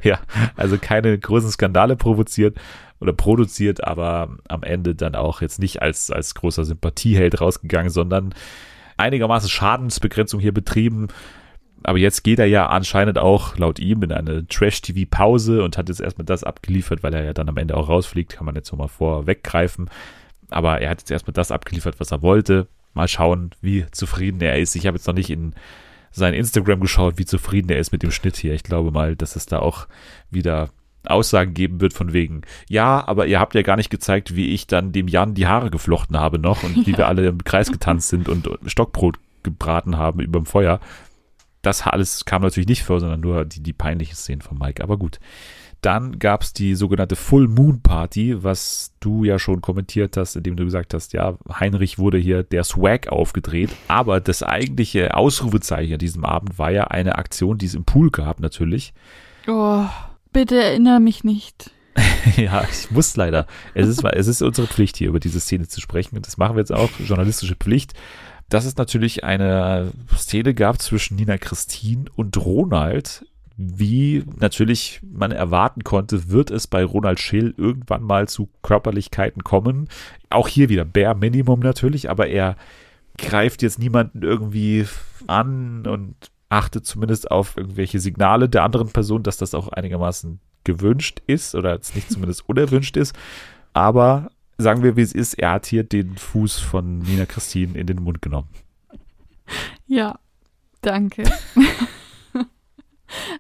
ja, 0.01 0.19
also 0.55 0.77
keine 0.79 1.17
großen 1.17 1.51
Skandale 1.51 1.95
provoziert 1.95 2.57
oder 2.99 3.13
produziert, 3.13 3.83
aber 3.83 4.37
am 4.47 4.63
Ende 4.63 4.95
dann 4.95 5.13
auch 5.13 5.41
jetzt 5.41 5.59
nicht 5.59 5.83
als, 5.83 6.09
als 6.09 6.33
großer 6.33 6.65
Sympathieheld 6.65 7.41
rausgegangen, 7.41 7.91
sondern 7.91 8.33
einigermaßen 8.97 9.49
Schadensbegrenzung 9.49 10.39
hier 10.39 10.53
betrieben. 10.53 11.09
Aber 11.83 11.97
jetzt 11.97 12.23
geht 12.23 12.39
er 12.39 12.45
ja 12.45 12.67
anscheinend 12.67 13.17
auch 13.17 13.57
laut 13.57 13.77
ihm 13.79 14.03
in 14.03 14.11
eine 14.11 14.47
Trash-TV-Pause 14.47 15.63
und 15.63 15.77
hat 15.77 15.89
jetzt 15.89 15.99
erstmal 15.99 16.25
das 16.25 16.43
abgeliefert, 16.43 17.03
weil 17.03 17.13
er 17.13 17.25
ja 17.25 17.33
dann 17.33 17.49
am 17.49 17.57
Ende 17.57 17.75
auch 17.75 17.89
rausfliegt, 17.89 18.33
kann 18.33 18.45
man 18.45 18.55
jetzt 18.55 18.71
nochmal 18.71 18.87
vorweggreifen. 18.87 19.89
Aber 20.49 20.79
er 20.79 20.89
hat 20.89 21.01
jetzt 21.01 21.11
erstmal 21.11 21.33
das 21.33 21.51
abgeliefert, 21.51 21.99
was 21.99 22.11
er 22.11 22.21
wollte. 22.21 22.67
Mal 22.93 23.07
schauen, 23.07 23.51
wie 23.61 23.85
zufrieden 23.91 24.41
er 24.41 24.59
ist. 24.59 24.75
Ich 24.75 24.87
habe 24.87 24.97
jetzt 24.97 25.07
noch 25.07 25.13
nicht 25.13 25.29
in 25.29 25.53
sein 26.11 26.33
Instagram 26.33 26.79
geschaut, 26.79 27.17
wie 27.17 27.25
zufrieden 27.25 27.69
er 27.69 27.79
ist 27.79 27.91
mit 27.91 28.03
dem 28.03 28.11
Schnitt 28.11 28.37
hier. 28.37 28.53
Ich 28.53 28.63
glaube 28.63 28.91
mal, 28.91 29.15
dass 29.15 29.35
es 29.35 29.45
da 29.45 29.59
auch 29.59 29.87
wieder 30.29 30.69
Aussagen 31.05 31.53
geben 31.53 31.81
wird 31.81 31.93
von 31.93 32.13
wegen, 32.13 32.43
ja, 32.69 33.05
aber 33.05 33.27
ihr 33.27 33.39
habt 33.39 33.55
ja 33.55 33.61
gar 33.61 33.75
nicht 33.75 33.89
gezeigt, 33.89 34.35
wie 34.35 34.53
ich 34.53 34.67
dann 34.67 34.93
dem 34.93 35.09
Jan 35.09 35.33
die 35.33 35.47
Haare 35.47 35.69
geflochten 35.69 36.17
habe 36.17 36.39
noch 36.39 36.63
und 36.63 36.87
wie 36.87 36.97
wir 36.97 37.07
alle 37.07 37.27
im 37.27 37.43
Kreis 37.43 37.71
getanzt 37.71 38.07
sind 38.07 38.29
und 38.29 38.47
Stockbrot 38.67 39.17
gebraten 39.43 39.97
haben 39.97 40.21
über 40.21 40.39
dem 40.39 40.45
Feuer. 40.45 40.79
Das 41.63 41.87
alles 41.87 42.25
kam 42.25 42.43
natürlich 42.43 42.67
nicht 42.67 42.83
vor, 42.83 42.99
sondern 42.99 43.21
nur 43.21 43.45
die, 43.45 43.63
die 43.63 43.73
peinlichen 43.73 44.15
Szenen 44.15 44.41
von 44.41 44.59
Mike. 44.59 44.83
Aber 44.83 44.97
gut. 44.97 45.19
Dann 45.81 46.17
gab 46.17 46.43
es 46.43 46.53
die 46.53 46.75
sogenannte 46.75 47.17
Full 47.17 47.49
Moon 47.49 47.81
Party, 47.81 48.41
was 48.41 48.93
du 49.01 49.25
ja 49.25 49.37
schon 49.37 49.59
kommentiert 49.59 50.15
hast, 50.15 50.37
indem 50.37 50.55
du 50.55 50.63
gesagt 50.63 50.93
hast, 50.93 51.11
ja, 51.11 51.37
Heinrich 51.59 51.99
wurde 51.99 52.17
hier 52.17 52.43
der 52.43 52.63
Swag 52.63 53.09
aufgedreht. 53.09 53.69
Aber 53.89 54.21
das 54.21 54.43
eigentliche 54.43 55.17
Ausrufezeichen 55.17 55.93
an 55.93 55.99
diesem 55.99 56.23
Abend 56.23 56.57
war 56.57 56.71
ja 56.71 56.85
eine 56.85 57.17
Aktion, 57.17 57.57
die 57.57 57.65
es 57.65 57.75
im 57.75 57.83
Pool 57.83 58.11
gab, 58.11 58.39
natürlich. 58.39 58.93
Oh, 59.45 59.83
bitte 60.31 60.55
erinnere 60.55 61.01
mich 61.01 61.25
nicht. 61.25 61.71
ja, 62.37 62.63
ich 62.69 62.89
muss 62.89 63.17
leider. 63.17 63.45
Es 63.73 63.87
ist, 63.87 64.05
es 64.05 64.27
ist 64.27 64.41
unsere 64.41 64.67
Pflicht, 64.67 64.95
hier 64.95 65.09
über 65.09 65.19
diese 65.19 65.41
Szene 65.41 65.67
zu 65.67 65.81
sprechen. 65.81 66.15
Und 66.15 66.25
das 66.25 66.37
machen 66.37 66.55
wir 66.55 66.61
jetzt 66.61 66.73
auch, 66.73 66.89
journalistische 66.99 67.55
Pflicht. 67.55 67.93
Dass 68.53 68.65
es 68.65 68.77
natürlich 68.77 69.23
eine 69.23 69.91
Szene 70.15 70.53
gab 70.53 70.79
zwischen 70.79 71.15
Nina 71.15 71.39
Christine 71.39 72.05
und 72.15 72.37
Ronald, 72.37 73.25
wie 73.57 74.25
natürlich 74.39 75.01
man 75.01 75.31
erwarten 75.31 75.83
konnte, 75.83 76.29
wird 76.29 76.51
es 76.51 76.67
bei 76.67 76.83
Ronald 76.83 77.19
Schill 77.19 77.55
irgendwann 77.57 78.03
mal 78.03 78.27
zu 78.27 78.49
Körperlichkeiten 78.61 79.43
kommen. 79.43 79.89
Auch 80.29 80.47
hier 80.47 80.69
wieder 80.69 80.85
Bare 80.85 81.15
Minimum 81.15 81.61
natürlich, 81.61 82.11
aber 82.11 82.27
er 82.27 82.55
greift 83.17 83.63
jetzt 83.63 83.79
niemanden 83.79 84.21
irgendwie 84.21 84.85
an 85.25 85.87
und 85.87 86.13
achtet 86.49 86.85
zumindest 86.85 87.31
auf 87.31 87.57
irgendwelche 87.57 87.99
Signale 87.99 88.49
der 88.49 88.61
anderen 88.61 88.89
Person, 88.89 89.23
dass 89.23 89.37
das 89.37 89.55
auch 89.55 89.69
einigermaßen 89.69 90.39
gewünscht 90.63 91.23
ist 91.25 91.55
oder 91.55 91.79
nicht 91.95 92.11
zumindest 92.11 92.47
unerwünscht 92.47 92.97
ist. 92.97 93.15
Aber 93.73 94.29
sagen 94.57 94.83
wir, 94.83 94.95
wie 94.95 95.01
es 95.01 95.13
ist, 95.13 95.35
er 95.35 95.51
hat 95.51 95.65
hier 95.65 95.83
den 95.83 96.17
Fuß 96.17 96.59
von 96.59 96.99
Nina 96.99 97.25
Christine 97.25 97.77
in 97.77 97.87
den 97.87 98.01
Mund 98.01 98.21
genommen. 98.21 98.49
Ja, 99.87 100.19
danke. 100.81 101.23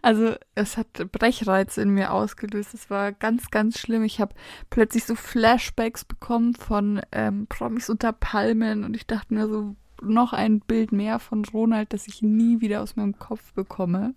Also 0.01 0.35
es 0.55 0.77
hat 0.77 0.87
Brechreiz 1.11 1.77
in 1.77 1.89
mir 1.89 2.11
ausgelöst. 2.11 2.73
Es 2.73 2.89
war 2.89 3.11
ganz, 3.11 3.49
ganz 3.49 3.79
schlimm. 3.79 4.03
Ich 4.03 4.19
habe 4.19 4.35
plötzlich 4.69 5.05
so 5.05 5.15
Flashbacks 5.15 6.05
bekommen 6.05 6.55
von 6.55 7.01
ähm, 7.11 7.47
Promis 7.47 7.89
unter 7.89 8.11
Palmen 8.11 8.83
und 8.83 8.95
ich 8.95 9.07
dachte 9.07 9.33
mir 9.33 9.47
so, 9.47 9.75
noch 10.01 10.33
ein 10.33 10.59
Bild 10.59 10.91
mehr 10.91 11.19
von 11.19 11.45
Ronald, 11.45 11.93
das 11.93 12.07
ich 12.07 12.21
nie 12.21 12.61
wieder 12.61 12.81
aus 12.81 12.95
meinem 12.95 13.17
Kopf 13.17 13.53
bekomme. 13.53 14.13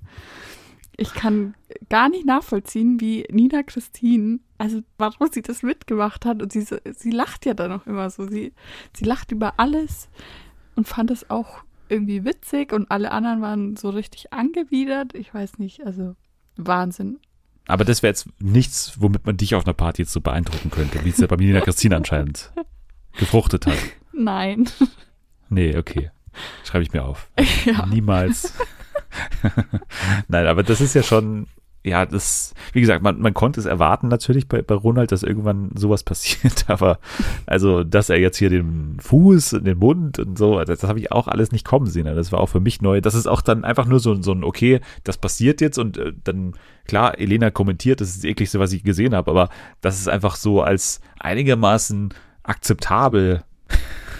Ich 0.96 1.12
kann 1.12 1.54
gar 1.90 2.09
nicht 2.09 2.24
nachvollziehen, 2.24 3.00
wie 3.00 3.26
Nina 3.30 3.62
Christine, 3.62 4.40
also 4.59 4.80
warum 4.98 5.28
sie 5.30 5.42
das 5.42 5.62
mitgemacht 5.62 6.24
hat. 6.24 6.42
Und 6.42 6.52
sie, 6.52 6.64
sie 6.96 7.11
lacht 7.11 7.44
ja 7.46 7.54
dann 7.54 7.72
auch 7.72 7.87
immer 7.87 8.09
so. 8.11 8.26
Sie, 8.26 8.52
sie 8.96 9.04
lacht 9.04 9.30
über 9.32 9.54
alles 9.59 10.09
und 10.74 10.88
fand 10.88 11.11
es 11.11 11.28
auch 11.28 11.62
irgendwie 11.88 12.24
witzig 12.24 12.72
und 12.72 12.90
alle 12.90 13.12
anderen 13.12 13.42
waren 13.42 13.76
so 13.76 13.90
richtig 13.90 14.32
angewidert. 14.32 15.14
Ich 15.14 15.32
weiß 15.32 15.59
nicht, 15.59 15.85
also 15.85 16.16
Wahnsinn. 16.56 17.18
Aber 17.68 17.85
das 17.85 18.02
wäre 18.02 18.11
jetzt 18.11 18.28
nichts, 18.38 19.00
womit 19.00 19.26
man 19.26 19.37
dich 19.37 19.54
auf 19.54 19.66
einer 19.66 19.74
Party 19.74 20.02
jetzt 20.02 20.12
so 20.12 20.20
beeindrucken 20.20 20.70
könnte, 20.70 21.04
wie 21.04 21.11
es 21.11 21.18
ja 21.18 21.26
bei 21.26 21.37
Nina 21.37 21.61
Christine 21.61 21.96
anscheinend 21.96 22.52
gefruchtet 23.18 23.66
hat. 23.66 23.78
Nein. 24.12 24.68
Nee, 25.48 25.76
okay. 25.76 26.11
Schreibe 26.64 26.85
ich 26.85 26.92
mir 26.92 27.04
auf. 27.04 27.28
Ja. 27.64 27.87
Niemals. 27.87 28.54
Nein, 30.29 30.46
aber 30.46 30.62
das 30.62 30.81
ist 30.81 30.94
ja 30.94 31.02
schon, 31.02 31.46
ja, 31.87 32.05
das, 32.05 32.52
wie 32.72 32.81
gesagt, 32.81 33.02
man, 33.05 33.20
man 33.20 33.33
konnte 33.33 33.61
es 33.61 33.66
erwarten 33.66 34.09
natürlich 34.09 34.48
bei, 34.48 34.61
bei 34.61 34.74
Ronald, 34.74 35.12
dass 35.12 35.22
irgendwann 35.22 35.70
sowas 35.76 36.02
passiert, 36.02 36.64
aber 36.68 36.98
also, 37.46 37.85
dass 37.85 38.11
er 38.11 38.18
jetzt 38.18 38.38
hier 38.38 38.50
den 38.50 38.98
Fuß 39.00 39.52
in 39.55 39.64
den 39.64 39.79
Mund 39.79 40.18
und 40.18 40.37
so, 40.37 40.59
das, 40.64 40.81
das 40.81 40.88
habe 40.88 40.98
ich 40.98 41.12
auch 41.12 41.29
alles 41.29 41.52
nicht 41.52 41.64
kommen 41.64 41.87
sehen. 41.87 42.07
Das 42.07 42.33
war 42.33 42.40
auch 42.40 42.48
für 42.48 42.59
mich 42.59 42.83
neu. 42.83 43.00
Das 43.00 43.14
ist 43.14 43.29
auch 43.29 43.40
dann 43.40 43.64
einfach 43.64 43.87
nur 43.87 44.00
so, 44.00 44.20
so 44.20 44.33
ein, 44.33 44.42
okay, 44.42 44.81
das 45.05 45.16
passiert 45.16 45.61
jetzt 45.61 45.79
und 45.79 45.96
äh, 45.96 46.12
dann, 46.24 46.55
klar, 46.88 47.20
Elena 47.20 47.50
kommentiert, 47.50 48.00
das 48.00 48.09
ist 48.09 48.18
das 48.18 48.24
ekligste, 48.24 48.59
was 48.59 48.72
ich 48.72 48.83
gesehen 48.83 49.14
habe, 49.14 49.31
aber 49.31 49.48
das 49.81 50.00
ist 50.00 50.09
einfach 50.09 50.35
so 50.35 50.62
als 50.62 51.00
einigermaßen 51.20 52.12
akzeptabel 52.42 53.44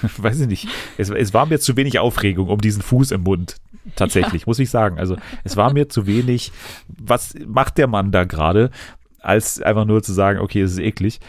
weiß 0.19 0.41
ich 0.41 0.47
nicht. 0.47 0.69
Es, 0.99 1.11
es, 1.11 1.35
war 1.35 1.47
mir 1.47 1.59
zu 1.59 1.77
wenig 1.77 1.99
Aufregung 1.99 2.49
um 2.49 2.61
diesen 2.61 2.83
Fuß 2.83 3.11
im 3.13 3.23
Mund 3.23 3.57
tatsächlich, 3.94 4.42
ja. 4.42 4.46
muss 4.46 4.59
ich 4.59 4.70
sagen. 4.70 4.99
Also 4.99 5.16
es 5.44 5.57
war 5.57 5.72
mir 5.72 5.88
zu 5.88 6.07
wenig, 6.07 6.53
was 6.88 7.35
macht 7.46 7.79
der 7.79 7.87
Mann 7.87 8.11
da 8.12 8.25
gerade, 8.25 8.70
als 9.20 9.61
einfach 9.61 9.85
nur 9.85 10.03
zu 10.03 10.12
sagen, 10.12 10.40
okay, 10.40 10.61
es 10.61 10.72
ist 10.72 10.79
eklig. 10.79 11.20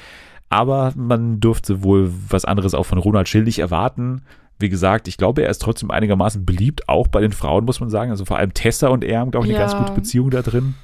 Aber 0.49 0.93
man 0.95 1.39
durfte 1.39 1.83
wohl 1.83 2.11
was 2.29 2.45
anderes 2.45 2.73
auch 2.73 2.85
von 2.85 2.97
Ronald 2.97 3.27
Schildig 3.27 3.59
erwarten. 3.59 4.21
Wie 4.59 4.69
gesagt, 4.69 5.07
ich 5.07 5.17
glaube, 5.17 5.43
er 5.43 5.49
ist 5.49 5.61
trotzdem 5.61 5.91
einigermaßen 5.91 6.45
beliebt, 6.45 6.87
auch 6.89 7.07
bei 7.07 7.21
den 7.21 7.31
Frauen, 7.33 7.65
muss 7.65 7.79
man 7.79 7.89
sagen. 7.89 8.11
Also 8.11 8.25
vor 8.25 8.37
allem 8.37 8.53
Tessa 8.53 8.87
und 8.87 9.03
er 9.03 9.19
haben, 9.19 9.31
glaube 9.31 9.45
ich, 9.45 9.51
eine 9.51 9.59
ja. 9.59 9.67
ganz 9.67 9.77
gute 9.77 9.93
Beziehung 9.93 10.29
da 10.29 10.41
drin. 10.41 10.75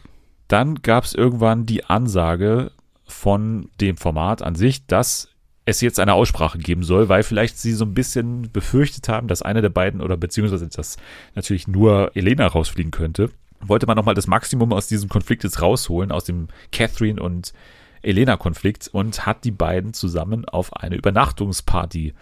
Dann 0.48 0.76
gab 0.76 1.06
es 1.06 1.16
irgendwann 1.16 1.66
die 1.66 1.86
Ansage 1.86 2.72
von 3.06 3.70
dem 3.80 3.98
Format 3.98 4.42
an 4.42 4.56
sich, 4.56 4.86
dass 4.86 5.30
es 5.66 5.82
jetzt 5.82 6.00
eine 6.00 6.14
Aussprache 6.14 6.58
geben 6.58 6.84
soll, 6.84 7.10
weil 7.10 7.24
vielleicht 7.24 7.58
sie 7.58 7.74
so 7.74 7.86
ein 7.86 7.94
bisschen 7.94 8.52
befürchtet 8.52 9.08
haben, 9.08 9.28
dass 9.28 9.42
eine 9.42 9.62
der 9.62 9.70
beiden 9.70 10.02
oder 10.02 10.18
beziehungsweise 10.18 10.68
dass 10.68 10.98
natürlich 11.36 11.68
nur 11.68 12.12
Elena 12.16 12.48
rausfliegen 12.48 12.92
könnte. 12.92 13.30
Wollte 13.62 13.88
man 13.88 13.96
nochmal 13.96 14.16
das 14.16 14.28
Maximum 14.28 14.74
aus 14.74 14.88
diesem 14.88 15.08
Konflikt 15.08 15.44
jetzt 15.44 15.62
rausholen, 15.62 16.12
aus 16.12 16.26
dem 16.26 16.50
Catherine 16.72 17.22
und 17.22 17.54
Elena-Konflikt 18.02 18.90
und 18.92 19.26
hat 19.26 19.46
die 19.46 19.52
beiden 19.52 19.94
zusammen 19.94 20.46
auf 20.46 20.76
eine 20.76 20.96
Übernachtungsparty 20.96 22.14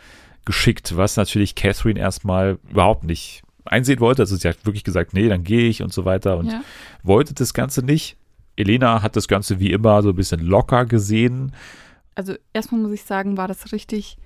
geschickt, 0.46 0.96
was 0.96 1.18
natürlich 1.18 1.56
Catherine 1.56 2.00
erstmal 2.00 2.60
überhaupt 2.70 3.04
nicht 3.04 3.42
einsehen 3.66 4.00
wollte. 4.00 4.22
Also 4.22 4.36
sie 4.36 4.48
hat 4.48 4.66
wirklich 4.66 4.84
gesagt, 4.84 5.14
nee, 5.14 5.28
dann 5.28 5.44
gehe 5.44 5.68
ich 5.68 5.82
und 5.82 5.92
so 5.92 6.06
weiter 6.06 6.38
und 6.38 6.52
ja. 6.52 6.62
wollte 7.04 7.34
das 7.34 7.54
Ganze 7.56 7.84
nicht. 7.84 8.18
Elena 8.56 9.02
hat 9.02 9.16
das 9.16 9.28
Ganze 9.28 9.60
wie 9.60 9.72
immer 9.72 10.04
so 10.04 10.10
ein 10.10 10.16
bisschen 10.16 10.42
locker 10.42 10.86
gesehen 10.86 11.54
also 12.16 12.36
erstmal 12.54 12.82
muss 12.82 12.92
ich 12.92 13.04
sagen, 13.04 13.38
war 13.38 13.48
das 13.48 13.72
richtig 13.72 14.18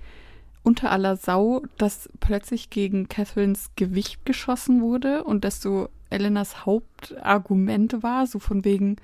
unter 0.62 0.90
aller 0.90 1.16
Sau, 1.16 1.62
dass 1.78 2.08
plötzlich 2.18 2.70
gegen 2.70 3.08
Catherines 3.08 3.70
Gewicht 3.76 4.24
geschossen 4.26 4.82
wurde 4.82 5.22
und 5.22 5.44
dass 5.44 5.62
so 5.62 5.88
Elenas 6.10 6.66
Hauptargument 6.66 8.02
war, 8.02 8.26
so 8.26 8.38
von 8.38 8.64
wegen, 8.64 8.96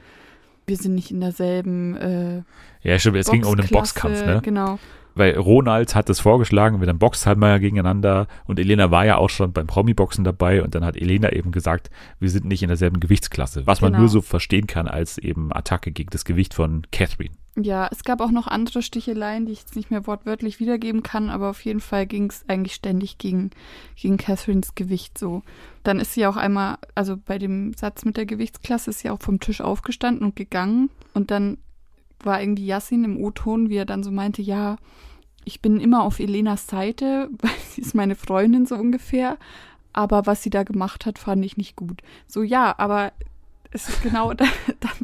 wir 0.66 0.76
sind 0.76 0.94
nicht 0.94 1.10
in 1.10 1.20
derselben. 1.20 1.96
Äh, 1.96 2.42
ja, 2.82 2.98
stimmt, 2.98 3.16
es 3.16 3.30
ging 3.30 3.44
um 3.44 3.58
einen 3.58 3.68
Boxkampf, 3.68 4.24
ne? 4.24 4.40
Genau. 4.42 4.78
Weil 5.14 5.36
Ronald 5.36 5.94
hat 5.94 6.08
das 6.08 6.20
vorgeschlagen, 6.20 6.80
wir 6.80 6.86
dann 6.86 6.98
boxt 6.98 7.26
halt 7.26 7.36
mal 7.38 7.60
gegeneinander 7.60 8.26
und 8.46 8.58
Elena 8.58 8.90
war 8.90 9.04
ja 9.04 9.18
auch 9.18 9.28
schon 9.28 9.52
beim 9.52 9.66
Promi-Boxen 9.66 10.24
dabei 10.24 10.62
und 10.62 10.74
dann 10.74 10.84
hat 10.84 10.96
Elena 10.96 11.32
eben 11.32 11.52
gesagt, 11.52 11.90
wir 12.18 12.30
sind 12.30 12.46
nicht 12.46 12.62
in 12.62 12.68
derselben 12.68 12.98
Gewichtsklasse, 12.98 13.66
was 13.66 13.82
man 13.82 13.92
genau. 13.92 14.00
nur 14.00 14.08
so 14.08 14.22
verstehen 14.22 14.66
kann 14.66 14.88
als 14.88 15.18
eben 15.18 15.52
Attacke 15.52 15.92
gegen 15.92 16.08
das 16.10 16.24
Gewicht 16.24 16.54
von 16.54 16.86
Catherine. 16.92 17.34
Ja, 17.54 17.86
es 17.92 18.02
gab 18.02 18.22
auch 18.22 18.30
noch 18.30 18.46
andere 18.46 18.80
Sticheleien, 18.80 19.44
die 19.44 19.52
ich 19.52 19.60
jetzt 19.60 19.76
nicht 19.76 19.90
mehr 19.90 20.06
wortwörtlich 20.06 20.58
wiedergeben 20.58 21.02
kann, 21.02 21.28
aber 21.28 21.50
auf 21.50 21.62
jeden 21.64 21.80
Fall 21.80 22.06
ging 22.06 22.30
es 22.30 22.44
eigentlich 22.48 22.74
ständig 22.74 23.18
gegen, 23.18 23.50
gegen 23.94 24.16
Catherines 24.16 24.74
Gewicht 24.74 25.18
so. 25.18 25.42
Dann 25.82 26.00
ist 26.00 26.14
sie 26.14 26.26
auch 26.26 26.36
einmal, 26.36 26.78
also 26.94 27.16
bei 27.18 27.36
dem 27.36 27.74
Satz 27.74 28.06
mit 28.06 28.16
der 28.16 28.24
Gewichtsklasse 28.24 28.88
ist 28.90 29.00
sie 29.00 29.10
auch 29.10 29.20
vom 29.20 29.38
Tisch 29.38 29.60
aufgestanden 29.60 30.24
und 30.24 30.34
gegangen 30.34 30.88
und 31.12 31.30
dann 31.30 31.58
war 32.20 32.40
irgendwie 32.40 32.66
Yassin 32.66 33.04
im 33.04 33.18
O-Ton, 33.18 33.68
wie 33.68 33.76
er 33.76 33.84
dann 33.84 34.02
so 34.02 34.10
meinte, 34.10 34.40
ja, 34.40 34.76
ich 35.44 35.60
bin 35.60 35.78
immer 35.78 36.04
auf 36.04 36.20
Elenas 36.20 36.66
Seite, 36.66 37.28
weil 37.38 37.50
sie 37.68 37.82
ist 37.82 37.94
meine 37.94 38.14
Freundin 38.14 38.64
so 38.64 38.76
ungefähr, 38.76 39.36
aber 39.92 40.24
was 40.24 40.42
sie 40.42 40.50
da 40.50 40.62
gemacht 40.62 41.04
hat, 41.04 41.18
fand 41.18 41.44
ich 41.44 41.58
nicht 41.58 41.76
gut. 41.76 42.00
So 42.26 42.42
ja, 42.42 42.74
aber 42.78 43.12
ist 43.74 44.02
genau, 44.02 44.32
dann 44.34 44.50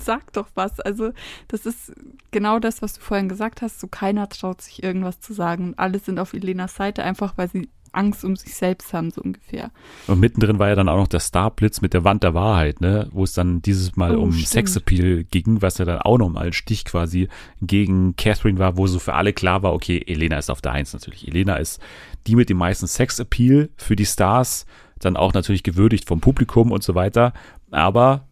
sag 0.01 0.33
doch 0.33 0.49
was. 0.55 0.81
Also, 0.81 1.13
das 1.49 1.67
ist 1.67 1.93
genau 2.31 2.59
das, 2.59 2.83
was 2.83 2.95
du 2.95 3.01
vorhin 3.01 3.29
gesagt 3.29 3.63
hast. 3.63 3.81
So 3.81 3.87
keiner 3.87 4.29
traut 4.29 4.63
sich 4.63 4.83
irgendwas 4.83 5.21
zu 5.21 5.33
sagen. 5.33 5.69
Und 5.69 5.79
alle 5.79 5.99
sind 5.99 6.19
auf 6.19 6.35
Elenas 6.35 6.75
Seite, 6.75 7.03
einfach 7.03 7.37
weil 7.37 7.49
sie 7.49 7.69
Angst 7.93 8.25
um 8.25 8.37
sich 8.37 8.55
selbst 8.55 8.93
haben, 8.93 9.11
so 9.11 9.21
ungefähr. 9.23 9.71
Und 10.07 10.21
mittendrin 10.21 10.59
war 10.59 10.69
ja 10.69 10.75
dann 10.75 10.89
auch 10.89 10.97
noch 10.97 11.09
der 11.09 11.21
Starblitz 11.21 11.81
mit 11.81 11.95
der 11.95 12.05
Wand 12.05 12.23
der 12.23 12.35
Wahrheit, 12.35 12.81
ne? 12.81 13.09
wo 13.13 13.25
es 13.25 13.33
dann 13.33 13.63
dieses 13.63 13.97
Mal 13.97 14.17
oh, 14.17 14.23
um 14.23 14.33
stimmt. 14.33 14.49
Sexappeal 14.49 15.25
ging, 15.25 15.63
was 15.63 15.79
ja 15.79 15.85
dann 15.85 15.99
auch 15.99 16.19
nochmal 16.19 16.47
ein 16.47 16.53
Stich 16.53 16.85
quasi 16.85 17.29
gegen 17.61 18.17
Catherine 18.17 18.59
war, 18.59 18.77
wo 18.77 18.87
so 18.87 18.99
für 18.99 19.15
alle 19.15 19.33
klar 19.33 19.63
war, 19.63 19.73
okay, 19.73 20.03
Elena 20.07 20.39
ist 20.39 20.51
auf 20.51 20.61
der 20.61 20.73
Eins 20.73 20.93
natürlich. 20.93 21.27
Elena 21.27 21.57
ist 21.57 21.81
die 22.27 22.37
mit 22.37 22.51
dem 22.51 22.59
meisten 22.59 22.87
Sexappeal 22.87 23.71
für 23.77 23.97
die 23.97 24.07
Stars, 24.07 24.67
dann 24.99 25.17
auch 25.17 25.33
natürlich 25.33 25.63
gewürdigt 25.63 26.07
vom 26.07 26.21
Publikum 26.21 26.73
und 26.73 26.83
so 26.83 26.95
weiter. 26.95 27.33
Aber 27.71 28.28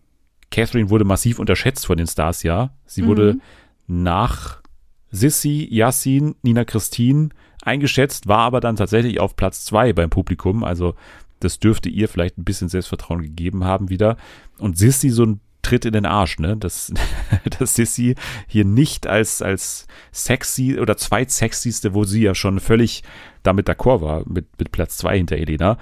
Catherine 0.56 0.88
wurde 0.88 1.04
massiv 1.04 1.38
unterschätzt 1.38 1.84
von 1.84 1.98
den 1.98 2.06
Stars, 2.06 2.42
ja. 2.42 2.70
Sie 2.86 3.02
mhm. 3.02 3.06
wurde 3.08 3.38
nach 3.86 4.62
Sissy, 5.10 5.68
Yassin, 5.70 6.34
Nina 6.40 6.64
Christine 6.64 7.28
eingeschätzt, 7.62 8.26
war 8.26 8.38
aber 8.38 8.60
dann 8.60 8.76
tatsächlich 8.76 9.20
auf 9.20 9.36
Platz 9.36 9.66
zwei 9.66 9.92
beim 9.92 10.08
Publikum. 10.08 10.64
Also 10.64 10.94
das 11.40 11.58
dürfte 11.58 11.90
ihr 11.90 12.08
vielleicht 12.08 12.38
ein 12.38 12.44
bisschen 12.44 12.70
Selbstvertrauen 12.70 13.20
gegeben 13.20 13.64
haben 13.64 13.90
wieder. 13.90 14.16
Und 14.56 14.78
Sissy 14.78 15.10
so 15.10 15.26
ein 15.26 15.40
Tritt 15.60 15.84
in 15.84 15.92
den 15.92 16.06
Arsch, 16.06 16.38
ne? 16.38 16.56
Dass, 16.56 16.90
dass 17.58 17.74
Sissy 17.74 18.14
hier 18.46 18.64
nicht 18.64 19.06
als, 19.06 19.42
als 19.42 19.86
sexy 20.10 20.78
oder 20.80 20.96
zweitsexyste, 20.96 21.92
wo 21.92 22.04
sie 22.04 22.22
ja 22.22 22.34
schon 22.34 22.60
völlig 22.60 23.02
damit 23.42 23.68
d'accord 23.68 24.00
war, 24.00 24.22
mit, 24.26 24.46
mit 24.58 24.72
Platz 24.72 24.96
zwei 24.96 25.18
hinter 25.18 25.36
Elena, 25.36 25.76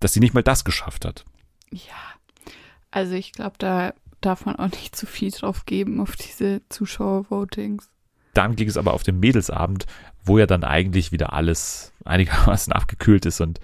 dass 0.00 0.14
sie 0.14 0.20
nicht 0.20 0.32
mal 0.32 0.42
das 0.42 0.64
geschafft 0.64 1.04
hat. 1.04 1.26
Ja, 1.70 2.14
also 2.94 3.14
ich 3.14 3.32
glaube, 3.32 3.56
da 3.58 3.92
darf 4.24 4.46
man 4.46 4.56
auch 4.56 4.70
nicht 4.70 4.96
zu 4.96 5.06
viel 5.06 5.30
drauf 5.30 5.66
geben 5.66 6.00
auf 6.00 6.16
diese 6.16 6.62
Zuschauervotings. 6.68 7.90
Dann 8.32 8.56
ging 8.56 8.68
es 8.68 8.76
aber 8.76 8.94
auf 8.94 9.02
den 9.02 9.20
Mädelsabend, 9.20 9.86
wo 10.24 10.38
ja 10.38 10.46
dann 10.46 10.64
eigentlich 10.64 11.12
wieder 11.12 11.32
alles 11.32 11.92
einigermaßen 12.04 12.72
abgekühlt 12.74 13.26
ist 13.26 13.40
und 13.40 13.60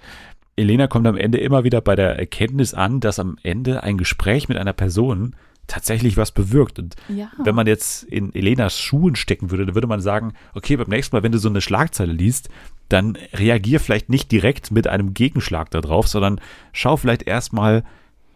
Elena 0.57 0.87
kommt 0.87 1.07
am 1.07 1.17
Ende 1.17 1.37
immer 1.39 1.63
wieder 1.63 1.81
bei 1.81 1.95
der 1.95 2.19
Erkenntnis 2.19 2.73
an, 2.73 2.99
dass 2.99 3.19
am 3.19 3.37
Ende 3.41 3.83
ein 3.83 3.97
Gespräch 3.97 4.49
mit 4.49 4.57
einer 4.57 4.73
Person 4.73 5.35
tatsächlich 5.67 6.17
was 6.17 6.31
bewirkt. 6.31 6.79
Und 6.79 6.95
ja. 7.07 7.31
wenn 7.43 7.55
man 7.55 7.67
jetzt 7.67 8.03
in 8.03 8.35
Elenas 8.35 8.77
Schuhen 8.77 9.15
stecken 9.15 9.51
würde, 9.51 9.65
dann 9.65 9.75
würde 9.75 9.87
man 9.87 10.01
sagen, 10.01 10.33
okay, 10.53 10.75
beim 10.75 10.89
nächsten 10.89 11.15
Mal, 11.15 11.23
wenn 11.23 11.31
du 11.31 11.37
so 11.37 11.49
eine 11.49 11.61
Schlagzeile 11.61 12.11
liest, 12.11 12.49
dann 12.89 13.17
reagier 13.33 13.79
vielleicht 13.79 14.09
nicht 14.09 14.31
direkt 14.31 14.71
mit 14.71 14.87
einem 14.87 15.13
Gegenschlag 15.13 15.71
darauf, 15.71 16.07
sondern 16.07 16.41
schau 16.73 16.97
vielleicht 16.97 17.23
erstmal, 17.23 17.83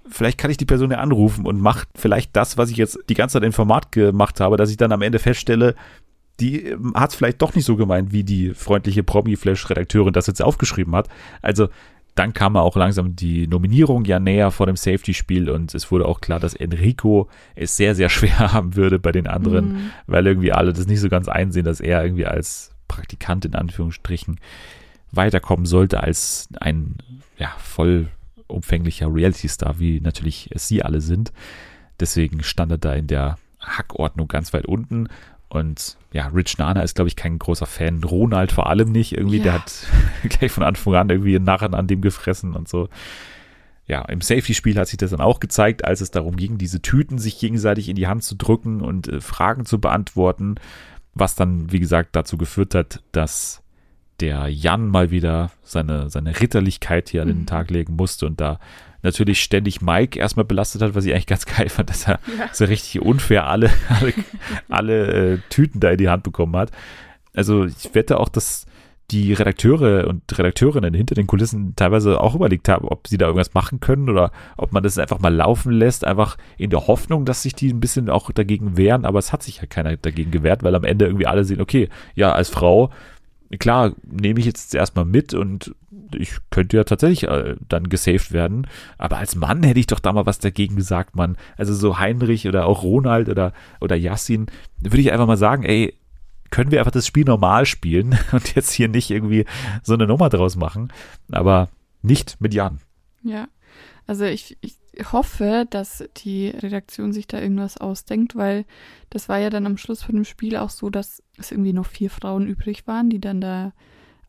vielleicht 0.08 0.38
kann 0.38 0.52
ich 0.52 0.58
die 0.58 0.66
Person 0.66 0.92
ja 0.92 0.98
anrufen 0.98 1.46
und 1.46 1.60
mach 1.60 1.86
vielleicht 1.96 2.36
das, 2.36 2.58
was 2.58 2.70
ich 2.70 2.78
jetzt 2.78 3.00
die 3.10 3.14
ganze 3.14 3.34
Zeit 3.34 3.44
im 3.44 3.54
Format 3.54 3.92
gemacht 3.92 4.40
habe, 4.40 4.58
dass 4.58 4.70
ich 4.70 4.78
dann 4.78 4.92
am 4.92 5.02
Ende 5.02 5.20
feststelle, 5.20 5.76
die 6.40 6.68
ähm, 6.68 6.94
hat 6.96 7.12
es 7.12 7.16
vielleicht 7.16 7.42
doch 7.42 7.56
nicht 7.56 7.66
so 7.66 7.76
gemeint, 7.76 8.12
wie 8.12 8.24
die 8.24 8.54
freundliche 8.54 9.04
Promi-Flash-Redakteurin 9.04 10.14
das 10.14 10.28
jetzt 10.28 10.42
aufgeschrieben 10.42 10.96
hat. 10.96 11.10
Also 11.42 11.70
dann 12.16 12.34
kam 12.34 12.56
auch 12.56 12.78
langsam 12.78 13.16
die 13.16 13.46
Nominierung 13.46 14.06
ja 14.06 14.20
näher 14.20 14.52
vor 14.52 14.68
dem 14.68 14.78
Safety-Spiel 14.78 15.50
und 15.50 15.76
es 15.76 15.92
wurde 15.92 16.06
auch 16.06 16.22
klar, 16.22 16.40
dass 16.40 16.54
Enrico 16.54 17.30
es 17.56 17.76
sehr, 17.76 17.94
sehr 17.94 18.10
schwer 18.10 18.54
haben 18.54 18.76
würde 18.76 19.00
bei 19.00 19.12
den 19.12 19.28
anderen, 19.28 19.74
mhm. 19.74 19.90
weil 20.08 20.26
irgendwie 20.26 20.54
alle 20.54 20.74
das 20.74 20.88
nicht 20.88 21.02
so 21.02 21.10
ganz 21.10 21.28
einsehen, 21.28 21.66
dass 21.66 21.82
er 21.82 22.04
irgendwie 22.04 22.26
als 22.26 22.72
Praktikant 22.88 23.46
in 23.46 23.56
Anführungsstrichen 23.56 24.40
weiterkommen 25.12 25.66
sollte 25.66 26.02
als 26.02 26.50
ein 26.60 26.96
ja, 27.38 27.50
vollumfänglicher 28.48 29.14
Reality-Star, 29.14 29.80
wie 29.80 30.00
natürlich 30.00 30.50
es 30.52 30.68
sie 30.68 30.84
alle 30.84 31.02
sind. 31.02 31.32
Deswegen 32.00 32.44
stand 32.44 32.72
er 32.72 32.78
da 32.78 32.94
in 32.94 33.08
der 33.08 33.38
Hackordnung 33.60 34.28
ganz 34.28 34.54
weit 34.54 34.66
unten 34.66 35.08
und 35.50 35.98
ja, 36.12 36.28
Rich 36.28 36.58
Nana 36.58 36.82
ist, 36.82 36.96
glaube 36.96 37.08
ich, 37.08 37.16
kein 37.16 37.40
großer 37.40 37.66
Fan. 37.66 38.04
Ronald 38.04 38.52
vor 38.52 38.68
allem 38.70 38.92
nicht. 38.92 39.14
Irgendwie, 39.14 39.38
ja. 39.38 39.44
der 39.44 39.54
hat 39.54 39.88
gleich 40.24 40.52
von 40.52 40.64
Anfang 40.64 40.96
an 40.96 41.10
irgendwie 41.10 41.36
einen 41.36 41.46
Narren 41.46 41.74
an 41.74 41.88
dem 41.88 42.02
gefressen 42.02 42.54
und 42.54 42.68
so. 42.68 42.90
Ja, 43.88 44.02
im 44.06 44.22
Safety-Spiel 44.22 44.78
hat 44.78 44.88
sich 44.88 44.98
das 44.98 45.12
dann 45.12 45.22
auch 45.22 45.40
gezeigt, 45.40 45.86
als 45.86 46.02
es 46.02 46.10
darum 46.10 46.36
ging, 46.38 46.58
diese 46.58 46.82
Tüten 46.82 47.20
sich 47.20 47.40
gegenseitig 47.40 47.88
in 47.88 47.96
die 47.96 48.08
Hand 48.08 48.24
zu 48.24 48.36
drücken 48.36 48.82
und 48.82 49.08
äh, 49.08 49.22
Fragen 49.22 49.66
zu 49.66 49.80
beantworten, 49.80 50.56
was 51.14 51.36
dann, 51.36 51.72
wie 51.72 51.80
gesagt, 51.80 52.16
dazu 52.16 52.38
geführt 52.38 52.74
hat, 52.74 53.04
dass 53.12 53.62
der 54.20 54.48
Jan 54.48 54.88
mal 54.88 55.12
wieder 55.12 55.52
seine, 55.64 56.10
seine 56.10 56.40
Ritterlichkeit 56.40 57.10
hier 57.10 57.22
an 57.22 57.28
den 57.28 57.40
mhm. 57.40 57.46
Tag 57.46 57.70
legen 57.70 57.96
musste 57.96 58.26
und 58.26 58.40
da 58.40 58.60
natürlich 59.02 59.42
ständig 59.42 59.82
Mike 59.82 60.20
erstmal 60.20 60.46
belastet 60.46 60.82
hat, 60.82 60.96
was 60.96 61.06
ich 61.06 61.14
eigentlich 61.14 61.28
ganz 61.28 61.46
geil 61.58 61.70
fand, 61.70 61.90
dass 61.90 62.08
er 62.08 62.20
ja. 62.38 62.50
so 62.52 62.66
richtig 62.66 63.02
unfair 63.02 63.48
alle, 63.48 63.70
alle, 63.90 64.14
alle 64.70 65.34
äh, 65.34 65.38
Tüten 65.50 65.80
da 65.80 65.92
in 65.92 65.98
die 65.98 66.10
Hand 66.10 66.24
bekommen 66.24 66.56
hat. 66.56 66.72
Also 67.34 67.66
ich 67.66 67.94
wette 67.94 68.20
auch, 68.20 68.30
dass 68.30 68.66
die 69.12 69.34
Redakteure 69.34 70.08
und 70.08 70.24
Redakteurinnen 70.36 70.94
hinter 70.94 71.14
den 71.14 71.28
Kulissen 71.28 71.76
teilweise 71.76 72.20
auch 72.20 72.34
überlegt 72.34 72.68
haben, 72.70 72.88
ob 72.88 73.08
sie 73.08 73.18
da 73.18 73.28
irgendwas 73.28 73.54
machen 73.54 73.80
können 73.80 74.10
oder 74.10 74.32
ob 74.58 74.72
man 74.72 74.82
das 74.82 74.98
einfach 74.98 75.20
mal 75.20 75.34
laufen 75.34 75.72
lässt, 75.72 76.06
einfach 76.06 76.38
in 76.58 76.72
der 76.72 76.88
Hoffnung, 76.88 77.24
dass 77.24 77.44
sich 77.44 77.54
die 77.54 77.72
ein 77.72 77.80
bisschen 77.80 78.10
auch 78.10 78.32
dagegen 78.32 78.78
wehren, 78.78 79.06
aber 79.06 79.20
es 79.20 79.32
hat 79.32 79.44
sich 79.44 79.58
ja 79.58 79.68
keiner 79.68 79.96
dagegen 79.96 80.32
gewehrt, 80.32 80.64
weil 80.64 80.74
am 80.74 80.84
Ende 80.84 81.06
irgendwie 81.06 81.28
alle 81.28 81.46
sehen, 81.46 81.62
okay, 81.62 81.90
ja, 82.16 82.32
als 82.32 82.50
Frau 82.50 82.90
klar, 83.60 83.94
nehme 84.04 84.40
ich 84.40 84.46
jetzt 84.46 84.74
erstmal 84.74 85.06
mit 85.06 85.34
und 85.34 85.76
ich 86.14 86.38
könnte 86.50 86.78
ja 86.78 86.84
tatsächlich 86.84 87.24
äh, 87.24 87.56
dann 87.68 87.90
gesaved 87.90 88.32
werden. 88.32 88.68
Aber 88.98 89.18
als 89.18 89.36
Mann 89.36 89.64
hätte 89.64 89.80
ich 89.80 89.88
doch 89.88 90.00
da 90.00 90.14
mal 90.14 90.26
was 90.26 90.40
dagegen 90.40 90.76
gesagt, 90.76 91.16
Mann. 91.16 91.38
Also 91.58 91.74
so 91.74 92.00
Heinrich 92.00 92.48
oder 92.48 92.66
auch 92.66 92.84
Ronald 92.84 93.30
oder, 93.30 93.54
oder 93.82 93.96
Yassin, 93.96 94.48
würde 94.82 95.02
ich 95.02 95.12
einfach 95.12 95.28
mal 95.28 95.38
sagen, 95.38 95.64
ey, 95.64 95.96
können 96.52 96.72
wir 96.72 96.80
einfach 96.80 96.92
das 96.92 97.08
Spiel 97.08 97.26
normal 97.26 97.66
spielen 97.66 98.18
und 98.32 98.56
jetzt 98.56 98.72
hier 98.72 98.88
nicht 98.88 99.12
irgendwie 99.12 99.46
so 99.84 99.94
eine 99.94 100.08
Nummer 100.08 100.30
draus 100.30 100.56
machen. 100.56 100.92
Aber 101.32 101.70
nicht 102.02 102.40
mit 102.40 102.54
Jan. 102.54 102.80
Ja, 103.24 103.48
also 104.08 104.26
ich, 104.26 104.58
ich 104.62 104.76
hoffe, 105.12 105.66
dass 105.70 106.04
die 106.18 106.50
Redaktion 106.50 107.12
sich 107.12 107.28
da 107.28 107.40
irgendwas 107.40 107.78
ausdenkt, 107.78 108.36
weil 108.36 108.66
das 109.10 109.30
war 109.30 109.40
ja 109.40 109.50
dann 109.50 109.66
am 109.66 109.78
Schluss 109.78 110.04
von 110.04 110.16
dem 110.16 110.26
Spiel 110.26 110.58
auch 110.58 110.70
so, 110.70 110.90
dass 110.90 111.24
es 111.38 111.52
irgendwie 111.52 111.74
noch 111.74 111.88
vier 111.88 112.10
Frauen 112.10 112.48
übrig 112.48 112.88
waren, 112.88 113.10
die 113.10 113.20
dann 113.20 113.42
da 113.42 113.74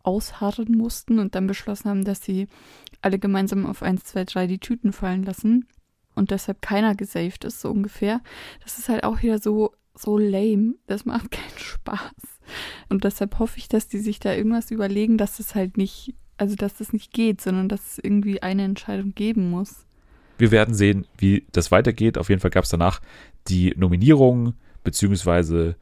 ausharren 0.03 0.77
mussten 0.77 1.19
und 1.19 1.35
dann 1.35 1.47
beschlossen 1.47 1.91
haben, 1.91 2.05
dass 2.05 2.23
sie 2.23 2.47
alle 3.03 3.19
gemeinsam 3.19 3.67
auf 3.67 3.83
1, 3.83 4.05
2, 4.05 4.25
3 4.25 4.47
die 4.47 4.59
Tüten 4.59 4.93
fallen 4.93 5.25
lassen 5.25 5.67
und 6.17 6.31
deshalb 6.31 6.63
keiner 6.63 6.95
gesaved 6.95 7.45
ist, 7.45 7.61
so 7.61 7.71
ungefähr. 7.71 8.21
Das 8.65 8.79
ist 8.79 8.89
halt 8.89 9.05
auch 9.05 9.23
wieder 9.23 9.39
so, 9.39 9.73
so 9.95 10.19
lame. 10.19 10.75
Das 10.87 11.05
macht 11.05 11.31
keinen 11.31 11.59
Spaß. 11.59 12.13
Und 12.89 13.05
deshalb 13.05 13.39
hoffe 13.39 13.59
ich, 13.59 13.69
dass 13.69 13.89
die 13.89 13.99
sich 13.99 14.19
da 14.19 14.33
irgendwas 14.33 14.71
überlegen, 14.71 15.19
dass 15.19 15.39
es 15.41 15.55
halt 15.55 15.77
nicht, 15.77 16.15
also 16.39 16.57
dass 16.57 16.75
das 16.75 16.93
nicht 16.93 17.13
geht, 17.13 17.41
sondern 17.41 17.69
dass 17.69 17.93
es 17.93 17.99
irgendwie 18.03 18.43
eine 18.43 18.65
Entscheidung 18.65 19.15
geben 19.15 19.51
muss. 19.51 19.87
Wir 20.39 20.51
werden 20.51 20.75
sehen, 20.75 21.07
wie 21.17 21.47
das 21.53 21.71
weitergeht. 21.71 22.19
Auf 22.19 22.29
jeden 22.29 22.41
Fall 22.41 22.51
gab 22.51 22.65
es 22.65 22.71
danach 22.71 23.01
die 23.49 23.75
Nominierung, 23.77 24.55
beziehungsweise 24.85 25.77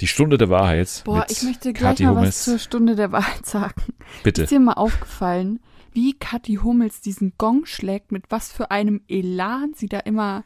die 0.00 0.06
Stunde 0.06 0.38
der 0.38 0.50
Wahrheit. 0.50 1.02
Boah, 1.04 1.26
ich 1.28 1.42
möchte 1.42 1.72
gleich 1.72 1.90
Kathi 1.90 2.04
mal 2.04 2.10
Hummels. 2.10 2.28
was 2.28 2.44
zur 2.44 2.58
Stunde 2.58 2.96
der 2.96 3.12
Wahrheit 3.12 3.46
sagen. 3.46 3.82
Bitte. 4.22 4.42
Ist 4.42 4.50
dir 4.50 4.60
mal 4.60 4.74
aufgefallen, 4.74 5.60
wie 5.92 6.14
Kathi 6.14 6.56
Hummels 6.56 7.00
diesen 7.00 7.34
Gong 7.38 7.66
schlägt, 7.66 8.12
mit 8.12 8.24
was 8.30 8.52
für 8.52 8.70
einem 8.70 9.00
Elan 9.08 9.72
sie 9.74 9.88
da 9.88 10.00
immer 10.00 10.44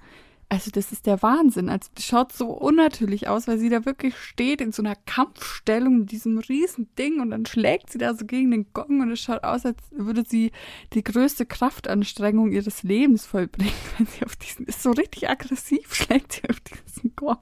also 0.50 0.70
das 0.70 0.92
ist 0.92 1.06
der 1.06 1.22
Wahnsinn. 1.22 1.68
Also 1.68 1.90
das 1.94 2.04
schaut 2.04 2.32
so 2.32 2.46
unnatürlich 2.46 3.28
aus, 3.28 3.46
weil 3.46 3.58
sie 3.58 3.68
da 3.68 3.84
wirklich 3.84 4.16
steht 4.16 4.60
in 4.60 4.72
so 4.72 4.82
einer 4.82 4.96
Kampfstellung 4.96 6.00
mit 6.00 6.10
diesem 6.10 6.38
riesen 6.38 6.88
Ding 6.98 7.20
und 7.20 7.30
dann 7.30 7.44
schlägt 7.44 7.90
sie 7.90 7.98
da 7.98 8.14
so 8.14 8.24
gegen 8.24 8.50
den 8.50 8.66
Gong 8.72 9.00
und 9.00 9.10
es 9.10 9.20
schaut 9.20 9.44
aus, 9.44 9.66
als 9.66 9.78
würde 9.90 10.24
sie 10.26 10.52
die 10.94 11.04
größte 11.04 11.44
Kraftanstrengung 11.44 12.50
ihres 12.52 12.82
Lebens 12.82 13.26
vollbringen, 13.26 13.72
wenn 13.98 14.06
sie 14.06 14.24
auf 14.24 14.36
diesen, 14.36 14.66
ist 14.66 14.82
so 14.82 14.92
richtig 14.92 15.28
aggressiv, 15.28 15.94
schlägt 15.94 16.32
sie 16.32 16.48
auf 16.48 16.60
diesen 16.60 17.14
Gong. 17.14 17.38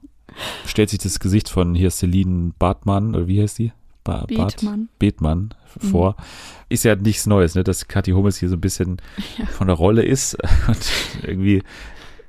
Stellt 0.65 0.89
sich 0.89 0.99
das 0.99 1.19
Gesicht 1.19 1.49
von 1.49 1.75
hier 1.75 1.89
Celine 1.89 2.53
Bartmann, 2.59 3.15
oder 3.15 3.27
wie 3.27 3.41
heißt 3.41 3.55
sie? 3.55 3.71
Ba 4.03 4.25
Bethmann. 4.25 4.87
Bethmann 4.99 5.53
vor. 5.79 6.15
Mhm. 6.17 6.23
Ist 6.69 6.85
ja 6.85 6.95
nichts 6.95 7.25
Neues, 7.25 7.55
ne, 7.55 7.63
dass 7.63 7.89
Kathi 7.89 8.11
Hummels 8.11 8.37
hier 8.37 8.47
so 8.47 8.55
ein 8.55 8.61
bisschen 8.61 9.01
ja. 9.37 9.45
von 9.47 9.67
der 9.67 9.75
Rolle 9.75 10.03
ist 10.03 10.37
und 10.67 10.91
irgendwie 11.23 11.61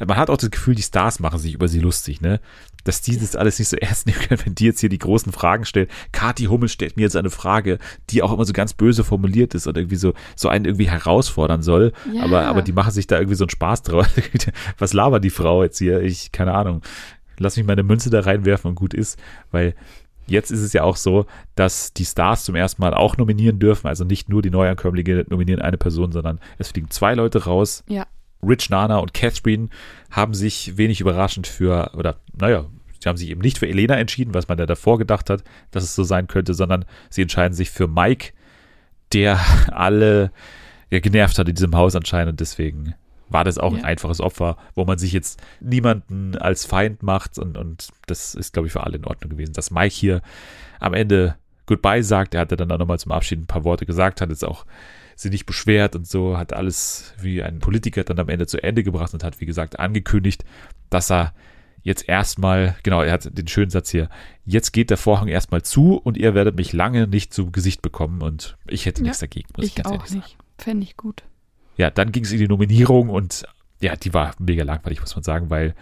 man 0.06 0.16
hat 0.16 0.30
auch 0.30 0.37
das 0.37 0.50
Gefühl, 0.50 0.74
die 0.74 0.82
Stars 0.82 1.20
machen 1.20 1.38
sich 1.38 1.54
über 1.54 1.68
sie 1.68 1.80
lustig, 1.80 2.20
ne? 2.20 2.40
Dass 2.84 3.00
die 3.02 3.18
das 3.18 3.37
alles 3.37 3.58
nicht 3.58 3.68
so 3.68 3.76
ernst 3.80 4.06
nehmen 4.06 4.18
können, 4.20 4.40
wenn 4.44 4.54
die 4.54 4.66
jetzt 4.66 4.80
hier 4.80 4.88
die 4.88 4.98
großen 4.98 5.32
Fragen 5.32 5.64
stellen. 5.64 5.88
Kati 6.12 6.44
Hummel 6.44 6.68
stellt 6.68 6.96
mir 6.96 7.02
jetzt 7.02 7.16
eine 7.16 7.30
Frage, 7.30 7.78
die 8.11 8.22
auch 8.22 8.32
immer 8.32 8.44
so 8.44 8.52
ganz 8.52 8.74
böse 8.74 9.04
formuliert 9.04 9.54
ist 9.54 9.66
und 9.66 9.76
irgendwie 9.76 9.96
so, 9.96 10.14
so 10.37 10.48
einen 10.48 10.64
irgendwie 10.64 10.88
herausfordern 10.88 11.62
soll. 11.62 11.92
Ja. 12.12 12.22
Aber, 12.22 12.46
aber 12.46 12.62
die 12.62 12.72
machen 12.72 12.92
sich 12.92 13.06
da 13.06 13.18
irgendwie 13.18 13.37
so 13.37 13.44
einen 13.44 13.50
Spaß 13.50 13.82
drauf. 13.82 14.06
Was 14.78 14.92
labert 14.92 15.24
die 15.24 15.30
Frau 15.30 15.62
jetzt 15.62 15.78
hier? 15.78 16.00
Ich, 16.02 16.32
keine 16.32 16.54
Ahnung. 16.54 16.82
Lass 17.38 17.57
mich 17.57 17.66
meine 17.66 17.82
Münze 17.82 18.11
da 18.11 18.20
reinwerfen 18.20 18.70
und 18.70 18.74
gut 18.74 18.94
ist, 18.94 19.18
weil 19.51 19.74
Jetzt 20.28 20.51
ist 20.51 20.61
es 20.61 20.74
ja 20.74 20.82
auch 20.82 20.96
so, 20.96 21.24
dass 21.55 21.94
die 21.94 22.05
Stars 22.05 22.44
zum 22.44 22.55
ersten 22.55 22.82
Mal 22.82 22.92
auch 22.92 23.16
nominieren 23.16 23.59
dürfen. 23.59 23.86
Also 23.86 24.05
nicht 24.05 24.28
nur 24.28 24.42
die 24.42 24.51
Neuankömmlinge 24.51 25.24
nominieren 25.28 25.62
eine 25.62 25.78
Person, 25.78 26.12
sondern 26.12 26.38
es 26.59 26.68
fliegen 26.68 26.90
zwei 26.90 27.14
Leute 27.14 27.44
raus. 27.44 27.82
Ja. 27.88 28.07
Rich 28.43 28.70
Nana 28.70 28.99
und 28.99 29.14
Catherine 29.14 29.68
haben 30.11 30.34
sich 30.34 30.76
wenig 30.76 31.01
überraschend 31.01 31.47
für, 31.47 31.91
oder 31.97 32.16
naja, 32.32 32.66
sie 33.01 33.09
haben 33.09 33.16
sich 33.16 33.30
eben 33.30 33.41
nicht 33.41 33.59
für 33.59 33.68
Elena 33.68 33.97
entschieden, 33.97 34.34
was 34.34 34.49
man 34.49 34.59
ja 34.59 34.66
davor 34.66 34.99
gedacht 34.99 35.30
hat, 35.30 35.43
dass 35.70 35.84
es 35.84 35.95
so 35.95 36.05
sein 36.05 36.26
könnte, 36.28 36.55
sondern 36.55 36.84
sie 37.11 37.22
entscheiden 37.22 37.55
sich 37.55 37.70
für 37.70 37.89
Mike, 37.89 38.32
der 39.12 39.39
alle 39.72 40.30
ja, 40.91 41.01
genervt 41.01 41.39
hat 41.39 41.49
in 41.49 41.55
diesem 41.55 41.74
Haus 41.76 41.95
anscheinend. 41.97 42.32
Und 42.32 42.41
deswegen 42.41 42.95
war 43.28 43.45
das 43.45 43.59
auch 43.59 43.72
Ja. 43.72 43.78
ein 43.80 43.84
einfaches 43.84 44.20
Opfer, 44.20 44.57
wo 44.74 44.84
man 44.84 44.99
sich 44.99 45.12
jetzt 45.12 45.41
niemanden 45.61 46.36
als 46.39 46.64
Feind 46.64 47.03
macht. 47.03 47.39
Und, 47.39 47.59
und 47.59 47.89
das 48.07 48.34
ist, 48.34 48.53
glaube 48.55 48.68
ich, 48.68 48.72
für 48.72 48.84
alle 48.84 48.97
in 48.97 49.05
Ordnung 49.05 49.30
gewesen. 49.30 49.53
Dass 49.53 49.70
Mike 49.70 49.95
hier 49.95 50.22
am 50.80 50.95
Ende 50.95 51.34
Goodbye 51.66 52.03
sagt. 52.03 52.34
Er 52.34 52.41
hatte 52.41 52.57
dann 52.57 52.72
auch 52.72 52.78
nochmal 52.78 52.99
zum 52.99 53.12
Abschied 53.12 53.39
ein 53.41 53.47
paar 53.47 53.64
Worte 53.64 53.84
gesagt, 53.84 54.22
hat 54.22 54.30
jetzt 54.30 54.45
auch 54.47 54.64
sie 55.21 55.31
nicht 55.31 55.47
beschwert 55.47 55.97
und 55.97 56.07
so, 56.07 56.39
hat 56.39 56.53
alles 56.53 57.14
wie 57.21 57.43
ein 57.43 57.59
Politiker 57.59 58.05
dann 58.05 58.19
am 58.19 58.29
Ende 58.29 58.47
zu 58.47 58.62
Ende 58.62 58.83
gebracht 58.83 59.12
und 59.14 59.25
hat, 59.25 59.41
wie 59.41 59.47
gesagt, 59.47 59.79
angekündigt, 59.79 60.45
dass 60.91 61.11
er 61.11 61.35
jetzt 61.83 62.09
erstmal, 62.09 62.77
genau, 62.83 63.03
er 63.03 63.12
hat 63.12 63.37
den 63.37 63.49
schönen 63.49 63.71
Satz 63.71 63.91
hier, 63.91 64.09
jetzt 64.45 64.73
geht 64.73 64.91
der 64.91 64.97
Vorhang 64.97 65.29
erstmal 65.29 65.62
zu 65.62 65.95
und 65.97 66.16
ihr 66.16 66.35
werdet 66.35 66.57
mich 66.57 66.73
lange 66.73 67.07
nicht 67.07 67.33
zu 67.35 67.51
Gesicht 67.51 67.83
bekommen 67.83 68.23
und 68.23 68.57
ich 68.69 68.87
hätte 68.87 69.01
Ja, 69.01 69.05
nichts 69.05 69.19
dagegen, 69.19 69.49
muss 69.57 69.66
ich, 69.66 69.75
ganz 69.75 69.89
auch 69.89 69.93
ehrlich 69.93 70.09
sagen. 70.09 70.21
nicht. 70.21 70.37
Fände 70.59 70.85
ich 70.85 70.97
gut. 70.97 71.25
Ja, 71.77 71.91
dann 71.91 72.12
ging 72.12 72.25
es 72.25 72.33
in 72.33 72.39
die 72.39 72.49
Nominierung 72.49 73.09
und 73.09 73.45
ja, 73.81 73.97
die 73.97 74.12
war 74.12 74.35
mega 74.39 74.64
langweilig, 74.64 75.01
muss 75.01 75.14
man 75.14 75.23
sagen, 75.23 75.51
weil 75.51 75.75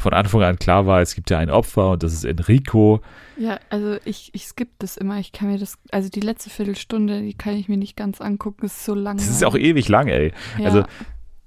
von 0.00 0.14
Anfang 0.14 0.42
an 0.42 0.58
klar 0.58 0.86
war, 0.86 1.00
es 1.00 1.14
gibt 1.14 1.30
ja 1.30 1.38
ein 1.38 1.50
Opfer 1.50 1.90
und 1.90 2.02
das 2.02 2.12
ist 2.12 2.24
Enrico. 2.24 3.00
Ja, 3.36 3.58
also 3.68 3.96
ich, 4.04 4.30
ich 4.32 4.46
skippe 4.46 4.72
das 4.78 4.96
immer. 4.96 5.18
Ich 5.18 5.32
kann 5.32 5.50
mir 5.50 5.58
das, 5.58 5.78
also 5.90 6.08
die 6.08 6.20
letzte 6.20 6.50
Viertelstunde, 6.50 7.20
die 7.20 7.34
kann 7.34 7.54
ich 7.54 7.68
mir 7.68 7.76
nicht 7.76 7.96
ganz 7.96 8.20
angucken. 8.20 8.62
Das 8.62 8.76
ist 8.76 8.84
so 8.84 8.94
lang. 8.94 9.18
Das 9.18 9.28
ist 9.28 9.44
auch 9.44 9.56
ewig 9.56 9.88
lang, 9.88 10.08
ey. 10.08 10.32
ja, 10.58 10.64
also 10.64 10.84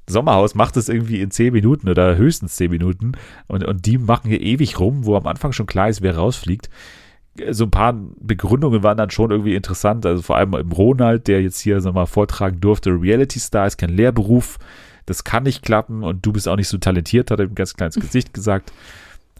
Sommerhaus 0.08 0.54
macht 0.54 0.78
es 0.78 0.90
irgendwie 0.90 1.22
in 1.22 1.32
zehn 1.32 1.54
Minuten 1.54 1.90
oder 1.90 2.16
höchstens 2.16 2.56
zehn 2.56 2.70
Minuten 2.70 3.14
und, 3.48 3.66
und 3.66 3.86
die 3.86 3.98
machen 3.98 4.30
hier 4.30 4.42
ewig 4.42 4.80
rum, 4.80 5.06
wo 5.06 5.16
am 5.16 5.28
Anfang 5.28 5.54
schon 5.54 5.66
klar 5.66 5.90
ist, 5.90 6.02
wer 6.02 6.18
rausfliegt. 6.18 6.70
So 7.50 7.64
ein 7.64 7.72
paar 7.72 7.94
Begründungen 8.20 8.84
waren 8.84 8.98
dann 8.98 9.10
schon 9.10 9.32
irgendwie 9.32 9.56
interessant, 9.56 10.06
also 10.06 10.22
vor 10.22 10.36
allem 10.36 10.54
im 10.54 10.72
Ronald, 10.72 11.28
der 11.28 11.42
jetzt 11.42 11.60
hier 11.60 11.82
sag 11.82 11.96
mal, 11.96 12.06
vortragen 12.06 12.60
durfte, 12.60 12.92
Reality 12.92 13.40
Star 13.40 13.66
ist 13.66 13.78
kein 13.78 13.90
Lehrberuf, 13.90 14.60
das 15.06 15.24
kann 15.24 15.44
nicht 15.44 15.64
klappen 15.64 16.04
und 16.04 16.26
du 16.26 16.34
bist 16.34 16.48
auch 16.48 16.56
nicht 16.56 16.68
so 16.68 16.78
talentiert, 16.78 17.32
hat 17.32 17.40
er 17.40 17.46
ihm 17.46 17.56
ganz 17.56 17.74
kleines 17.74 17.96
Gesicht 17.96 18.34
gesagt. 18.34 18.72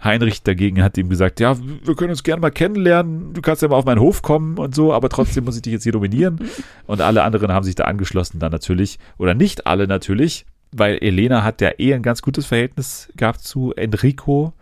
Heinrich 0.04 0.44
dagegen 0.44 0.84
hat 0.84 0.98
ihm 0.98 1.08
gesagt, 1.08 1.40
ja, 1.40 1.58
wir 1.58 1.96
können 1.96 2.10
uns 2.10 2.24
gerne 2.24 2.42
mal 2.42 2.52
kennenlernen, 2.52 3.34
du 3.34 3.42
kannst 3.42 3.62
ja 3.62 3.70
mal 3.70 3.78
auf 3.78 3.86
meinen 3.86 4.02
Hof 4.02 4.22
kommen 4.22 4.58
und 4.58 4.76
so, 4.76 4.94
aber 4.94 5.08
trotzdem 5.08 5.46
muss 5.46 5.56
ich 5.56 5.62
dich 5.62 5.74
jetzt 5.74 5.84
hier 5.84 5.94
dominieren. 5.94 6.40
Und 6.88 7.00
alle 7.00 7.24
anderen 7.24 7.54
haben 7.54 7.64
sich 7.64 7.76
da 7.76 7.86
angeschlossen 7.86 8.40
dann 8.40 8.52
natürlich, 8.52 9.00
oder 9.18 9.34
nicht 9.34 9.66
alle 9.66 9.88
natürlich, 9.88 10.46
weil 10.74 10.98
Elena 10.98 11.44
hat 11.44 11.62
ja 11.62 11.72
eh 11.78 11.94
ein 11.94 12.04
ganz 12.04 12.22
gutes 12.22 12.46
Verhältnis 12.46 13.10
gehabt 13.16 13.42
zu 13.42 13.74
Enrico, 13.76 14.54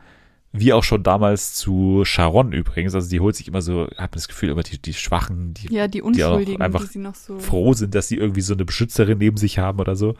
wie 0.53 0.73
auch 0.73 0.83
schon 0.83 1.03
damals 1.03 1.53
zu 1.53 2.03
Sharon 2.03 2.51
übrigens. 2.51 2.93
Also 2.93 3.09
die 3.09 3.19
holt 3.19 3.35
sich 3.35 3.47
immer 3.47 3.61
so, 3.61 3.87
hat 3.97 4.15
das 4.15 4.27
Gefühl, 4.27 4.49
immer 4.49 4.63
die, 4.63 4.81
die 4.81 4.93
Schwachen, 4.93 5.53
die 5.53 5.73
ja, 5.73 5.87
die 5.87 6.01
Unschuldigen, 6.01 6.57
die, 6.57 6.61
einfach 6.61 6.83
sie 6.83 6.99
noch 6.99 7.15
so. 7.15 7.39
froh 7.39 7.73
sind, 7.73 7.95
dass 7.95 8.09
sie 8.09 8.17
irgendwie 8.17 8.41
so 8.41 8.53
eine 8.53 8.65
Beschützerin 8.65 9.17
neben 9.17 9.37
sich 9.37 9.59
haben 9.59 9.79
oder 9.79 9.95
so. 9.95 10.15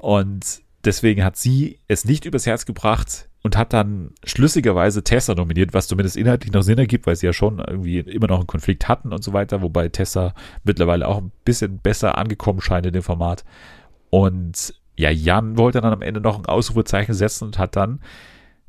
Und 0.00 0.62
deswegen 0.84 1.22
hat 1.22 1.36
sie 1.36 1.78
es 1.86 2.06
nicht 2.06 2.24
übers 2.24 2.46
Herz 2.46 2.64
gebracht 2.64 3.28
und 3.42 3.56
hat 3.56 3.74
dann 3.74 4.12
schlüssigerweise 4.24 5.04
Tessa 5.04 5.34
nominiert, 5.34 5.74
was 5.74 5.88
zumindest 5.88 6.16
inhaltlich 6.16 6.52
noch 6.52 6.62
Sinn 6.62 6.78
ergibt, 6.78 7.06
weil 7.06 7.16
sie 7.16 7.26
ja 7.26 7.34
schon 7.34 7.58
irgendwie 7.58 7.98
immer 7.98 8.26
noch 8.26 8.38
einen 8.38 8.46
Konflikt 8.46 8.88
hatten 8.88 9.12
und 9.12 9.22
so 9.22 9.34
weiter, 9.34 9.60
wobei 9.60 9.88
Tessa 9.90 10.34
mittlerweile 10.64 11.06
auch 11.06 11.18
ein 11.18 11.32
bisschen 11.44 11.78
besser 11.78 12.16
angekommen 12.16 12.62
scheint 12.62 12.86
in 12.86 12.94
dem 12.94 13.02
Format. 13.02 13.44
Und 14.08 14.74
ja, 14.96 15.10
Jan 15.10 15.58
wollte 15.58 15.80
dann 15.82 15.92
am 15.92 16.02
Ende 16.02 16.20
noch 16.20 16.38
ein 16.38 16.46
Ausrufezeichen 16.46 17.14
setzen 17.14 17.44
und 17.44 17.58
hat 17.58 17.76
dann 17.76 18.00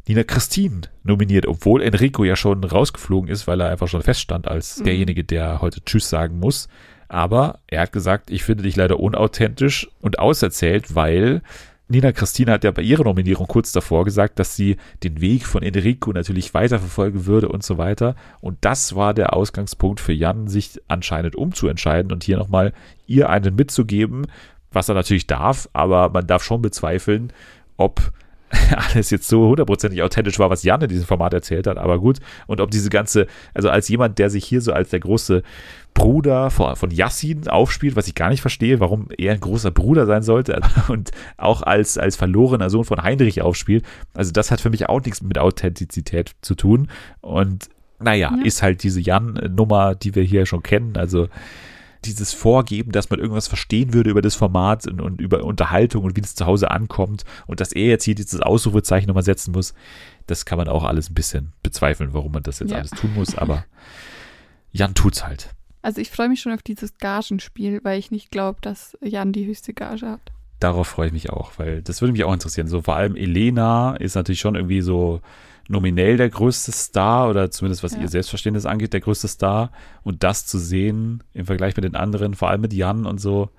Nina 0.08 0.24
Christine 0.24 0.82
nominiert, 1.04 1.46
obwohl 1.46 1.82
Enrico 1.82 2.24
ja 2.24 2.36
schon 2.36 2.64
rausgeflogen 2.64 3.30
ist, 3.30 3.48
weil 3.48 3.62
er 3.62 3.70
einfach 3.70 3.88
schon 3.88 4.02
feststand 4.02 4.48
als 4.48 4.80
Mhm. 4.80 4.84
derjenige, 4.86 5.24
der 5.24 5.62
heute 5.62 5.84
Tschüss 5.86 6.10
sagen 6.10 6.40
muss. 6.40 6.68
Aber 7.12 7.60
er 7.68 7.82
hat 7.82 7.92
gesagt, 7.92 8.32
ich 8.32 8.42
finde 8.46 8.64
dich 8.64 8.78
leider 8.78 8.98
unauthentisch 9.02 9.90
und 10.00 10.20
auserzählt, 10.20 10.96
weil 10.96 11.42
Nina 11.90 12.14
Christine 12.14 12.54
hat 12.54 12.64
ja 12.64 12.72
bei 12.72 12.84
ihrer 12.84 13.04
Nominierung 13.04 13.48
kurz 13.48 13.74
davor 13.74 14.06
gesagt, 14.06 14.40
dass 14.40 14.56
sie 14.56 14.78
den 15.04 15.20
Weg 15.20 15.46
von 15.46 15.62
Enrico 15.62 16.14
natürlich 16.14 16.54
weiterverfolgen 16.54 17.26
würde 17.26 17.50
und 17.50 17.64
so 17.64 17.78
weiter. 17.78 18.16
Und 18.40 18.60
das 18.62 18.96
war 18.96 19.14
der 19.14 19.34
Ausgangspunkt 19.34 20.00
für 20.00 20.14
Jan, 20.14 20.48
sich 20.48 20.80
anscheinend 20.88 21.36
umzuentscheiden 21.36 22.14
und 22.14 22.24
hier 22.24 22.38
nochmal 22.38 22.72
ihr 23.08 23.30
einen 23.30 23.58
mitzugeben, 23.58 24.28
was 24.72 24.88
er 24.88 24.96
natürlich 24.96 25.28
darf, 25.28 25.68
aber 25.74 26.08
man 26.08 26.28
darf 26.28 26.44
schon 26.44 26.62
bezweifeln, 26.62 27.34
ob 27.76 28.14
alles 28.76 29.10
jetzt 29.10 29.28
so 29.28 29.48
hundertprozentig 29.48 30.02
authentisch 30.04 30.40
war, 30.40 30.50
was 30.50 30.64
Jan 30.64 30.82
in 30.82 30.90
diesem 30.90 31.06
Format 31.06 31.34
erzählt 31.34 31.68
hat, 31.68 31.78
aber 31.78 32.00
gut. 32.00 32.20
Und 32.48 32.62
ob 32.62 32.72
diese 32.72 32.90
ganze, 32.90 33.28
also 33.54 33.70
als 33.70 33.88
jemand, 33.90 34.20
der 34.20 34.30
sich 34.30 34.46
hier 34.46 34.62
so 34.62 34.74
als 34.74 34.90
der 34.90 35.00
große 35.00 35.44
Bruder 35.94 36.50
von, 36.52 36.76
von 36.76 36.90
Yassin 36.92 37.48
aufspielt, 37.48 37.96
was 37.96 38.08
ich 38.08 38.16
gar 38.16 38.30
nicht 38.30 38.42
verstehe, 38.42 38.80
warum 38.80 39.10
er 39.18 39.34
ein 39.34 39.40
großer 39.40 39.72
Bruder 39.72 40.06
sein 40.06 40.24
sollte 40.24 40.60
und 40.88 41.12
auch 41.38 41.62
als, 41.62 41.98
als 41.98 42.16
verlorener 42.16 42.70
Sohn 42.70 42.86
von 42.86 43.04
Heinrich 43.04 43.42
aufspielt. 43.42 43.84
Also 44.14 44.32
das 44.32 44.52
hat 44.52 44.62
für 44.62 44.70
mich 44.70 44.88
auch 44.88 45.02
nichts 45.04 45.22
mit 45.22 45.38
Authentizität 45.38 46.32
zu 46.42 46.56
tun. 46.56 46.88
Und 47.20 47.70
naja, 48.00 48.34
Ja. 48.36 48.44
ist 48.44 48.64
halt 48.64 48.84
diese 48.84 49.00
Jan-Nummer, 49.02 49.96
die 49.96 50.16
wir 50.16 50.24
hier 50.24 50.46
schon 50.46 50.64
kennen. 50.64 50.98
Also 50.98 51.28
dieses 52.06 52.34
Vorgeben, 52.34 52.92
dass 52.92 53.10
man 53.10 53.20
irgendwas 53.20 53.48
verstehen 53.48 53.94
würde 53.94 54.10
über 54.10 54.22
das 54.22 54.36
Format 54.36 54.88
und, 54.88 55.02
und 55.02 55.22
über 55.22 55.44
Unterhaltung 55.44 56.04
und 56.04 56.16
wie 56.16 56.22
das 56.22 56.36
zu 56.36 56.46
Hause 56.46 56.72
ankommt 56.72 57.24
und 57.48 57.60
dass 57.60 57.72
er 57.72 57.88
jetzt 57.88 58.04
hier 58.04 58.16
dieses 58.16 58.42
Ausrufezeichen 58.42 59.08
nochmal 59.08 59.24
setzen 59.24 59.52
muss, 59.52 59.74
das 60.28 60.46
kann 60.46 60.58
man 60.58 60.68
auch 60.68 60.84
alles 60.84 61.10
ein 61.10 61.14
bisschen 61.14 61.54
bezweifeln, 61.64 62.14
warum 62.14 62.32
man 62.32 62.44
das 62.44 62.60
jetzt 62.60 62.72
Ja. 62.72 62.78
alles 62.78 62.92
tun 62.92 63.12
muss, 63.16 63.38
aber 63.38 63.66
Jan 64.72 64.94
tut's 64.96 65.26
halt. 65.26 65.50
Also 65.82 66.00
ich 66.00 66.12
freue 66.12 66.30
mich 66.30 66.42
schon 66.42 66.54
auf 66.54 66.62
dieses 66.62 66.98
Gagenspiel, 66.98 67.80
weil 67.84 68.00
ich 68.00 68.12
nicht 68.12 68.32
glaube, 68.32 68.60
dass 68.62 68.98
Jan 69.02 69.34
die 69.34 69.46
höchste 69.46 69.74
Gage 69.74 70.08
hat. 70.08 70.22
Darauf 70.60 70.88
freue 70.88 71.08
ich 71.08 71.14
mich 71.14 71.32
auch, 71.32 71.54
weil 71.58 71.82
das 71.82 72.02
würde 72.02 72.12
mich 72.12 72.24
auch 72.24 72.34
interessieren. 72.34 72.68
So 72.68 72.82
vor 72.84 72.96
allem 72.96 73.16
Elena 73.16 73.96
ist 73.96 74.14
natürlich 74.16 74.40
schon 74.40 74.56
irgendwie 74.56 74.82
so 74.82 75.22
nominell 75.72 76.18
der 76.18 76.30
größte 76.30 76.72
Star 76.72 77.30
oder 77.30 77.50
zumindest 77.50 77.84
was 77.84 77.94
Ja. 77.94 78.02
ihr 78.02 78.08
Selbstverständnis 78.08 78.66
angeht, 78.66 78.94
der 78.94 79.00
größte 79.00 79.28
Star. 79.28 79.72
Und 80.04 80.24
das 80.24 80.46
zu 80.46 80.60
sehen 80.60 81.24
im 81.34 81.46
Vergleich 81.46 81.76
mit 81.76 81.86
den 81.86 81.96
anderen, 81.96 82.34
vor 82.34 82.50
allem 82.50 82.62
mit 82.62 82.74
Jan 82.74 83.06
und 83.06 83.20
so. 83.20 83.50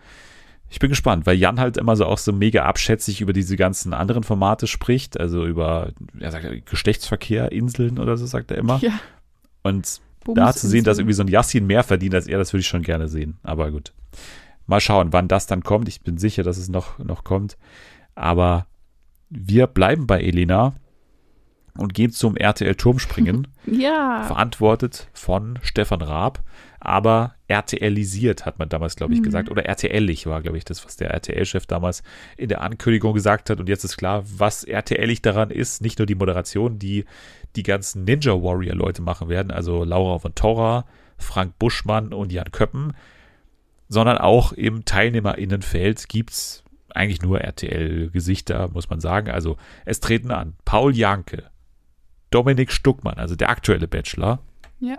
Ich 0.71 0.79
bin 0.79 0.89
gespannt, 0.89 1.27
weil 1.27 1.37
Jan 1.37 1.61
halt 1.61 1.77
immer 1.77 1.97
so 1.97 2.07
auch 2.07 2.19
so 2.19 2.33
mega 2.33 2.65
abschätzig 2.65 3.21
über 3.21 3.33
diese 3.33 3.57
ganzen 3.57 3.93
anderen 3.93 4.23
Formate 4.23 4.67
spricht, 4.67 5.21
also 5.21 5.45
über, 5.45 5.91
er 6.19 6.31
sagt 6.31 6.67
Geschlechtsverkehr, 6.67 7.53
Inseln 7.53 7.99
oder 7.99 8.17
so 8.17 8.25
sagt 8.25 8.51
er 8.51 8.57
immer. 8.57 8.79
Ja. 8.79 8.93
Und 9.63 10.01
Bums 10.25 10.37
da 10.37 10.53
zu 10.53 10.69
sehen, 10.69 10.85
dass 10.85 10.99
irgendwie 10.99 11.15
so 11.15 11.23
ein 11.23 11.29
Yassin 11.29 11.67
mehr 11.67 11.83
verdient 11.83 12.15
als 12.15 12.27
er, 12.27 12.39
das 12.39 12.53
würde 12.53 12.63
ich 12.63 12.69
schon 12.69 12.83
gerne 12.83 13.09
sehen. 13.09 13.39
Aber 13.43 13.71
gut. 13.71 13.93
Mal 14.67 14.81
schauen, 14.81 15.13
wann 15.13 15.29
das 15.29 15.47
dann 15.47 15.63
kommt. 15.63 15.89
Ich 15.89 16.03
bin 16.03 16.17
sicher, 16.17 16.43
dass 16.43 16.57
es 16.57 16.69
noch, 16.69 16.99
noch 16.99 17.25
kommt. 17.25 17.59
Aber 18.15 18.67
wir 19.29 19.67
bleiben 19.67 20.07
bei 20.07 20.23
Elena 20.23 20.75
und 21.77 21.95
gehen 21.95 22.11
zum 22.13 22.37
RTL-Turmspringen. 22.37 23.49
Ja. 23.65 24.25
verantwortet 24.27 25.09
von 25.13 25.57
Stefan 25.63 26.03
Raab, 26.03 26.43
aber 26.81 27.37
RTLisiert, 27.47 28.45
hat 28.45 28.59
man 28.59 28.69
damals, 28.69 28.97
glaube 28.97 29.13
ich, 29.15 29.21
Mhm. 29.21 29.25
gesagt. 29.25 29.51
Oder 29.51 29.67
RTLig 29.67 30.27
war, 30.27 30.43
glaube 30.43 30.59
ich, 30.59 30.65
das, 30.65 30.85
was 30.85 30.97
der 30.97 31.11
RTL-Chef 31.13 31.67
damals 31.67 32.03
in 32.37 32.49
der 32.49 32.61
Ankündigung 32.63 33.15
gesagt 33.15 33.51
hat. 33.51 33.61
Und 33.61 33.69
jetzt 33.69 33.85
ist 33.85 33.97
klar, 33.97 34.25
was 34.27 34.65
RTLig 34.65 35.23
daran 35.23 35.51
ist. 35.51 35.81
Nicht 35.81 36.01
nur 36.01 36.07
die 36.07 36.17
Moderation, 36.17 36.81
die 36.81 37.05
die 37.55 37.63
ganzen 37.63 38.03
Ninja 38.05 38.33
Warrior-Leute 38.33 39.01
machen 39.01 39.29
werden, 39.29 39.53
also 39.53 39.85
Laura 39.85 40.19
von 40.19 40.35
Torra, 40.35 40.85
Frank 41.17 41.57
Buschmann 41.61 42.13
und 42.13 42.33
Jan 42.33 42.51
Köppen, 42.51 42.95
sondern 43.89 44.19
auch 44.19 44.53
im 44.53 44.85
TeilnehmerInnenfeld 44.85 46.09
gibt's 46.09 46.65
eigentlich 46.95 47.23
nur 47.23 47.41
RTL-Gesichter, 47.43 48.69
muss 48.73 48.91
man 48.91 49.01
sagen. 49.01 49.31
Also 49.31 49.57
es 49.85 50.01
treten 50.01 50.31
an 50.33 50.55
Paul 50.65 50.97
Janke, 50.97 51.45
Dominik 52.33 52.73
Stuckmann, 52.73 53.19
also 53.19 53.37
der 53.37 53.51
aktuelle 53.51 53.87
Bachelor, 53.89 54.41
Ja. 54.81 54.97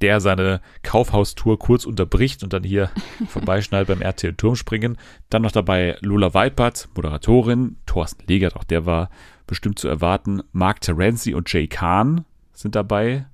der 0.00 0.20
seine 0.20 0.60
Kaufhaustour 0.82 1.58
kurz 1.58 1.84
unterbricht 1.84 2.42
und 2.42 2.52
dann 2.52 2.62
hier 2.64 2.90
vorbeischneidet 3.28 3.88
beim 3.88 4.00
RTL 4.00 4.34
Turmspringen. 4.34 4.96
Dann 5.28 5.42
noch 5.42 5.52
dabei 5.52 5.96
Lola 6.00 6.32
Weipert, 6.34 6.88
Moderatorin, 6.94 7.76
Thorsten 7.86 8.24
Legert, 8.26 8.56
auch 8.56 8.64
der 8.64 8.86
war 8.86 9.10
bestimmt 9.46 9.78
zu 9.78 9.88
erwarten. 9.88 10.42
Mark 10.52 10.80
Terenzi 10.80 11.34
und 11.34 11.52
Jay 11.52 11.66
Kahn 11.66 12.24
sind 12.52 12.74
dabei. 12.74 13.26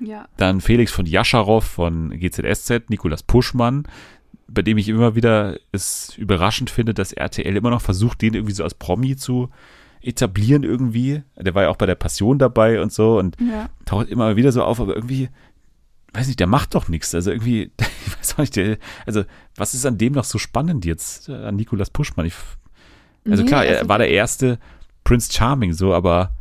Ja. 0.00 0.26
Dann 0.36 0.60
Felix 0.60 0.92
von 0.92 1.06
Jascharow 1.06 1.64
von 1.64 2.10
GZSZ, 2.10 2.88
Nikolas 2.88 3.22
Puschmann, 3.22 3.86
bei 4.46 4.62
dem 4.62 4.78
ich 4.78 4.88
immer 4.88 5.14
wieder 5.14 5.58
es 5.72 6.16
überraschend 6.16 6.70
finde, 6.70 6.94
dass 6.94 7.12
RTL 7.12 7.54
immer 7.56 7.70
noch 7.70 7.82
versucht, 7.82 8.22
den 8.22 8.34
irgendwie 8.34 8.54
so 8.54 8.64
als 8.64 8.74
Promi 8.74 9.16
zu 9.16 9.50
etablieren 10.02 10.62
irgendwie. 10.62 11.22
Der 11.36 11.54
war 11.54 11.64
ja 11.64 11.68
auch 11.70 11.76
bei 11.76 11.86
der 11.86 11.94
Passion 11.94 12.38
dabei 12.38 12.80
und 12.80 12.92
so 12.92 13.18
und 13.18 13.36
Ja. 13.40 13.68
taucht 13.84 14.08
immer 14.08 14.36
wieder 14.36 14.52
so 14.52 14.62
auf, 14.62 14.80
aber 14.80 14.94
irgendwie, 14.94 15.28
weiß 16.12 16.26
nicht, 16.26 16.40
der 16.40 16.46
macht 16.46 16.74
doch 16.74 16.88
nichts. 16.88 17.14
Also 17.14 17.30
irgendwie, 17.30 17.70
ich 18.06 18.18
weiß 18.18 18.34
auch 18.34 18.38
nicht, 18.38 18.56
der, 18.56 18.78
also 19.06 19.24
was 19.56 19.74
ist 19.74 19.86
an 19.86 19.98
dem 19.98 20.12
noch 20.12 20.24
so 20.24 20.38
spannend 20.38 20.84
jetzt, 20.84 21.28
äh, 21.28 21.34
an 21.34 21.56
Nikolas 21.56 21.90
Puschmann? 21.90 22.26
Ich, 22.26 22.34
also 23.28 23.42
Nee, 23.42 23.48
klar, 23.48 23.64
er 23.64 23.78
also- 23.78 23.88
war 23.88 23.98
der 23.98 24.10
erste 24.10 24.58
Prince 25.04 25.32
Charming 25.32 25.72
so, 25.72 25.94
aber 25.94 26.34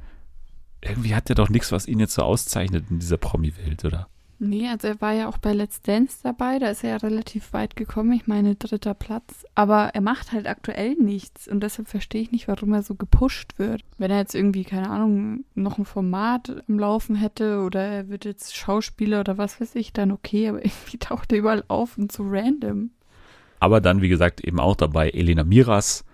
irgendwie 0.81 1.15
hat 1.15 1.29
er 1.29 1.35
doch 1.35 1.49
nichts, 1.49 1.71
was 1.71 1.87
ihn 1.87 1.99
jetzt 1.99 2.13
so 2.13 2.21
auszeichnet 2.21 2.85
in 2.91 2.99
dieser 2.99 3.17
Promi-Welt, 3.17 3.83
oder? 3.85 4.07
Nee, 4.39 4.67
also 4.67 4.87
er 4.87 5.01
war 5.01 5.13
ja 5.13 5.27
auch 5.27 5.39
bei 5.39 5.51
Let's 5.51 5.81
Dance 5.81 6.19
dabei, 6.21 6.59
da 6.59 6.69
ist 6.69 6.83
er 6.83 6.91
ja 6.91 6.97
relativ 6.97 7.53
weit 7.53 7.75
gekommen, 7.75 8.11
ich 8.11 8.27
meine 8.27 8.53
dritter 8.53 8.93
Platz. 8.93 9.45
Aber 9.55 9.89
er 9.95 10.01
macht 10.01 10.31
halt 10.31 10.47
aktuell 10.47 10.93
nichts 10.93 11.47
und 11.47 11.61
deshalb 11.61 11.87
verstehe 11.87 12.21
ich 12.21 12.31
nicht, 12.31 12.47
warum 12.47 12.73
er 12.73 12.83
so 12.83 12.93
gepusht 12.93 13.57
wird. 13.57 13.81
Wenn 13.97 14.11
er 14.11 14.19
jetzt 14.19 14.35
irgendwie, 14.35 14.63
keine 14.63 14.91
Ahnung, 14.91 15.43
noch 15.55 15.79
ein 15.79 15.85
Format 15.85 16.63
am 16.67 16.77
Laufen 16.77 17.15
hätte 17.15 17.61
oder 17.61 17.81
er 17.81 18.09
wird 18.09 18.25
jetzt 18.25 18.55
Schauspieler 18.55 19.21
oder 19.21 19.39
was 19.39 19.59
weiß 19.59 19.73
ich, 19.73 19.91
dann 19.91 20.11
okay, 20.11 20.49
aber 20.49 20.57
irgendwie 20.63 20.97
taucht 20.99 21.31
er 21.31 21.39
überall 21.39 21.63
auf 21.67 21.97
und 21.97 22.11
so 22.11 22.23
random. 22.23 22.91
Aber 23.59 23.81
dann, 23.81 24.01
wie 24.01 24.09
gesagt, 24.09 24.41
eben 24.41 24.59
auch 24.59 24.75
dabei 24.75 25.09
Elena 25.09 25.43
Miras 25.43 26.05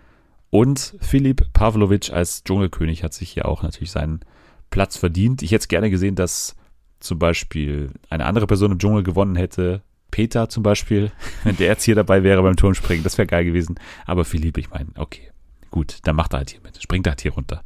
und 0.49 0.95
Philipp 1.01 1.51
Pavlovic 1.51 2.13
als 2.13 2.45
Dschungelkönig 2.45 3.03
hat 3.03 3.13
sich 3.13 3.32
hier 3.32 3.49
auch 3.49 3.63
natürlich 3.63 3.91
seinen 3.91 4.21
Platz 4.69 4.95
verdient. 4.95 5.41
Ich 5.41 5.51
hätte 5.51 5.67
gerne 5.67 5.89
gesehen, 5.89 6.15
dass 6.15 6.55
zum 7.04 7.20
Beispiel 7.20 7.91
eine 8.10 8.26
andere 8.26 8.47
Person 8.47 8.72
im 8.72 8.80
Dschungel 8.80 9.04
gewonnen 9.04 9.36
hätte, 9.36 9.82
Peter 10.12 10.49
zum 10.49 10.64
Beispiel, 10.64 11.12
wenn 11.43 11.58
der 11.58 11.68
jetzt 11.68 11.84
hier 11.84 11.95
dabei 11.95 12.24
wäre 12.24 12.43
beim 12.43 12.56
Turmspringen, 12.56 13.04
das 13.04 13.18
wäre 13.18 13.28
geil 13.28 13.45
gewesen. 13.45 13.76
Aber 14.06 14.26
Philipp, 14.26 14.58
ich 14.58 14.70
meine, 14.70 14.89
okay, 14.95 15.32
gut, 15.72 15.99
dann 16.04 16.16
macht 16.16 16.34
er 16.34 16.38
halt 16.39 16.51
hier 16.51 16.62
mit, 16.62 16.82
springt 16.82 17.08
er 17.08 17.12
halt 17.12 17.22
hier 17.22 17.34
runter. 17.34 17.64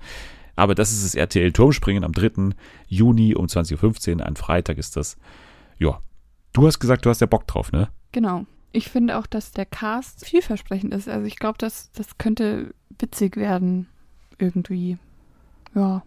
Aber 0.55 0.73
das 0.73 0.91
ist 0.91 1.05
das 1.05 1.15
RTL 1.15 1.51
Turmspringen 1.51 2.03
am 2.03 2.13
3. 2.13 2.55
Juni 2.87 3.35
um 3.35 3.45
20.15 3.45 4.17
Uhr, 4.17 4.25
ein 4.25 4.35
Freitag 4.35 4.77
ist 4.77 4.95
das. 4.95 5.17
Ja, 5.77 6.01
du 6.53 6.65
hast 6.65 6.79
gesagt, 6.79 7.05
du 7.05 7.09
hast 7.09 7.21
ja 7.21 7.27
Bock 7.27 7.45
drauf, 7.45 7.71
ne? 7.71 7.89
Genau. 8.11 8.45
Ich 8.71 8.89
finde 8.89 9.17
auch, 9.17 9.27
dass 9.27 9.51
der 9.51 9.65
Cast 9.65 10.25
vielversprechend 10.25 10.93
ist. 10.93 11.07
Also 11.07 11.25
ich 11.25 11.37
glaube, 11.37 11.57
dass 11.57 11.91
das 11.91 12.17
könnte 12.17 12.73
witzig 12.97 13.37
werden 13.37 13.87
irgendwie. 14.39 14.97
Ja 15.75 16.03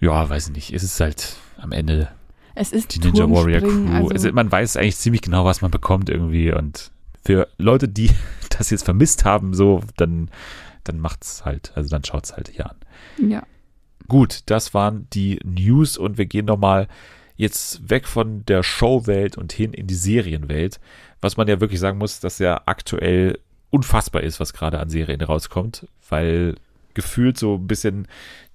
ja, 0.00 0.28
weiß 0.28 0.48
ich 0.48 0.54
nicht, 0.54 0.72
es 0.72 0.82
ist 0.82 0.98
halt 0.98 1.36
am 1.60 1.72
Ende 1.72 2.08
es 2.54 2.72
ist 2.72 2.94
die 2.94 2.98
Ninja 2.98 3.30
Warrior 3.30 3.60
Crew. 3.60 3.88
Also, 3.94 4.08
also 4.08 4.32
man 4.32 4.50
weiß 4.50 4.76
eigentlich 4.76 4.96
ziemlich 4.96 5.22
genau, 5.22 5.44
was 5.44 5.62
man 5.62 5.70
bekommt 5.70 6.10
irgendwie 6.10 6.52
und 6.52 6.90
für 7.24 7.48
Leute, 7.58 7.88
die 7.88 8.10
das 8.50 8.70
jetzt 8.70 8.84
vermisst 8.84 9.24
haben, 9.24 9.54
so, 9.54 9.82
dann, 9.96 10.30
dann 10.84 10.98
macht's 10.98 11.44
halt, 11.44 11.72
also 11.74 11.88
dann 11.88 12.04
schaut's 12.04 12.34
halt 12.34 12.48
hier 12.48 12.70
an. 12.70 12.76
Ja. 13.28 13.42
Gut, 14.08 14.40
das 14.46 14.74
waren 14.74 15.06
die 15.12 15.38
News 15.44 15.96
und 15.96 16.18
wir 16.18 16.26
gehen 16.26 16.46
nochmal 16.46 16.88
jetzt 17.36 17.88
weg 17.88 18.06
von 18.06 18.44
der 18.46 18.62
Showwelt 18.62 19.38
und 19.38 19.52
hin 19.52 19.72
in 19.72 19.86
die 19.86 19.94
Serienwelt. 19.94 20.80
Was 21.20 21.36
man 21.36 21.48
ja 21.48 21.60
wirklich 21.60 21.80
sagen 21.80 21.98
muss, 21.98 22.20
dass 22.20 22.38
ja 22.38 22.62
aktuell 22.66 23.38
unfassbar 23.70 24.22
ist, 24.22 24.40
was 24.40 24.52
gerade 24.52 24.80
an 24.80 24.90
Serien 24.90 25.20
rauskommt, 25.20 25.86
weil 26.08 26.56
gefühlt 27.00 27.38
so 27.38 27.54
ein 27.54 27.66
bisschen 27.66 28.06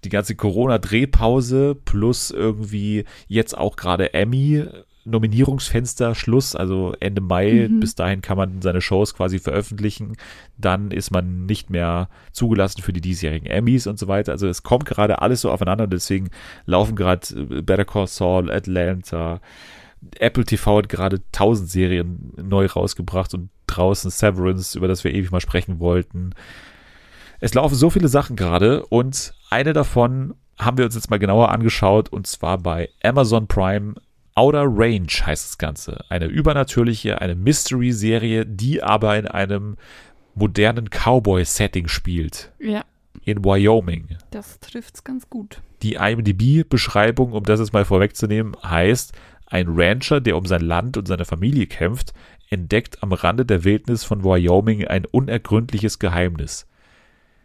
die 0.03 0.09
ganze 0.09 0.35
Corona-Drehpause 0.35 1.75
plus 1.83 2.31
irgendwie 2.31 3.05
jetzt 3.27 3.57
auch 3.57 3.75
gerade 3.75 4.13
Emmy. 4.13 4.65
Nominierungsfenster 5.07 6.15
Schluss, 6.15 6.55
also 6.55 6.95
Ende 6.99 7.21
Mai, 7.21 7.67
mhm. 7.69 7.79
bis 7.79 7.93
dahin 7.93 8.23
kann 8.23 8.37
man 8.37 8.63
seine 8.63 8.81
Shows 8.81 9.13
quasi 9.13 9.37
veröffentlichen. 9.37 10.17
Dann 10.57 10.89
ist 10.89 11.11
man 11.11 11.45
nicht 11.45 11.69
mehr 11.69 12.09
zugelassen 12.31 12.81
für 12.81 12.91
die 12.91 13.01
diesjährigen 13.01 13.47
Emmys 13.47 13.85
und 13.85 13.99
so 13.99 14.07
weiter. 14.07 14.31
Also 14.31 14.47
es 14.47 14.63
kommt 14.63 14.85
gerade 14.85 15.21
alles 15.21 15.41
so 15.41 15.51
aufeinander, 15.51 15.85
deswegen 15.85 16.31
laufen 16.65 16.95
gerade 16.95 17.21
äh, 17.35 17.61
Better 17.61 17.85
Call 17.85 18.07
Saul, 18.07 18.49
Atlanta, 18.49 19.41
Apple 20.19 20.45
TV 20.45 20.77
hat 20.77 20.89
gerade 20.89 21.21
tausend 21.31 21.69
Serien 21.69 22.33
neu 22.35 22.65
rausgebracht 22.65 23.33
und 23.33 23.49
draußen 23.67 24.11
Severance, 24.11 24.77
über 24.77 24.87
das 24.87 25.03
wir 25.03 25.13
ewig 25.13 25.31
mal 25.31 25.41
sprechen 25.41 25.79
wollten. 25.79 26.31
Es 27.39 27.53
laufen 27.53 27.75
so 27.75 27.89
viele 27.89 28.07
Sachen 28.07 28.35
gerade 28.35 28.85
und 28.85 29.33
eine 29.49 29.73
davon 29.73 30.35
haben 30.57 30.77
wir 30.77 30.85
uns 30.85 30.95
jetzt 30.95 31.09
mal 31.09 31.19
genauer 31.19 31.51
angeschaut 31.51 32.09
und 32.09 32.27
zwar 32.27 32.57
bei 32.57 32.89
Amazon 33.03 33.47
Prime. 33.47 33.95
Outer 34.35 34.65
Range 34.67 35.07
heißt 35.07 35.45
das 35.45 35.57
Ganze. 35.57 36.03
Eine 36.09 36.25
übernatürliche, 36.25 37.21
eine 37.21 37.35
Mystery-Serie, 37.35 38.45
die 38.45 38.83
aber 38.83 39.17
in 39.17 39.27
einem 39.27 39.77
modernen 40.33 40.89
Cowboy-Setting 40.89 41.87
spielt. 41.87 42.51
Ja. 42.59 42.83
In 43.23 43.45
Wyoming. 43.45 44.17
Das 44.31 44.59
trifft's 44.59 45.05
ganz 45.05 45.29
gut. 45.29 45.61
Die 45.81 45.93
IMDb-Beschreibung, 45.93 47.31
um 47.31 47.43
das 47.43 47.61
jetzt 47.61 47.71
mal 47.71 47.85
vorwegzunehmen, 47.85 48.57
heißt, 48.61 49.13
ein 49.47 49.67
Rancher, 49.69 50.19
der 50.19 50.35
um 50.35 50.45
sein 50.45 50.61
Land 50.61 50.97
und 50.97 51.07
seine 51.07 51.23
Familie 51.23 51.67
kämpft, 51.67 52.13
entdeckt 52.49 53.01
am 53.03 53.13
Rande 53.13 53.45
der 53.45 53.63
Wildnis 53.63 54.03
von 54.03 54.23
Wyoming 54.23 54.85
ein 54.85 55.05
unergründliches 55.05 55.99
Geheimnis. 55.99 56.67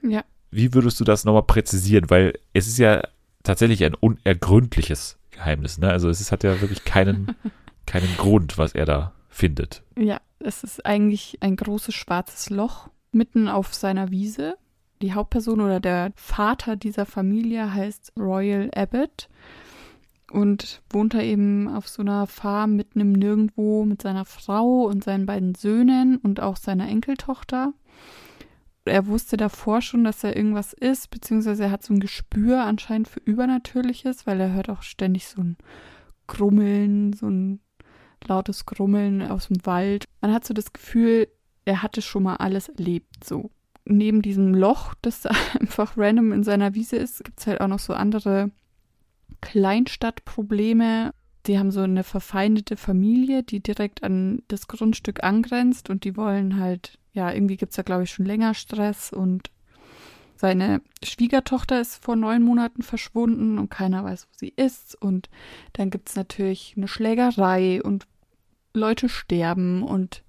Ja. 0.03 0.24
Wie 0.51 0.74
würdest 0.74 0.98
du 1.01 1.05
das 1.05 1.24
nochmal 1.24 1.44
präzisieren? 1.44 2.11
Weil 2.11 2.38
es 2.53 2.66
ist 2.66 2.78
ja 2.78 3.03
tatsächlich 3.42 3.84
ein 3.84 3.94
unergründliches 3.94 5.18
Geheimnis. 5.30 5.78
Ne? 5.78 5.90
Also 5.90 6.09
es 6.09 6.20
ist, 6.20 6.32
hat 6.32 6.44
ja 6.44 6.61
wirklich 6.61 6.84
keinen, 6.84 7.34
keinen 7.86 8.16
Grund, 8.16 8.59
was 8.59 8.74
er 8.74 8.84
da 8.84 9.12
findet. 9.28 9.82
Ja, 9.96 10.20
es 10.38 10.64
ist 10.64 10.84
eigentlich 10.84 11.38
ein 11.40 11.57
großes 11.57 11.94
schwarzes 11.94 12.51
Loch 12.51 12.88
mitten 13.12 13.48
auf 13.48 13.74
seiner 13.74 14.11
Wiese. 14.11 14.57
Die 15.03 15.14
Hauptperson 15.14 15.61
oder 15.61 15.80
der 15.80 16.12
Vater 16.14 16.76
dieser 16.76 17.07
Familie 17.07 17.72
heißt 17.72 18.12
Royal 18.18 18.70
Abbott 18.74 19.28
und 20.30 20.82
wohnt 20.90 21.14
da 21.14 21.22
eben 21.22 21.68
auf 21.68 21.88
so 21.88 22.03
einer 22.03 22.26
Farm 22.26 22.76
mitten 22.76 23.01
im 23.01 23.12
Nirgendwo 23.12 23.84
mit 23.84 24.03
seiner 24.03 24.24
Frau 24.24 24.84
und 24.84 25.03
seinen 25.03 25.26
beiden 25.26 25.55
Söhnen 25.55 26.18
und 26.18 26.40
auch 26.40 26.57
seiner 26.57 26.88
Enkeltochter 26.88 27.72
er 28.91 29.07
wusste 29.07 29.36
davor 29.36 29.82
schon, 29.82 30.05
dass 30.05 30.24
er 30.24 30.36
irgendwas 30.36 30.72
ist, 30.72 31.11
beziehungsweise 31.11 31.64
er 31.64 31.70
hat 31.70 31.82
so 31.82 31.95
ein 31.95 32.01
Gespür 32.01 32.64
anscheinend 32.64 33.09
für 33.09 33.20
Übernatürliches, 33.20 34.26
weil 34.26 34.41
er 34.41 34.53
hört 34.53 34.68
auch 34.68 34.82
ständig 34.82 35.28
so 35.28 35.43
ein 35.43 35.57
Grummeln, 36.26 37.12
so 37.12 37.28
ein 37.28 37.61
lautes 38.26 38.66
Grummeln 38.66 39.22
aus 39.22 39.49
dem 39.49 39.64
Wald. 39.66 40.05
Man 40.20 40.32
hat 40.32 40.45
so 40.45 40.55
das 40.55 40.72
Gefühl, 40.72 41.28
er 41.64 41.82
hatte 41.82 42.03
schon 42.03 42.22
mal 42.22 42.36
alles 42.36 42.68
erlebt, 42.68 43.24
so. 43.24 43.51
Neben 43.84 44.22
diesem 44.22 44.55
Loch, 44.55 44.95
das 45.03 45.22
da 45.22 45.30
einfach 45.61 45.97
random 45.97 46.32
in 46.32 46.45
seiner 46.45 46.74
Wiese 46.74 46.97
ist, 46.97 47.24
gibt 47.24 47.41
es 47.41 47.47
halt 47.47 47.61
auch 47.61 47.68
noch 47.68 47.78
so 47.78 47.95
andere 47.95 48.51
Kleinstadtprobleme. 49.41 51.12
Die 51.47 51.59
haben 51.59 51.70
so 51.70 51.80
eine 51.80 52.05
verfeindete 52.05 52.76
Familie, 52.76 53.43
die 53.43 53.61
direkt 53.61 54.05
an 54.05 54.43
das 54.49 54.68
Grundstück 54.68 55.24
angrenzt 55.24 55.88
und 55.88 56.05
die 56.05 56.16
wollen 56.16 56.61
halt 56.61 56.99
ja, 57.12 57.32
irgendwie 57.32 57.56
gibt 57.56 57.72
es 57.72 57.76
da, 57.76 57.82
glaube 57.82 58.04
ich, 58.04 58.11
schon 58.11 58.26
länger 58.26 58.54
Stress 58.54 59.12
und 59.12 59.50
seine 60.40 60.80
Schwiegertochter 61.04 61.82
ist 61.82 62.02
vor 62.02 62.16
neun 62.16 62.42
Monaten 62.42 62.82
verschwunden 62.82 63.58
und 63.58 63.68
keiner 63.68 64.04
weiß, 64.04 64.26
wo 64.26 64.32
sie 64.38 64.54
ist. 64.56 64.94
Und 64.94 65.28
dann 65.74 65.90
gibt 65.90 66.08
es 66.08 66.16
natürlich 66.16 66.72
eine 66.78 66.88
Schlägerei 66.88 67.82
und 67.82 68.06
Leute 68.72 69.11
sterben 69.11 69.82
und 69.82 70.22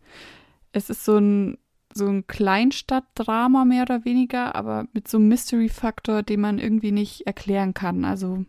es 0.73 0.89
ist 0.89 1.05
so 1.05 1.17
ein, 1.17 1.57
so 1.93 2.07
ein 2.07 2.27
Kleinstadtdrama 2.27 3.63
mehr 3.63 3.83
oder 3.83 4.03
weniger, 4.03 4.53
aber 4.55 4.85
mit 4.91 5.07
so 5.07 5.17
einem 5.17 5.29
Mystery-Faktor, 5.29 6.23
den 6.23 6.41
man 6.41 6.59
irgendwie 6.59 6.91
nicht 6.91 7.25
erklären 7.25 7.73
kann. 7.73 8.03
Also 8.03 8.43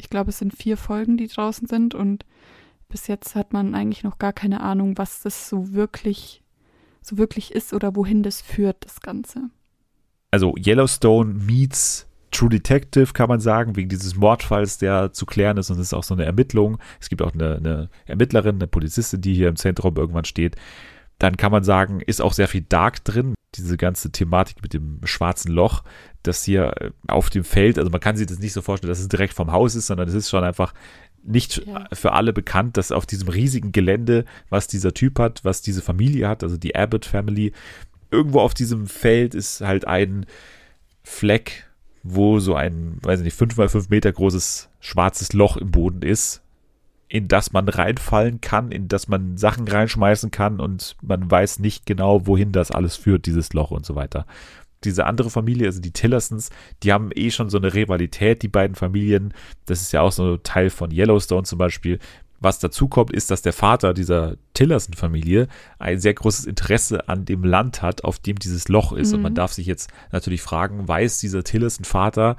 ich 0.00 0.10
glaube, 0.10 0.30
es 0.30 0.38
sind 0.38 0.56
vier 0.56 0.76
Folgen, 0.76 1.16
die 1.16 1.28
draußen 1.28 1.68
sind 1.68 1.94
und 1.94 2.24
bis 2.88 3.06
jetzt 3.06 3.36
hat 3.36 3.52
man 3.52 3.76
eigentlich 3.76 4.02
noch 4.02 4.18
gar 4.18 4.32
keine 4.32 4.60
Ahnung, 4.60 4.98
was 4.98 5.22
das 5.22 5.48
so 5.48 5.72
wirklich 5.72 6.42
so 7.06 7.18
wirklich 7.18 7.52
ist 7.52 7.72
oder 7.72 7.94
wohin 7.94 8.22
das 8.22 8.40
führt, 8.40 8.84
das 8.84 9.00
Ganze. 9.00 9.50
Also 10.30 10.54
Yellowstone 10.56 11.34
meets 11.34 12.06
True 12.32 12.50
Detective, 12.50 13.12
kann 13.12 13.28
man 13.28 13.40
sagen, 13.40 13.76
wegen 13.76 13.88
dieses 13.88 14.16
Mordfalls, 14.16 14.78
der 14.78 15.12
zu 15.12 15.24
klären 15.24 15.56
ist. 15.56 15.70
Und 15.70 15.78
es 15.78 15.86
ist 15.86 15.94
auch 15.94 16.02
so 16.02 16.14
eine 16.14 16.24
Ermittlung. 16.24 16.78
Es 17.00 17.08
gibt 17.08 17.22
auch 17.22 17.32
eine, 17.32 17.56
eine 17.56 17.88
Ermittlerin, 18.04 18.56
eine 18.56 18.66
Polizistin, 18.66 19.20
die 19.20 19.32
hier 19.32 19.48
im 19.48 19.56
Zentrum 19.56 19.96
irgendwann 19.96 20.24
steht. 20.24 20.56
Dann 21.18 21.36
kann 21.36 21.52
man 21.52 21.64
sagen, 21.64 22.00
ist 22.00 22.20
auch 22.20 22.34
sehr 22.34 22.48
viel 22.48 22.62
Dark 22.62 23.04
drin. 23.04 23.34
Diese 23.54 23.78
ganze 23.78 24.12
Thematik 24.12 24.60
mit 24.60 24.74
dem 24.74 25.00
schwarzen 25.04 25.50
Loch, 25.50 25.82
das 26.22 26.44
hier 26.44 26.74
äh, 26.78 26.90
auf 27.06 27.30
dem 27.30 27.44
Feld, 27.44 27.78
also 27.78 27.90
man 27.90 28.00
kann 28.00 28.16
sich 28.16 28.26
das 28.26 28.38
nicht 28.38 28.52
so 28.52 28.60
vorstellen, 28.60 28.90
dass 28.90 28.98
es 28.98 29.08
direkt 29.08 29.32
vom 29.32 29.50
Haus 29.50 29.74
ist, 29.74 29.86
sondern 29.86 30.08
es 30.08 30.14
ist 30.14 30.28
schon 30.28 30.44
einfach 30.44 30.74
nicht 31.26 31.66
ja. 31.66 31.86
für 31.92 32.12
alle 32.12 32.32
bekannt, 32.32 32.76
dass 32.76 32.92
auf 32.92 33.06
diesem 33.06 33.28
riesigen 33.28 33.72
Gelände, 33.72 34.24
was 34.48 34.66
dieser 34.66 34.94
Typ 34.94 35.18
hat, 35.18 35.44
was 35.44 35.62
diese 35.62 35.82
Familie 35.82 36.28
hat, 36.28 36.42
also 36.42 36.56
die 36.56 36.74
Abbott 36.74 37.04
Family, 37.04 37.52
irgendwo 38.10 38.40
auf 38.40 38.54
diesem 38.54 38.86
Feld 38.86 39.34
ist 39.34 39.60
halt 39.60 39.86
ein 39.86 40.26
Fleck, 41.02 41.66
wo 42.02 42.38
so 42.38 42.54
ein, 42.54 42.98
weiß 43.02 43.20
ich 43.20 43.24
nicht, 43.24 43.36
fünf 43.36 43.56
mal 43.56 43.68
fünf 43.68 43.88
Meter 43.88 44.12
großes 44.12 44.68
schwarzes 44.80 45.32
Loch 45.32 45.56
im 45.56 45.70
Boden 45.70 46.02
ist, 46.02 46.42
in 47.08 47.28
das 47.28 47.52
man 47.52 47.68
reinfallen 47.68 48.40
kann, 48.40 48.72
in 48.72 48.88
das 48.88 49.08
man 49.08 49.36
Sachen 49.36 49.68
reinschmeißen 49.68 50.30
kann 50.30 50.60
und 50.60 50.96
man 51.02 51.30
weiß 51.30 51.58
nicht 51.58 51.86
genau, 51.86 52.26
wohin 52.26 52.52
das 52.52 52.70
alles 52.70 52.96
führt, 52.96 53.26
dieses 53.26 53.52
Loch 53.52 53.70
und 53.70 53.86
so 53.86 53.94
weiter 53.94 54.26
diese 54.84 55.06
andere 55.06 55.30
Familie, 55.30 55.66
also 55.66 55.80
die 55.80 55.92
Tillersons, 55.92 56.50
die 56.82 56.92
haben 56.92 57.10
eh 57.14 57.30
schon 57.30 57.50
so 57.50 57.58
eine 57.58 57.74
Rivalität, 57.74 58.42
die 58.42 58.48
beiden 58.48 58.76
Familien. 58.76 59.34
Das 59.66 59.80
ist 59.80 59.92
ja 59.92 60.02
auch 60.02 60.12
so 60.12 60.34
ein 60.34 60.42
Teil 60.42 60.70
von 60.70 60.90
Yellowstone 60.90 61.44
zum 61.44 61.58
Beispiel. 61.58 61.98
Was 62.38 62.58
dazu 62.58 62.86
kommt, 62.86 63.12
ist, 63.12 63.30
dass 63.30 63.40
der 63.40 63.54
Vater 63.54 63.94
dieser 63.94 64.36
Tillerson-Familie 64.54 65.48
ein 65.78 65.98
sehr 65.98 66.12
großes 66.12 66.44
Interesse 66.44 67.08
an 67.08 67.24
dem 67.24 67.44
Land 67.44 67.80
hat, 67.80 68.04
auf 68.04 68.18
dem 68.18 68.38
dieses 68.38 68.68
Loch 68.68 68.92
ist. 68.92 69.10
Mhm. 69.10 69.14
Und 69.14 69.22
man 69.22 69.32
mhm. 69.32 69.36
darf 69.36 69.52
sich 69.52 69.66
jetzt 69.66 69.90
natürlich 70.12 70.42
fragen, 70.42 70.86
weiß 70.86 71.18
dieser 71.18 71.44
Tillerson-Vater, 71.44 72.36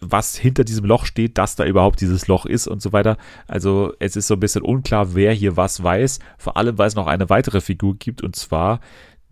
was 0.00 0.36
hinter 0.36 0.64
diesem 0.64 0.84
Loch 0.84 1.06
steht, 1.06 1.38
dass 1.38 1.56
da 1.56 1.64
überhaupt 1.64 2.00
dieses 2.00 2.28
Loch 2.28 2.46
ist 2.46 2.68
und 2.68 2.82
so 2.82 2.92
weiter. 2.92 3.16
Also 3.46 3.94
es 3.98 4.16
ist 4.16 4.28
so 4.28 4.34
ein 4.34 4.40
bisschen 4.40 4.62
unklar, 4.62 5.14
wer 5.14 5.32
hier 5.32 5.56
was 5.56 5.82
weiß. 5.82 6.20
Vor 6.36 6.56
allem, 6.56 6.78
weil 6.78 6.88
es 6.88 6.94
noch 6.94 7.06
eine 7.06 7.30
weitere 7.30 7.60
Figur 7.60 7.96
gibt 7.96 8.22
und 8.22 8.36
zwar 8.36 8.80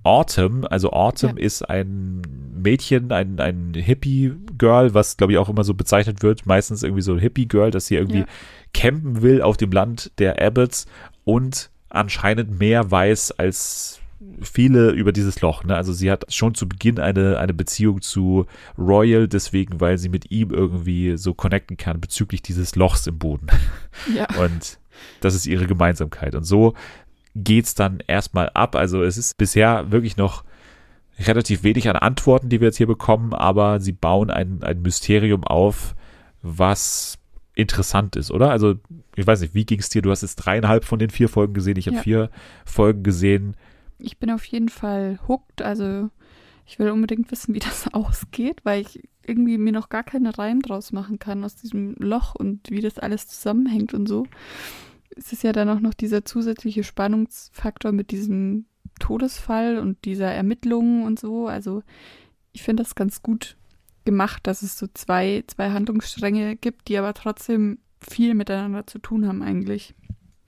Autumn. 0.07 0.64
Also 0.64 0.90
Autumn 0.92 1.36
ja. 1.36 1.44
ist 1.44 1.62
ein 1.62 2.22
Mädchen, 2.54 3.12
ein, 3.12 3.40
ein 3.40 3.74
Hippie-Girl, 3.74 4.94
was 4.94 5.16
glaube 5.16 5.32
ich 5.32 5.38
auch 5.38 5.48
immer 5.48 5.64
so 5.64 5.74
bezeichnet 5.74 6.22
wird. 6.22 6.46
Meistens 6.46 6.82
irgendwie 6.82 7.02
so 7.02 7.12
ein 7.12 7.18
Hippie-Girl, 7.18 7.70
das 7.70 7.88
hier 7.88 7.98
irgendwie 7.98 8.20
ja. 8.20 8.26
campen 8.72 9.22
will 9.22 9.42
auf 9.42 9.57
dem 9.57 9.72
Land 9.72 10.12
der 10.18 10.40
Abbotts 10.40 10.86
und 11.24 11.70
anscheinend 11.88 12.59
mehr 12.59 12.90
weiß 12.90 13.32
als 13.32 14.00
viele 14.40 14.90
über 14.90 15.12
dieses 15.12 15.40
Loch. 15.40 15.64
Ne? 15.64 15.76
Also 15.76 15.92
sie 15.92 16.11
hat 16.11 16.32
schon 16.32 16.54
zu 16.54 16.68
Beginn 16.68 16.98
eine, 16.98 17.38
eine 17.38 17.54
Beziehung 17.54 18.00
zu 18.00 18.46
Royal, 18.78 19.28
deswegen, 19.28 19.80
weil 19.80 19.98
sie 19.98 20.09
mit 20.09 20.30
ihm 20.30 20.50
irgendwie 20.50 21.16
so 21.16 21.34
connecten 21.34 21.76
kann 21.76 22.00
bezüglich 22.00 22.42
dieses 22.42 22.76
Lochs 22.76 23.07
im 23.07 23.18
Boden. 23.18 23.48
Ja. 24.14 24.26
Und 24.38 24.78
das 25.20 25.34
ist 25.34 25.46
ihre 25.46 25.66
Gemeinsamkeit. 25.66 26.34
Und 26.34 26.44
so 26.44 26.74
geht's 27.45 27.74
dann 27.74 28.01
erstmal 28.07 28.51
ab. 28.51 28.76
Also 28.76 29.03
es 29.03 29.16
ist 29.16 29.37
bisher 29.39 29.91
wirklich 29.91 30.16
noch 30.16 30.45
relativ 31.18 31.62
wenig 31.62 31.89
an 31.89 31.97
Antworten, 31.97 32.49
die 32.49 32.61
wir 32.61 32.68
jetzt 32.68 32.76
hier 32.76 32.87
bekommen, 32.87 33.32
aber 33.32 33.80
sie 33.80 33.93
bauen 33.93 34.30
ein, 34.30 34.62
ein 34.62 34.82
Mysterium 34.82 35.45
auf, 35.45 35.95
was 36.43 37.18
interessant 37.55 38.16
ist, 38.16 38.30
oder? 38.30 38.51
Also, 38.51 38.74
ich 39.14 39.26
weiß 39.26 39.41
nicht, 39.41 39.55
wie 39.55 39.64
ging 39.64 39.80
es 39.80 39.89
dir? 39.89 40.03
Du 40.03 40.11
hast 40.11 40.22
jetzt 40.22 40.37
dreieinhalb 40.37 40.84
von 40.84 40.99
den 40.99 41.09
vier 41.09 41.28
Folgen 41.28 41.55
gesehen, 41.55 41.78
ich 41.78 41.87
habe 41.87 41.97
ja. 41.97 42.03
vier 42.03 42.30
Folgen 42.66 43.03
gesehen. 43.03 43.57
Ich 43.99 44.18
bin 44.18 44.30
auf 44.30 44.45
jeden 44.45 44.68
Fall 44.68 45.18
hooked, 45.26 45.62
also 45.62 46.11
ich 46.66 46.78
will 46.78 46.91
unbedingt 46.91 47.30
wissen, 47.30 47.55
wie 47.55 47.61
das 47.61 47.89
ausgeht, 47.95 48.61
weil 48.64 48.82
ich 48.82 49.03
irgendwie 49.24 49.59
mir 49.59 49.72
noch 49.72 49.89
gar 49.89 50.05
keine 50.05 50.37
Reim 50.37 50.61
draus 50.61 50.93
machen 50.93 51.18
kann 51.18 51.45
aus 51.45 51.57
diesem 51.57 51.95
Loch 51.99 52.34
und 52.34 52.70
wie 52.70 52.82
das 52.82 52.99
alles 52.99 53.26
zusammenhängt 53.26 53.95
und 53.95 54.07
so. 54.07 54.26
Es 55.17 55.33
ist 55.33 55.43
ja 55.43 55.53
dann 55.53 55.69
auch 55.69 55.81
noch 55.81 55.95
dieser 55.95 56.25
zusätzliche 56.25 56.85
Spannungsfaktor 56.85 57.93
mit 57.93 58.11
diesem 58.11 58.67
Todesfall 59.01 59.79
und 59.79 60.05
dieser 60.05 60.31
Ermittlungen 60.31 61.05
und 61.05 61.19
so. 61.19 61.49
Also 61.49 61.83
ich 62.53 62.62
finde 62.62 62.83
das 62.83 62.95
ganz 62.95 63.23
gut 63.23 63.57
gemacht, 64.05 64.47
dass 64.47 64.62
es 64.62 64.79
so 64.79 64.87
zwei, 64.93 65.45
zwei 65.47 65.71
Handlungsstränge 65.71 66.57
gibt, 66.57 66.89
die 66.89 66.97
aber 66.97 67.14
trotzdem 67.14 67.79
viel 68.01 68.35
miteinander 68.35 68.87
zu 68.87 68.99
tun 68.99 69.27
haben 69.27 69.43
eigentlich. 69.43 69.95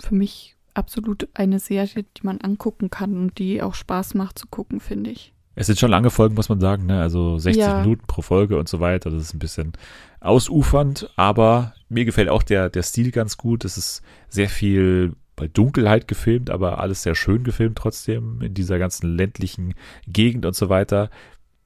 Für 0.01 0.15
mich 0.15 0.57
absolut 0.75 1.29
eine 1.35 1.59
Serie, 1.59 2.05
die 2.05 2.23
man 2.23 2.41
angucken 2.41 2.89
kann 2.89 3.17
und 3.17 3.39
die 3.39 3.63
auch 3.63 3.75
Spaß 3.75 4.15
macht 4.15 4.39
zu 4.39 4.47
gucken, 4.47 4.81
finde 4.81 5.11
ich. 5.11 5.35
Es 5.59 5.67
sind 5.67 5.81
schon 5.81 5.91
lange 5.91 6.11
Folgen, 6.11 6.37
muss 6.37 6.49
man 6.49 6.61
sagen, 6.61 6.87
ne? 6.87 7.01
Also 7.01 7.37
60 7.37 7.61
ja. 7.61 7.81
Minuten 7.81 8.07
pro 8.07 8.23
Folge 8.23 8.57
und 8.57 8.69
so 8.69 8.79
weiter. 8.79 9.11
Das 9.11 9.21
ist 9.21 9.35
ein 9.35 9.41
bisschen 9.41 9.73
ausufernd, 10.21 11.11
aber 11.17 11.75
mir 11.89 12.05
gefällt 12.05 12.29
auch 12.29 12.45
der, 12.45 12.71
der 12.71 12.85
Stil 12.85 13.11
ganz 13.11 13.37
gut. 13.37 13.65
Es 13.65 13.77
ist 13.77 14.03
sehr 14.29 14.49
viel 14.49 15.15
bei 15.35 15.49
Dunkelheit 15.49 16.07
gefilmt, 16.07 16.49
aber 16.49 16.79
alles 16.79 17.03
sehr 17.03 17.17
schön 17.17 17.43
gefilmt 17.43 17.77
trotzdem 17.77 18.41
in 18.41 18.55
dieser 18.55 18.79
ganzen 18.79 19.17
ländlichen 19.17 19.75
Gegend 20.07 20.47
und 20.47 20.55
so 20.55 20.69
weiter. 20.69 21.11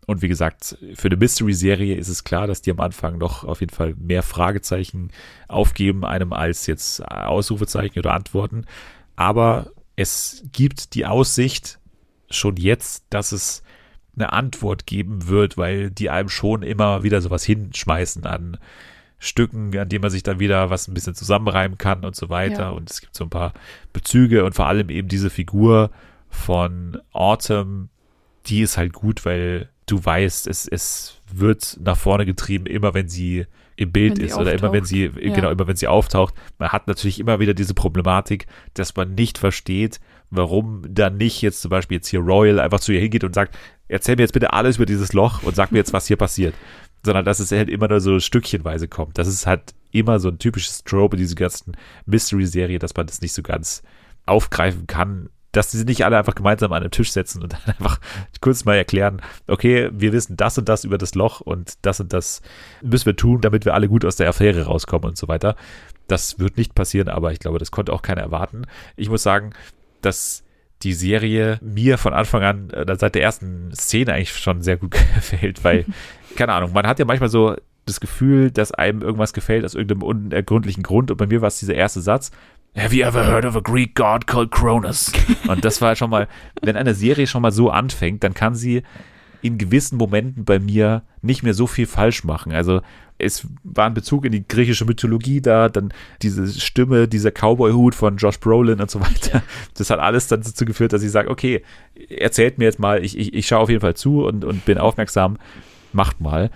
Und 0.06 0.22
wie 0.22 0.28
gesagt, 0.28 0.78
für 0.94 1.08
eine 1.08 1.18
Mystery-Serie 1.18 1.94
ist 1.94 2.08
es 2.08 2.24
klar, 2.24 2.46
dass 2.46 2.62
die 2.62 2.70
am 2.70 2.80
Anfang 2.80 3.18
noch 3.18 3.44
auf 3.44 3.60
jeden 3.60 3.74
Fall 3.74 3.94
mehr 3.98 4.22
Fragezeichen 4.22 5.10
aufgeben, 5.48 6.06
einem 6.06 6.32
als 6.32 6.66
jetzt 6.66 7.06
Ausrufezeichen 7.06 7.98
oder 7.98 8.14
Antworten. 8.14 8.64
Aber 9.16 9.70
es 9.96 10.44
gibt 10.50 10.94
die 10.94 11.04
Aussicht 11.04 11.78
schon 12.30 12.56
jetzt, 12.56 13.04
dass 13.10 13.32
es 13.32 13.62
eine 14.14 14.32
Antwort 14.32 14.86
geben 14.86 15.28
wird, 15.28 15.56
weil 15.56 15.90
die 15.90 16.10
einem 16.10 16.28
schon 16.28 16.62
immer 16.62 17.02
wieder 17.02 17.20
sowas 17.20 17.44
hinschmeißen 17.44 18.26
an 18.26 18.58
Stücken, 19.18 19.76
an 19.78 19.88
denen 19.88 20.02
man 20.02 20.10
sich 20.10 20.22
dann 20.24 20.40
wieder 20.40 20.68
was 20.70 20.88
ein 20.88 20.94
bisschen 20.94 21.14
zusammenreimen 21.14 21.78
kann 21.78 22.04
und 22.04 22.16
so 22.16 22.28
weiter. 22.28 22.62
Ja. 22.62 22.70
Und 22.70 22.90
es 22.90 23.00
gibt 23.00 23.14
so 23.14 23.24
ein 23.24 23.30
paar 23.30 23.52
Bezüge 23.92 24.44
und 24.44 24.54
vor 24.54 24.66
allem 24.66 24.90
eben 24.90 25.08
diese 25.08 25.30
Figur 25.30 25.90
von 26.28 26.98
Autumn, 27.12 27.88
die 28.46 28.62
ist 28.62 28.76
halt 28.76 28.92
gut, 28.92 29.24
weil 29.24 29.68
du 29.86 30.04
weißt, 30.04 30.46
es, 30.48 30.66
es 30.66 31.20
wird 31.32 31.78
nach 31.80 31.96
vorne 31.96 32.26
getrieben, 32.26 32.66
immer 32.66 32.94
wenn 32.94 33.08
sie 33.08 33.46
im 33.76 33.92
Bild 33.92 34.18
ist 34.18 34.36
oder 34.36 34.52
immer 34.52 34.72
wenn 34.72 34.84
sie, 34.84 35.04
ja. 35.04 35.34
genau, 35.34 35.50
immer 35.50 35.66
wenn 35.66 35.76
sie 35.76 35.88
auftaucht. 35.88 36.34
Man 36.58 36.70
hat 36.70 36.86
natürlich 36.86 37.18
immer 37.18 37.40
wieder 37.40 37.54
diese 37.54 37.74
Problematik, 37.74 38.46
dass 38.74 38.94
man 38.96 39.14
nicht 39.14 39.38
versteht, 39.38 40.00
warum 40.30 40.82
dann 40.88 41.16
nicht 41.16 41.42
jetzt 41.42 41.62
zum 41.62 41.70
Beispiel 41.70 41.96
jetzt 41.96 42.08
hier 42.08 42.20
Royal 42.20 42.60
einfach 42.60 42.80
zu 42.80 42.92
ihr 42.92 43.00
hingeht 43.00 43.24
und 43.24 43.34
sagt, 43.34 43.56
erzähl 43.92 44.16
mir 44.16 44.22
jetzt 44.22 44.32
bitte 44.32 44.52
alles 44.52 44.76
über 44.76 44.86
dieses 44.86 45.12
Loch 45.12 45.42
und 45.42 45.54
sag 45.54 45.70
mir 45.70 45.78
jetzt, 45.78 45.92
was 45.92 46.06
hier 46.06 46.16
passiert. 46.16 46.54
Sondern 47.04 47.24
dass 47.24 47.40
es 47.40 47.52
halt 47.52 47.68
immer 47.68 47.88
nur 47.88 48.00
so 48.00 48.20
stückchenweise 48.20 48.88
kommt. 48.88 49.18
Das 49.18 49.28
ist 49.28 49.46
halt 49.46 49.74
immer 49.90 50.18
so 50.18 50.28
ein 50.28 50.38
typisches 50.38 50.84
Trope, 50.84 51.16
diese 51.16 51.34
ganzen 51.34 51.76
Mystery-Serie, 52.06 52.78
dass 52.78 52.94
man 52.96 53.06
das 53.06 53.20
nicht 53.20 53.34
so 53.34 53.42
ganz 53.42 53.82
aufgreifen 54.24 54.86
kann, 54.86 55.28
dass 55.50 55.70
sie 55.70 55.84
nicht 55.84 56.04
alle 56.04 56.16
einfach 56.16 56.34
gemeinsam 56.34 56.72
an 56.72 56.82
den 56.82 56.90
Tisch 56.90 57.12
setzen 57.12 57.42
und 57.42 57.52
dann 57.52 57.60
einfach 57.66 58.00
kurz 58.40 58.64
mal 58.64 58.76
erklären, 58.76 59.20
okay, 59.46 59.90
wir 59.92 60.12
wissen 60.12 60.36
das 60.36 60.56
und 60.56 60.68
das 60.68 60.84
über 60.84 60.96
das 60.96 61.14
Loch 61.14 61.40
und 61.40 61.74
das 61.82 62.00
und 62.00 62.12
das 62.12 62.40
müssen 62.80 63.06
wir 63.06 63.16
tun, 63.16 63.40
damit 63.40 63.64
wir 63.64 63.74
alle 63.74 63.88
gut 63.88 64.04
aus 64.04 64.16
der 64.16 64.28
Affäre 64.28 64.64
rauskommen 64.64 65.10
und 65.10 65.18
so 65.18 65.28
weiter. 65.28 65.56
Das 66.08 66.38
wird 66.38 66.56
nicht 66.56 66.74
passieren, 66.74 67.08
aber 67.08 67.32
ich 67.32 67.38
glaube, 67.38 67.58
das 67.58 67.70
konnte 67.70 67.92
auch 67.92 68.02
keiner 68.02 68.22
erwarten. 68.22 68.62
Ich 68.96 69.10
muss 69.10 69.22
sagen, 69.22 69.52
dass 70.00 70.44
die 70.82 70.92
Serie 70.92 71.58
mir 71.62 71.98
von 71.98 72.12
Anfang 72.12 72.42
an, 72.42 72.70
äh, 72.70 72.96
seit 72.96 73.14
der 73.14 73.22
ersten 73.22 73.72
Szene 73.74 74.14
eigentlich 74.14 74.36
schon 74.36 74.62
sehr 74.62 74.76
gut 74.76 74.90
gefällt, 75.14 75.64
weil, 75.64 75.84
keine 76.36 76.52
Ahnung, 76.52 76.72
man 76.72 76.86
hat 76.86 76.98
ja 76.98 77.04
manchmal 77.04 77.28
so 77.28 77.56
das 77.86 78.00
Gefühl, 78.00 78.50
dass 78.50 78.72
einem 78.72 79.02
irgendwas 79.02 79.32
gefällt 79.32 79.64
aus 79.64 79.74
irgendeinem 79.74 80.02
unergründlichen 80.02 80.82
Grund 80.82 81.10
und 81.10 81.16
bei 81.16 81.26
mir 81.26 81.40
war 81.40 81.48
es 81.48 81.58
dieser 81.58 81.74
erste 81.74 82.00
Satz, 82.00 82.30
Have 82.74 82.94
you 82.94 83.04
ever 83.04 83.26
heard 83.26 83.44
of 83.44 83.54
a 83.54 83.60
Greek 83.60 83.94
god 83.94 84.26
called 84.26 84.50
Cronus? 84.50 85.12
Und 85.46 85.62
das 85.62 85.82
war 85.82 85.94
schon 85.94 86.08
mal, 86.08 86.26
wenn 86.62 86.74
eine 86.74 86.94
Serie 86.94 87.26
schon 87.26 87.42
mal 87.42 87.52
so 87.52 87.68
anfängt, 87.68 88.24
dann 88.24 88.32
kann 88.32 88.54
sie 88.54 88.82
in 89.42 89.58
gewissen 89.58 89.98
Momenten 89.98 90.44
bei 90.44 90.58
mir 90.58 91.02
nicht 91.20 91.42
mehr 91.42 91.54
so 91.54 91.66
viel 91.66 91.86
falsch 91.86 92.24
machen. 92.24 92.52
Also 92.52 92.80
es 93.18 93.46
war 93.62 93.86
ein 93.86 93.94
Bezug 93.94 94.24
in 94.24 94.32
die 94.32 94.46
griechische 94.46 94.84
Mythologie 94.84 95.40
da, 95.40 95.68
dann 95.68 95.92
diese 96.22 96.48
Stimme, 96.48 97.08
dieser 97.08 97.30
Cowboy-Hut 97.30 97.94
von 97.94 98.16
Josh 98.16 98.40
Brolin 98.40 98.80
und 98.80 98.90
so 98.90 99.00
weiter. 99.00 99.42
Das 99.74 99.90
hat 99.90 100.00
alles 100.00 100.28
dann 100.28 100.42
dazu 100.42 100.64
geführt, 100.64 100.92
dass 100.92 101.02
ich 101.02 101.10
sage, 101.10 101.30
okay, 101.30 101.62
erzählt 102.08 102.58
mir 102.58 102.64
jetzt 102.64 102.78
mal, 102.78 103.04
ich, 103.04 103.18
ich, 103.18 103.34
ich 103.34 103.46
schaue 103.46 103.60
auf 103.60 103.68
jeden 103.68 103.80
Fall 103.80 103.94
zu 103.94 104.24
und, 104.24 104.44
und 104.44 104.64
bin 104.64 104.78
aufmerksam, 104.78 105.38
macht 105.92 106.20
mal. 106.20 106.50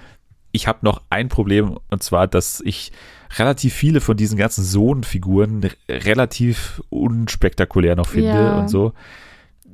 Ich 0.52 0.68
habe 0.68 0.78
noch 0.82 1.02
ein 1.10 1.28
Problem 1.28 1.78
und 1.90 2.02
zwar, 2.02 2.26
dass 2.26 2.62
ich 2.64 2.92
relativ 3.38 3.74
viele 3.74 4.00
von 4.00 4.16
diesen 4.16 4.38
ganzen 4.38 4.64
Sohn-Figuren 4.64 5.68
relativ 5.88 6.82
unspektakulär 6.88 7.96
noch 7.96 8.08
finde 8.08 8.30
ja. 8.30 8.58
und 8.60 8.68
so. 8.68 8.92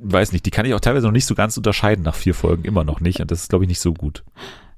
Weiß 0.05 0.31
nicht, 0.33 0.45
die 0.45 0.51
kann 0.51 0.65
ich 0.65 0.73
auch 0.73 0.79
teilweise 0.79 1.05
noch 1.05 1.13
nicht 1.13 1.25
so 1.25 1.35
ganz 1.35 1.55
unterscheiden 1.57 2.03
nach 2.03 2.15
vier 2.15 2.33
Folgen, 2.33 2.65
immer 2.65 2.83
noch 2.83 2.99
nicht. 2.99 3.21
Und 3.21 3.31
das 3.31 3.43
ist, 3.43 3.49
glaube 3.49 3.65
ich, 3.65 3.69
nicht 3.69 3.79
so 3.79 3.93
gut. 3.93 4.23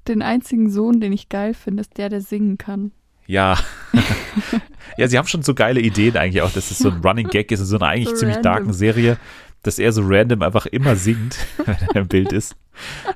Den 0.08 0.22
einzigen 0.22 0.70
Sohn, 0.70 1.00
den 1.00 1.12
ich 1.12 1.30
geil 1.30 1.54
finde, 1.54 1.82
ist 1.82 1.98
der, 1.98 2.10
der 2.10 2.22
singen 2.22 2.58
kann. 2.58 2.92
Ja. 3.28 3.58
ja, 4.98 5.08
sie 5.08 5.18
haben 5.18 5.28
schon 5.28 5.42
so 5.42 5.56
geile 5.56 5.80
Ideen 5.80 6.16
eigentlich 6.16 6.44
auch, 6.44 6.52
dass 6.52 6.70
es 6.70 6.78
so 6.78 6.90
ein 6.90 7.02
Running 7.02 7.28
Gag 7.28 7.52
ist 7.52 7.60
in 7.60 7.66
so 7.66 7.78
einer 7.78 7.88
eigentlich 7.88 8.10
so 8.10 8.16
ziemlich 8.18 8.38
random. 8.38 8.54
darken 8.54 8.74
Serie, 8.74 9.18
dass 9.64 9.80
er 9.80 9.92
so 9.92 10.04
random 10.06 10.44
einfach 10.44 10.68
immer 10.68 10.96
singt, 10.96 11.38
wenn 11.66 11.76
er 11.76 12.02
im 12.02 12.08
Bild 12.08 12.32
ist. 12.32 12.56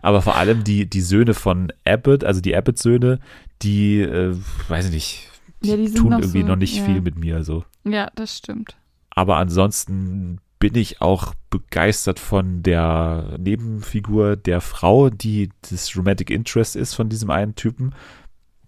Aber 0.02 0.22
vor 0.22 0.36
allem 0.36 0.64
die, 0.64 0.90
die 0.90 1.02
Söhne 1.02 1.36
von 1.36 1.72
Abbott, 1.86 2.24
also 2.24 2.42
die 2.42 2.56
Abbott-Söhne, 2.56 3.20
die, 3.62 4.02
äh, 4.02 4.36
weiß 4.68 4.86
ich 4.86 4.92
nicht, 4.92 5.30
ja, 5.62 5.76
die 5.76 5.94
tun 5.94 6.10
noch 6.10 6.20
irgendwie 6.20 6.42
so, 6.42 6.48
noch 6.48 6.56
nicht 6.56 6.78
ja. 6.78 6.86
viel 6.86 7.02
mit 7.02 7.18
mir. 7.18 7.44
So. 7.44 7.66
Ja, 7.84 8.10
das 8.16 8.38
stimmt. 8.38 8.78
Aber 9.12 9.38
ansonsten 9.38 10.40
bin 10.60 10.76
ich 10.76 11.02
auch 11.02 11.34
begeistert 11.50 12.20
von 12.20 12.62
der 12.64 13.38
Nebenfigur 13.40 14.36
der 14.36 14.62
Frau, 14.62 15.10
die 15.10 15.50
das 15.70 15.96
Romantic 15.96 16.30
Interest 16.30 16.76
ist 16.76 16.94
von 16.94 17.10
diesem 17.10 17.32
einen 17.32 17.56
Typen. 17.56 17.96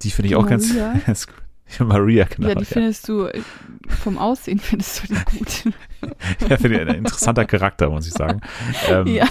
Die 0.01 0.09
finde 0.09 0.29
ich 0.29 0.35
auch 0.35 0.47
ganz, 0.47 0.73
gut. 1.27 1.35
Maria, 1.79 2.25
genau. 2.25 2.49
Ja, 2.49 2.55
die 2.55 2.65
findest 2.65 3.07
du, 3.07 3.29
vom 3.87 4.17
Aussehen 4.17 4.59
findest 4.63 5.03
du 5.03 5.13
die 5.13 5.37
gut. 5.37 5.63
ja, 6.49 6.57
finde 6.57 6.81
ich 6.81 6.89
ein 6.89 6.95
interessanter 6.95 7.45
Charakter, 7.45 7.89
muss 7.89 8.07
ich 8.07 8.13
sagen. 8.13 8.41
Ähm, 8.87 9.07
ja. 9.07 9.27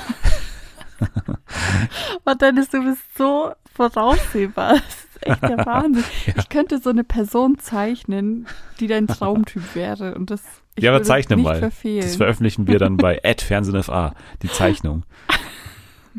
Und 2.24 2.42
Dennis, 2.42 2.68
du 2.68 2.84
bist 2.84 3.02
so 3.16 3.52
voraussehbar 3.74 4.76
echt 5.22 5.42
der 5.42 5.66
Wahnsinn. 5.66 6.04
ja. 6.26 6.34
Ich 6.36 6.48
könnte 6.48 6.78
so 6.78 6.90
eine 6.90 7.04
Person 7.04 7.58
zeichnen, 7.58 8.46
die 8.80 8.86
dein 8.86 9.06
Traumtyp 9.06 9.74
wäre. 9.74 10.14
Und 10.14 10.30
das 10.30 10.42
ich 10.76 10.84
ja, 10.84 10.94
aber 10.94 11.02
zeichne 11.02 11.36
mal. 11.36 11.58
Verfehlen. 11.58 12.02
Das 12.02 12.16
veröffentlichen 12.16 12.66
wir 12.66 12.78
dann 12.78 12.96
bei 12.96 13.20
@fernsehenfa 13.38 14.14
die 14.42 14.48
Zeichnung. 14.48 15.04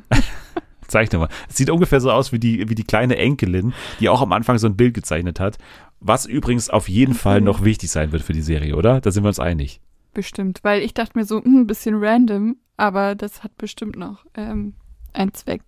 zeichne 0.87 1.19
mal. 1.19 1.29
Es 1.49 1.57
sieht 1.57 1.69
ungefähr 1.69 2.01
so 2.01 2.11
aus 2.11 2.31
wie 2.31 2.39
die, 2.39 2.69
wie 2.69 2.75
die 2.75 2.83
kleine 2.83 3.17
Enkelin, 3.17 3.73
die 3.99 4.09
auch 4.09 4.21
am 4.21 4.33
Anfang 4.33 4.57
so 4.57 4.67
ein 4.67 4.77
Bild 4.77 4.93
gezeichnet 4.93 5.39
hat. 5.39 5.57
Was 5.99 6.25
übrigens 6.25 6.69
auf 6.69 6.89
jeden 6.89 7.13
Fall 7.13 7.41
noch 7.41 7.63
wichtig 7.63 7.89
sein 7.91 8.11
wird 8.11 8.23
für 8.23 8.33
die 8.33 8.41
Serie, 8.41 8.75
oder? 8.75 9.01
Da 9.01 9.11
sind 9.11 9.23
wir 9.23 9.29
uns 9.29 9.39
einig. 9.39 9.81
Bestimmt, 10.13 10.59
weil 10.63 10.81
ich 10.81 10.93
dachte 10.93 11.17
mir 11.17 11.25
so, 11.25 11.41
hm, 11.41 11.61
ein 11.61 11.67
bisschen 11.67 12.03
random, 12.03 12.57
aber 12.75 13.15
das 13.15 13.43
hat 13.43 13.57
bestimmt 13.57 13.95
noch 13.95 14.25
ähm, 14.35 14.73
einen 15.13 15.33
Zweck. 15.33 15.61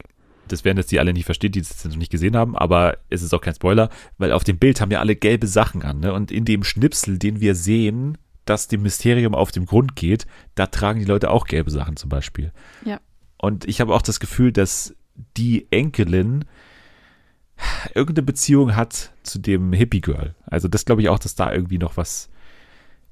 Das 0.50 0.66
werden 0.66 0.78
jetzt 0.78 0.92
die 0.92 1.00
alle 1.00 1.14
nicht 1.14 1.26
verstehen, 1.26 1.54
die 1.54 1.62
es 1.62 1.86
noch 1.86 1.96
nicht 1.96 2.12
gesehen 2.12 2.36
haben, 2.36 2.58
aber 2.58 2.98
es 3.10 3.22
ist 3.22 3.34
auch 3.34 3.40
kein 3.40 3.56
Spoiler, 3.56 3.90
weil 4.18 4.34
auf 4.34 4.44
dem 4.44 4.58
Bild 4.58 4.82
haben 4.82 4.92
ja 4.92 5.00
alle 5.00 5.16
gelbe 5.16 5.48
Sachen 5.48 5.84
an. 5.84 6.02
Ne? 6.02 6.14
Und 6.14 6.32
in 6.32 6.44
dem 6.44 6.64
Schnipsel, 6.66 7.18
den 7.18 7.40
wir 7.40 7.56
sehen, 7.56 8.18
dass 8.46 8.68
dem 8.68 8.82
Mysterium 8.82 9.36
auf 9.36 9.52
dem 9.52 9.66
Grund 9.66 9.96
geht, 9.96 10.26
da 10.56 10.68
tragen 10.68 11.00
die 11.00 11.06
Leute 11.06 11.30
auch 11.30 11.46
gelbe 11.46 11.72
Sachen 11.72 11.96
zum 11.96 12.10
Beispiel. 12.10 12.52
Ja. 12.86 13.00
Und 13.38 13.66
ich 13.68 13.82
habe 13.82 13.94
auch 13.94 14.02
das 14.02 14.20
Gefühl, 14.20 14.52
dass 14.52 14.96
die 15.38 15.68
Enkelin 15.72 16.46
irgendeine 17.94 18.26
Beziehung 18.26 18.76
hat 18.76 19.12
zu 19.24 19.40
dem 19.40 19.74
Hippie-Girl. 19.74 20.36
Also 20.46 20.68
das 20.68 20.86
glaube 20.86 21.02
ich 21.02 21.10
auch, 21.10 21.20
dass 21.20 21.36
da 21.36 21.52
irgendwie 21.52 21.78
noch 21.78 21.98
was 21.98 22.30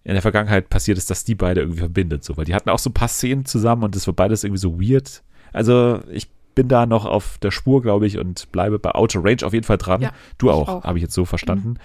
in 0.04 0.14
der 0.14 0.22
Vergangenheit 0.22 0.70
passiert 0.70 0.98
ist, 0.98 1.10
dass 1.10 1.24
die 1.24 1.36
beide 1.36 1.62
irgendwie 1.62 1.80
verbindet. 1.80 2.24
So, 2.24 2.38
weil 2.38 2.46
die 2.46 2.56
hatten 2.56 2.70
auch 2.70 2.80
so 2.80 2.90
ein 2.90 2.94
paar 2.94 3.08
Szenen 3.08 3.46
zusammen 3.46 3.84
und 3.84 3.96
das 3.96 4.08
war 4.08 4.14
beides 4.14 4.44
irgendwie 4.44 4.60
so 4.60 4.82
weird. 4.82 5.22
Also 5.54 6.02
ich 6.12 6.30
bin 6.56 6.68
da 6.68 6.86
noch 6.86 7.06
auf 7.06 7.38
der 7.38 7.52
Spur, 7.52 7.82
glaube 7.82 8.08
ich, 8.08 8.18
und 8.18 8.52
bleibe 8.52 8.80
bei 8.80 8.94
Outer 8.94 9.24
Range 9.24 9.44
auf 9.44 9.54
jeden 9.54 9.66
Fall 9.66 9.78
dran. 9.78 10.02
Ja, 10.02 10.12
du 10.38 10.52
auch, 10.52 10.68
auch. 10.68 10.84
habe 10.84 10.98
ich 10.98 11.04
jetzt 11.04 11.14
so 11.14 11.26
verstanden. 11.26 11.70
Mhm. 11.70 11.78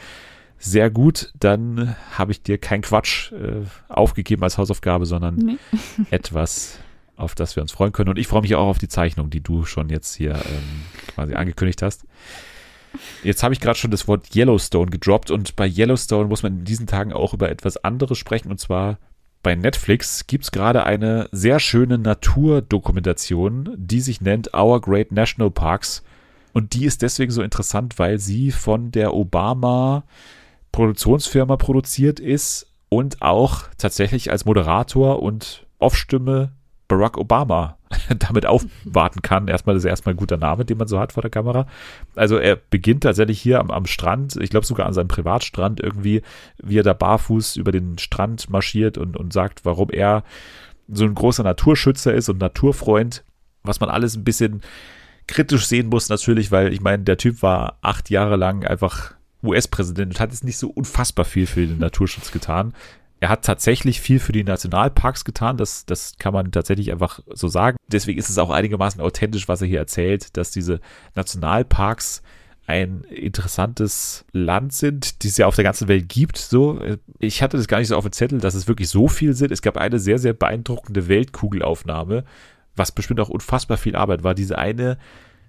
Sehr 0.58 0.90
gut, 0.90 1.32
dann 1.38 1.96
habe 2.12 2.32
ich 2.32 2.42
dir 2.42 2.58
kein 2.58 2.82
Quatsch 2.82 3.32
äh, 3.32 3.62
aufgegeben 3.88 4.42
als 4.42 4.58
Hausaufgabe, 4.58 5.06
sondern 5.06 5.36
nee. 5.36 5.56
etwas, 6.10 6.78
auf 7.16 7.34
das 7.34 7.56
wir 7.56 7.62
uns 7.62 7.72
freuen 7.72 7.92
können. 7.92 8.10
Und 8.10 8.18
ich 8.18 8.26
freue 8.26 8.42
mich 8.42 8.54
auch 8.54 8.66
auf 8.66 8.78
die 8.78 8.88
Zeichnung, 8.88 9.30
die 9.30 9.42
du 9.42 9.64
schon 9.64 9.88
jetzt 9.90 10.14
hier 10.14 10.34
ähm, 10.34 10.82
quasi 11.14 11.34
angekündigt 11.34 11.82
hast. 11.82 12.04
Jetzt 13.22 13.42
habe 13.42 13.52
ich 13.52 13.60
gerade 13.60 13.78
schon 13.78 13.90
das 13.90 14.08
Wort 14.08 14.34
Yellowstone 14.34 14.90
gedroppt 14.90 15.30
und 15.30 15.56
bei 15.56 15.68
Yellowstone 15.68 16.28
muss 16.28 16.42
man 16.42 16.60
in 16.60 16.64
diesen 16.64 16.86
Tagen 16.86 17.12
auch 17.12 17.34
über 17.34 17.50
etwas 17.50 17.76
anderes 17.76 18.18
sprechen 18.18 18.50
und 18.50 18.58
zwar 18.58 18.98
bei 19.42 19.54
Netflix 19.54 20.26
gibt 20.26 20.44
es 20.44 20.50
gerade 20.50 20.84
eine 20.84 21.28
sehr 21.30 21.60
schöne 21.60 21.98
Naturdokumentation, 21.98 23.74
die 23.76 24.00
sich 24.00 24.20
nennt 24.20 24.54
Our 24.54 24.80
Great 24.80 25.12
National 25.12 25.50
Parks 25.50 26.02
und 26.52 26.74
die 26.74 26.86
ist 26.86 27.02
deswegen 27.02 27.30
so 27.30 27.42
interessant, 27.42 27.98
weil 27.98 28.18
sie 28.18 28.50
von 28.50 28.90
der 28.90 29.14
Obama 29.14 30.04
Produktionsfirma 30.76 31.56
produziert 31.56 32.20
ist 32.20 32.66
und 32.90 33.22
auch 33.22 33.62
tatsächlich 33.78 34.30
als 34.30 34.44
Moderator 34.44 35.22
und 35.22 35.66
Off-Stimme 35.78 36.52
Barack 36.86 37.16
Obama 37.16 37.78
damit 38.18 38.44
aufwarten 38.44 39.22
kann. 39.22 39.48
Erstmal 39.48 39.74
das 39.74 39.84
ist 39.84 39.88
erstmal 39.88 40.14
ein 40.14 40.18
guter 40.18 40.36
Name, 40.36 40.66
den 40.66 40.76
man 40.76 40.86
so 40.86 41.00
hat 41.00 41.14
vor 41.14 41.22
der 41.22 41.30
Kamera. 41.30 41.66
Also 42.14 42.36
er 42.36 42.56
beginnt 42.56 43.04
tatsächlich 43.04 43.40
hier 43.40 43.58
am, 43.58 43.70
am 43.70 43.86
Strand, 43.86 44.36
ich 44.36 44.50
glaube 44.50 44.66
sogar 44.66 44.86
an 44.86 44.92
seinem 44.92 45.08
Privatstrand 45.08 45.80
irgendwie, 45.80 46.20
wie 46.62 46.78
er 46.78 46.82
da 46.82 46.92
barfuß 46.92 47.56
über 47.56 47.72
den 47.72 47.96
Strand 47.96 48.50
marschiert 48.50 48.98
und, 48.98 49.16
und 49.16 49.32
sagt, 49.32 49.64
warum 49.64 49.88
er 49.88 50.24
so 50.88 51.04
ein 51.06 51.14
großer 51.14 51.42
Naturschützer 51.42 52.12
ist 52.12 52.28
und 52.28 52.38
Naturfreund, 52.38 53.24
was 53.62 53.80
man 53.80 53.88
alles 53.88 54.14
ein 54.14 54.24
bisschen 54.24 54.60
kritisch 55.26 55.66
sehen 55.66 55.88
muss 55.88 56.10
natürlich, 56.10 56.52
weil 56.52 56.70
ich 56.74 56.82
meine, 56.82 57.02
der 57.02 57.16
Typ 57.16 57.40
war 57.42 57.78
acht 57.80 58.10
Jahre 58.10 58.36
lang 58.36 58.64
einfach 58.66 59.15
US-Präsident 59.46 60.14
und 60.14 60.20
hat 60.20 60.30
jetzt 60.30 60.44
nicht 60.44 60.58
so 60.58 60.68
unfassbar 60.68 61.24
viel 61.24 61.46
für 61.46 61.66
den 61.66 61.78
Naturschutz 61.78 62.32
getan 62.32 62.72
er 63.20 63.30
hat 63.30 63.44
tatsächlich 63.44 64.00
viel 64.00 64.18
für 64.18 64.32
die 64.32 64.44
Nationalparks 64.44 65.24
getan, 65.24 65.56
das, 65.56 65.86
das 65.86 66.16
kann 66.18 66.34
man 66.34 66.52
tatsächlich 66.52 66.92
einfach 66.92 67.20
so 67.32 67.48
sagen. 67.48 67.78
Deswegen 67.88 68.18
ist 68.18 68.28
es 68.28 68.38
auch 68.38 68.50
einigermaßen 68.50 69.00
authentisch, 69.00 69.48
was 69.48 69.62
er 69.62 69.68
hier 69.68 69.78
erzählt, 69.78 70.36
dass 70.36 70.50
diese 70.50 70.80
Nationalparks 71.14 72.22
ein 72.66 73.04
interessantes 73.04 74.24
Land 74.32 74.72
sind, 74.72 75.22
die 75.22 75.28
es 75.28 75.36
ja 75.38 75.46
auf 75.46 75.54
der 75.54 75.64
ganzen 75.64 75.88
Welt 75.88 76.08
gibt. 76.08 76.36
So, 76.36 76.80
ich 77.18 77.42
hatte 77.42 77.56
das 77.56 77.68
gar 77.68 77.78
nicht 77.78 77.88
so 77.88 77.96
auf 77.96 78.04
dem 78.04 78.12
Zettel, 78.12 78.40
dass 78.40 78.54
es 78.54 78.68
wirklich 78.68 78.88
so 78.88 79.08
viel 79.08 79.34
sind. 79.34 79.52
Es 79.52 79.62
gab 79.62 79.76
eine 79.76 79.98
sehr, 79.98 80.18
sehr 80.18 80.32
beeindruckende 80.32 81.08
Weltkugelaufnahme, 81.08 82.24
was 82.74 82.92
bestimmt 82.92 83.20
auch 83.20 83.28
unfassbar 83.28 83.78
viel 83.78 83.96
Arbeit 83.96 84.24
war. 84.24 84.34
Diese 84.34 84.58
eine 84.58 84.98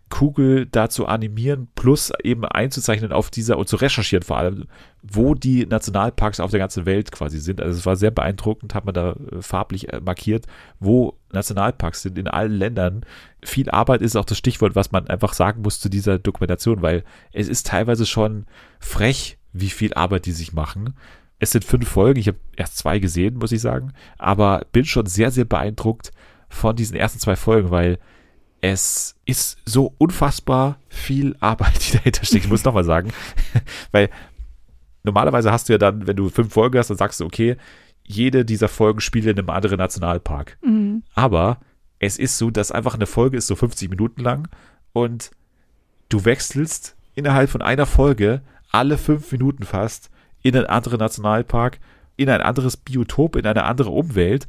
Kugel 0.10 0.66
da 0.66 0.90
zu 0.90 1.06
animieren, 1.06 1.68
plus 1.76 2.14
eben 2.24 2.46
einzuzeichnen 2.46 3.12
auf 3.12 3.30
dieser 3.30 3.58
und 3.58 3.68
zu 3.68 3.76
recherchieren 3.76 4.24
vor 4.24 4.38
allem, 4.38 4.66
wo 5.04 5.36
die 5.36 5.66
Nationalparks 5.66 6.40
auf 6.40 6.52
der 6.52 6.60
ganzen 6.60 6.86
Welt 6.86 7.12
quasi 7.12 7.40
sind. 7.40 7.62
Also 7.62 7.78
es 7.78 7.86
war 7.86 7.96
sehr 7.98 8.12
beeindruckend, 8.12 8.74
hat 8.74 8.86
man 8.86 8.94
da 8.94 9.12
äh, 9.12 9.42
farblich 9.42 9.92
äh, 9.92 10.00
markiert, 10.00 10.46
wo 10.80 11.18
Nationalparks 11.34 12.04
sind 12.04 12.18
in 12.18 12.28
allen 12.28 12.54
Ländern. 12.54 13.06
Viel 13.44 13.70
Arbeit 13.70 14.02
ist 14.02 14.16
auch 14.16 14.26
das 14.26 14.38
Stichwort, 14.38 14.76
was 14.76 14.92
man 14.92 15.08
einfach 15.08 15.34
sagen 15.34 15.62
muss 15.62 15.80
zu 15.80 15.90
dieser 15.90 16.20
Dokumentation, 16.20 16.82
weil 16.82 17.04
es 17.34 17.50
ist 17.50 17.68
teilweise 17.68 18.06
schon 18.06 18.46
frech, 18.80 19.38
wie 19.52 19.70
viel 19.70 19.94
Arbeit 19.94 20.26
die 20.26 20.32
sich 20.32 20.54
machen. 20.54 20.94
Es 21.40 21.52
sind 21.52 21.66
fünf 21.66 21.88
Folgen, 21.88 22.20
ich 22.20 22.28
habe 22.28 22.40
erst 22.56 22.78
zwei 22.78 23.00
gesehen, 23.00 23.36
muss 23.36 23.52
ich 23.52 23.62
sagen, 23.62 23.94
aber 24.18 24.66
bin 24.72 24.86
schon 24.86 25.06
sehr, 25.06 25.32
sehr 25.32 25.46
beeindruckt 25.46 26.12
von 26.50 26.76
diesen 26.76 26.96
ersten 26.96 27.20
zwei 27.20 27.36
Folgen, 27.36 27.72
weil 27.72 28.00
es 28.74 29.16
ist 29.26 29.58
so 29.66 29.94
unfassbar 29.98 30.80
viel 30.90 31.36
Arbeit, 31.40 31.88
die 31.88 31.92
dahinter 31.98 32.26
steckt. 32.26 32.46
Ich 32.46 32.50
muss 32.50 32.64
nochmal 32.64 32.84
sagen, 32.84 33.12
weil 33.92 34.10
normalerweise 35.04 35.52
hast 35.52 35.70
du 35.70 35.74
ja 35.74 35.78
dann, 35.78 36.08
wenn 36.08 36.16
du 36.16 36.30
fünf 36.30 36.54
Folgen 36.54 36.78
hast, 36.78 36.90
dann 36.90 36.98
sagst 36.98 37.20
du, 37.20 37.26
okay, 37.26 37.56
jede 38.04 38.46
dieser 38.46 38.68
Folgen 38.68 39.02
spielt 39.02 39.26
in 39.26 39.38
einem 39.38 39.50
anderen 39.50 39.78
Nationalpark. 39.78 40.58
Mhm. 40.62 41.04
Aber 41.14 41.60
es 42.00 42.18
ist 42.18 42.38
so, 42.38 42.52
dass 42.52 42.72
einfach 42.72 42.96
eine 42.96 43.06
Folge 43.06 43.38
ist 43.38 43.48
so 43.48 43.56
50 43.56 43.90
Minuten 43.90 44.22
lang 44.22 44.48
und 44.94 45.32
du 46.10 46.26
wechselst 46.26 46.96
innerhalb 47.16 47.50
von 47.50 47.62
einer 47.62 47.86
Folge 47.86 48.42
alle 48.72 48.98
fünf 48.98 49.32
Minuten 49.32 49.64
fast 49.64 50.10
in 50.42 50.56
einen 50.56 50.68
anderen 50.68 51.00
Nationalpark, 51.00 51.80
in 52.16 52.30
ein 52.30 52.42
anderes 52.42 52.78
Biotop, 52.78 53.36
in 53.36 53.46
eine 53.46 53.64
andere 53.64 53.90
Umwelt 53.90 54.48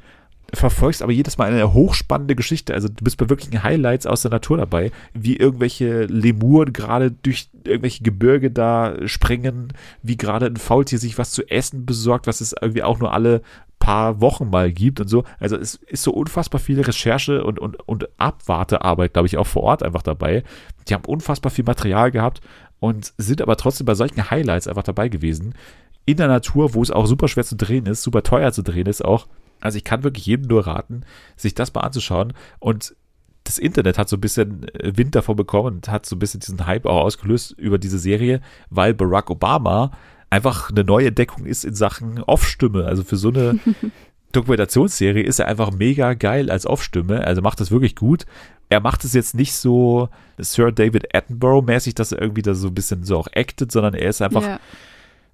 verfolgst 0.54 1.02
aber 1.02 1.12
jedes 1.12 1.36
Mal 1.36 1.52
eine 1.52 1.74
hochspannende 1.74 2.34
Geschichte. 2.34 2.72
Also 2.72 2.88
du 2.88 3.04
bist 3.04 3.18
bei 3.18 3.28
wirklichen 3.28 3.62
Highlights 3.62 4.06
aus 4.06 4.22
der 4.22 4.30
Natur 4.30 4.56
dabei, 4.56 4.90
wie 5.12 5.36
irgendwelche 5.36 6.04
Lemuren 6.04 6.72
gerade 6.72 7.10
durch 7.10 7.50
irgendwelche 7.64 8.02
Gebirge 8.02 8.50
da 8.50 8.94
springen, 9.06 9.72
wie 10.02 10.16
gerade 10.16 10.46
ein 10.46 10.56
Faultier 10.56 10.98
sich 10.98 11.18
was 11.18 11.32
zu 11.32 11.48
essen 11.50 11.84
besorgt, 11.84 12.26
was 12.26 12.40
es 12.40 12.54
irgendwie 12.58 12.82
auch 12.82 12.98
nur 12.98 13.12
alle 13.12 13.42
paar 13.78 14.20
Wochen 14.20 14.48
mal 14.50 14.72
gibt 14.72 15.00
und 15.00 15.08
so. 15.08 15.24
Also 15.38 15.56
es 15.56 15.74
ist 15.74 16.02
so 16.02 16.12
unfassbar 16.12 16.60
viel 16.60 16.80
Recherche 16.80 17.44
und, 17.44 17.58
und, 17.58 17.76
und 17.86 18.08
Abwartearbeit, 18.18 19.12
glaube 19.12 19.28
ich, 19.28 19.36
auch 19.36 19.46
vor 19.46 19.62
Ort 19.62 19.82
einfach 19.82 20.02
dabei. 20.02 20.44
Die 20.88 20.94
haben 20.94 21.04
unfassbar 21.04 21.50
viel 21.50 21.64
Material 21.64 22.10
gehabt 22.10 22.40
und 22.80 23.12
sind 23.18 23.42
aber 23.42 23.56
trotzdem 23.56 23.84
bei 23.84 23.94
solchen 23.94 24.30
Highlights 24.30 24.66
einfach 24.66 24.82
dabei 24.82 25.08
gewesen. 25.08 25.54
In 26.06 26.16
der 26.16 26.28
Natur, 26.28 26.74
wo 26.74 26.82
es 26.82 26.90
auch 26.90 27.06
super 27.06 27.28
schwer 27.28 27.44
zu 27.44 27.54
drehen 27.54 27.86
ist, 27.86 28.02
super 28.02 28.22
teuer 28.22 28.50
zu 28.52 28.62
drehen 28.62 28.86
ist 28.86 29.04
auch 29.04 29.26
also 29.60 29.76
ich 29.78 29.84
kann 29.84 30.04
wirklich 30.04 30.26
jedem 30.26 30.46
nur 30.46 30.66
raten, 30.66 31.02
sich 31.36 31.54
das 31.54 31.74
mal 31.74 31.82
anzuschauen. 31.82 32.32
Und 32.58 32.94
das 33.44 33.58
Internet 33.58 33.98
hat 33.98 34.08
so 34.08 34.16
ein 34.16 34.20
bisschen 34.20 34.68
äh, 34.74 34.96
Wind 34.96 35.14
davon 35.14 35.36
bekommen 35.36 35.76
und 35.76 35.88
hat 35.88 36.06
so 36.06 36.16
ein 36.16 36.18
bisschen 36.18 36.40
diesen 36.40 36.66
Hype 36.66 36.86
auch 36.86 37.02
ausgelöst 37.02 37.52
über 37.52 37.78
diese 37.78 37.98
Serie, 37.98 38.40
weil 38.70 38.94
Barack 38.94 39.30
Obama 39.30 39.92
einfach 40.30 40.70
eine 40.70 40.84
neue 40.84 41.08
Entdeckung 41.08 41.46
ist 41.46 41.64
in 41.64 41.74
Sachen 41.74 42.22
Off-Stimme. 42.22 42.84
Also 42.84 43.04
für 43.04 43.16
so 43.16 43.30
eine 43.30 43.58
Dokumentationsserie 44.32 45.22
ist 45.22 45.38
er 45.38 45.48
einfach 45.48 45.72
mega 45.72 46.12
geil 46.14 46.50
als 46.50 46.66
Off-Stimme. 46.66 47.24
Also 47.24 47.40
macht 47.40 47.60
das 47.60 47.70
wirklich 47.70 47.96
gut. 47.96 48.26
Er 48.68 48.80
macht 48.80 49.04
es 49.04 49.14
jetzt 49.14 49.34
nicht 49.34 49.54
so 49.54 50.10
Sir 50.36 50.70
David 50.70 51.14
Attenborough-mäßig, 51.14 51.94
dass 51.94 52.12
er 52.12 52.20
irgendwie 52.20 52.42
da 52.42 52.52
so 52.52 52.68
ein 52.68 52.74
bisschen 52.74 53.04
so 53.04 53.16
auch 53.16 53.28
actet, 53.34 53.72
sondern 53.72 53.94
er 53.94 54.10
ist 54.10 54.20
einfach 54.20 54.42
ja 54.42 54.60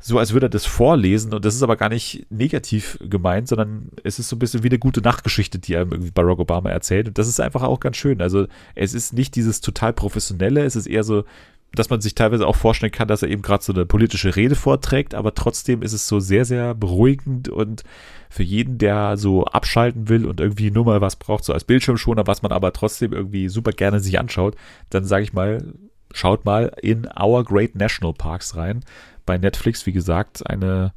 so, 0.06 0.18
als 0.18 0.34
würde 0.34 0.46
er 0.46 0.50
das 0.50 0.66
vorlesen 0.66 1.32
und 1.32 1.46
das 1.46 1.54
ist 1.54 1.62
aber 1.62 1.76
gar 1.76 1.88
nicht 1.88 2.26
negativ 2.28 2.98
gemeint, 3.00 3.48
sondern 3.48 3.88
es 4.02 4.18
ist 4.18 4.28
so 4.28 4.36
ein 4.36 4.38
bisschen 4.38 4.62
wie 4.62 4.68
eine 4.68 4.78
gute 4.78 5.00
Nachtgeschichte, 5.00 5.58
die 5.58 5.78
einem 5.78 5.92
irgendwie 5.92 6.10
Barack 6.10 6.40
Obama 6.40 6.68
erzählt 6.68 7.08
und 7.08 7.16
das 7.16 7.26
ist 7.26 7.40
einfach 7.40 7.62
auch 7.62 7.80
ganz 7.80 7.96
schön. 7.96 8.20
Also 8.20 8.46
es 8.74 8.92
ist 8.92 9.14
nicht 9.14 9.34
dieses 9.34 9.62
total 9.62 9.94
professionelle, 9.94 10.62
es 10.62 10.76
ist 10.76 10.88
eher 10.88 11.04
so, 11.04 11.24
dass 11.72 11.88
man 11.88 12.02
sich 12.02 12.14
teilweise 12.14 12.46
auch 12.46 12.54
vorstellen 12.54 12.92
kann, 12.92 13.08
dass 13.08 13.22
er 13.22 13.30
eben 13.30 13.40
gerade 13.40 13.64
so 13.64 13.72
eine 13.72 13.86
politische 13.86 14.36
Rede 14.36 14.56
vorträgt, 14.56 15.14
aber 15.14 15.32
trotzdem 15.32 15.80
ist 15.80 15.94
es 15.94 16.06
so 16.06 16.20
sehr, 16.20 16.44
sehr 16.44 16.74
beruhigend 16.74 17.48
und 17.48 17.82
für 18.28 18.42
jeden, 18.42 18.76
der 18.76 19.16
so 19.16 19.46
abschalten 19.46 20.10
will 20.10 20.26
und 20.26 20.38
irgendwie 20.38 20.70
nur 20.70 20.84
mal 20.84 21.00
was 21.00 21.16
braucht, 21.16 21.44
so 21.44 21.54
als 21.54 21.64
Bildschirmschoner, 21.64 22.26
was 22.26 22.42
man 22.42 22.52
aber 22.52 22.74
trotzdem 22.74 23.14
irgendwie 23.14 23.48
super 23.48 23.72
gerne 23.72 24.00
sich 24.00 24.18
anschaut, 24.18 24.54
dann 24.90 25.06
sage 25.06 25.24
ich 25.24 25.32
mal, 25.32 25.72
schaut 26.12 26.44
mal 26.44 26.72
in 26.82 27.08
Our 27.18 27.42
Great 27.42 27.74
National 27.74 28.12
Parks 28.12 28.54
rein 28.54 28.84
bei 29.26 29.38
Netflix, 29.38 29.86
wie 29.86 29.92
gesagt, 29.92 30.48
eine 30.48 30.92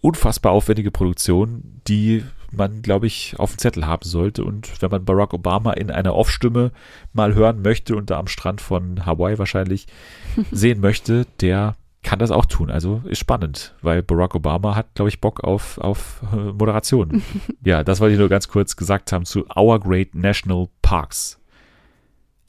unfassbar 0.00 0.52
aufwendige 0.52 0.90
Produktion, 0.90 1.80
die 1.88 2.24
man, 2.52 2.82
glaube 2.82 3.06
ich, 3.06 3.34
auf 3.38 3.52
dem 3.52 3.58
Zettel 3.58 3.86
haben 3.86 4.06
sollte. 4.06 4.44
Und 4.44 4.80
wenn 4.82 4.90
man 4.90 5.04
Barack 5.04 5.32
Obama 5.32 5.72
in 5.72 5.90
einer 5.90 6.14
Off-Stimme 6.14 6.72
mal 7.12 7.34
hören 7.34 7.62
möchte 7.62 7.96
und 7.96 8.10
da 8.10 8.18
am 8.18 8.26
Strand 8.26 8.60
von 8.60 9.06
Hawaii 9.06 9.38
wahrscheinlich 9.38 9.86
sehen 10.50 10.80
möchte, 10.80 11.26
der 11.40 11.76
kann 12.02 12.18
das 12.18 12.30
auch 12.30 12.44
tun. 12.44 12.70
Also 12.70 13.02
ist 13.06 13.18
spannend, 13.18 13.74
weil 13.82 14.02
Barack 14.02 14.34
Obama 14.34 14.76
hat, 14.76 14.94
glaube 14.94 15.08
ich, 15.08 15.20
Bock 15.20 15.42
auf, 15.42 15.78
auf 15.78 16.20
äh, 16.32 16.52
Moderation. 16.52 17.22
ja, 17.64 17.82
das 17.82 18.00
wollte 18.00 18.12
ich 18.12 18.20
nur 18.20 18.28
ganz 18.28 18.48
kurz 18.48 18.76
gesagt 18.76 19.10
haben 19.10 19.24
zu 19.24 19.46
Our 19.56 19.80
Great 19.80 20.14
National 20.14 20.68
Parks. 20.82 21.40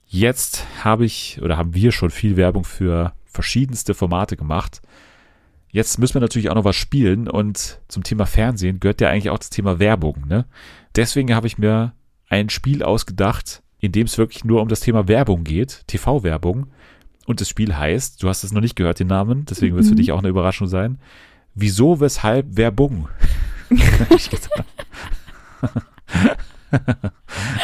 Jetzt 0.06 0.66
habe 0.84 1.06
ich 1.06 1.42
oder 1.42 1.58
haben 1.58 1.74
wir 1.74 1.92
schon 1.92 2.12
viel 2.12 2.38
Werbung 2.38 2.64
für 2.64 3.14
verschiedenste 3.36 3.94
Formate 3.94 4.38
gemacht. 4.38 4.82
Jetzt 5.70 6.00
müssen 6.00 6.16
wir 6.16 6.22
natürlich 6.22 6.50
auch 6.50 6.56
noch 6.56 6.64
was 6.64 6.76
spielen 6.76 7.28
und 7.28 7.80
zum 7.90 8.04
Thema 8.04 8.26
Fernsehen 8.26 8.80
gehört 8.80 9.02
ja 9.02 9.10
eigentlich 9.10 9.30
auch 9.30 9.38
das 9.38 9.50
Thema 9.50 9.78
Werbung. 9.78 10.26
Ne? 10.28 10.46
Deswegen 10.96 11.36
habe 11.36 11.48
ich 11.48 11.58
mir 11.58 11.94
ein 12.30 12.50
Spiel 12.50 12.82
ausgedacht, 12.82 13.62
in 13.80 13.92
dem 13.92 14.08
es 14.08 14.18
wirklich 14.18 14.46
nur 14.46 14.62
um 14.62 14.70
das 14.70 14.80
Thema 14.80 15.08
Werbung 15.08 15.44
geht, 15.44 15.84
TV-Werbung. 15.88 16.68
Und 17.28 17.42
das 17.42 17.50
Spiel 17.50 17.76
heißt, 17.76 18.24
du 18.24 18.30
hast 18.30 18.44
es 18.44 18.54
noch 18.54 18.62
nicht 18.62 18.76
gehört, 18.76 19.00
den 19.00 19.08
Namen, 19.08 19.46
deswegen 19.46 19.76
wird 19.76 19.84
es 19.84 19.90
für 19.90 19.96
Mhm. 19.96 20.00
dich 20.00 20.12
auch 20.12 20.20
eine 20.20 20.30
Überraschung 20.30 20.68
sein. 20.68 21.00
Wieso, 21.54 22.00
weshalb, 22.00 22.56
Werbung? 22.56 23.10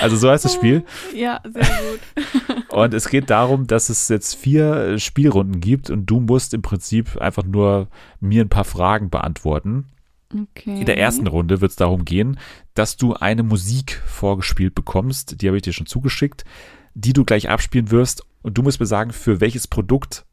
also 0.02 0.16
so 0.16 0.30
heißt 0.30 0.46
das 0.46 0.54
Spiel. 0.54 0.84
Ja, 1.16 1.42
sehr 1.44 1.64
gut. 1.64 2.68
Und 2.70 2.94
es 2.94 3.10
geht 3.10 3.30
darum, 3.30 3.68
dass 3.68 3.90
es 3.90 4.08
jetzt 4.10 4.36
vier 4.36 4.76
äh, 4.76 5.00
Spielrunden 5.00 5.60
gibt 5.60 5.90
und 5.90 6.06
du 6.06 6.22
musst 6.22 6.54
im 6.54 6.62
Prinzip 6.62 7.18
einfach 7.18 7.44
nur 7.44 7.90
mir 8.22 8.44
ein 8.44 8.50
paar 8.50 8.64
Fragen 8.64 9.10
beantworten. 9.10 9.88
Okay. 10.34 10.80
In 10.80 10.86
der 10.86 10.98
ersten 10.98 11.28
Runde 11.28 11.60
wird 11.60 11.72
es 11.72 11.76
darum 11.76 12.06
gehen, 12.06 12.40
dass 12.74 12.96
du 12.96 13.14
eine 13.14 13.44
Musik 13.44 14.02
vorgespielt 14.06 14.74
bekommst, 14.74 15.42
die 15.42 15.48
habe 15.48 15.58
ich 15.58 15.64
dir 15.64 15.74
schon 15.74 15.86
zugeschickt, 15.86 16.46
die 16.94 17.12
du 17.12 17.26
gleich 17.26 17.50
abspielen 17.50 17.92
wirst 17.92 18.26
und 18.42 18.58
du 18.58 18.64
musst 18.64 18.80
mir 18.80 18.86
sagen, 18.86 19.12
für 19.12 19.42
welches 19.42 19.68
Produkt 19.68 20.26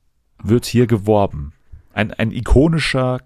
wird 0.43 0.66
hier 0.66 0.87
geworben. 0.87 1.53
Ein, 1.93 2.12
ein 2.12 2.31
ikonischer 2.31 3.19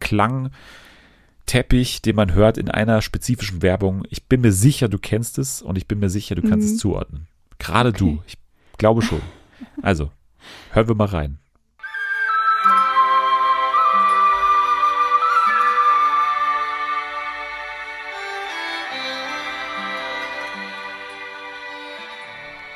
Klangteppich, 1.46 2.02
den 2.02 2.16
man 2.16 2.34
hört 2.34 2.56
in 2.58 2.68
einer 2.70 3.02
spezifischen 3.02 3.62
Werbung. 3.62 4.04
Ich 4.10 4.24
bin 4.26 4.40
mir 4.40 4.52
sicher, 4.52 4.88
du 4.88 4.98
kennst 4.98 5.38
es 5.38 5.60
und 5.62 5.76
ich 5.76 5.86
bin 5.88 5.98
mir 5.98 6.08
sicher, 6.10 6.34
du 6.34 6.42
kannst 6.42 6.68
Mhm. 6.68 6.74
es 6.74 6.78
zuordnen. 6.80 7.26
Gerade 7.58 7.90
Okay. 7.90 7.98
du. 7.98 8.22
Ich 8.26 8.38
glaube 8.78 9.02
schon. 9.02 9.20
Also, 9.82 10.10
hören 10.72 10.88
wir 10.88 10.94
mal 10.94 11.06
rein. 11.08 11.38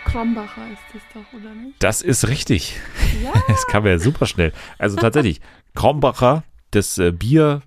Krombacher 0.04 0.62
ist 0.72 0.82
das 0.94 1.02
doch, 1.12 1.38
oder 1.38 1.54
nicht? 1.54 1.82
Das 1.82 2.00
ist 2.00 2.28
richtig. 2.28 2.76
Ja. 3.22 3.32
Das 3.48 3.66
kam 3.66 3.86
ja 3.86 3.98
super 3.98 4.26
schnell. 4.26 4.52
Also 4.78 4.96
tatsächlich, 4.96 5.40
Krombacher, 5.74 6.44
das 6.70 6.98
äh, 6.98 7.10
Bier, 7.12 7.62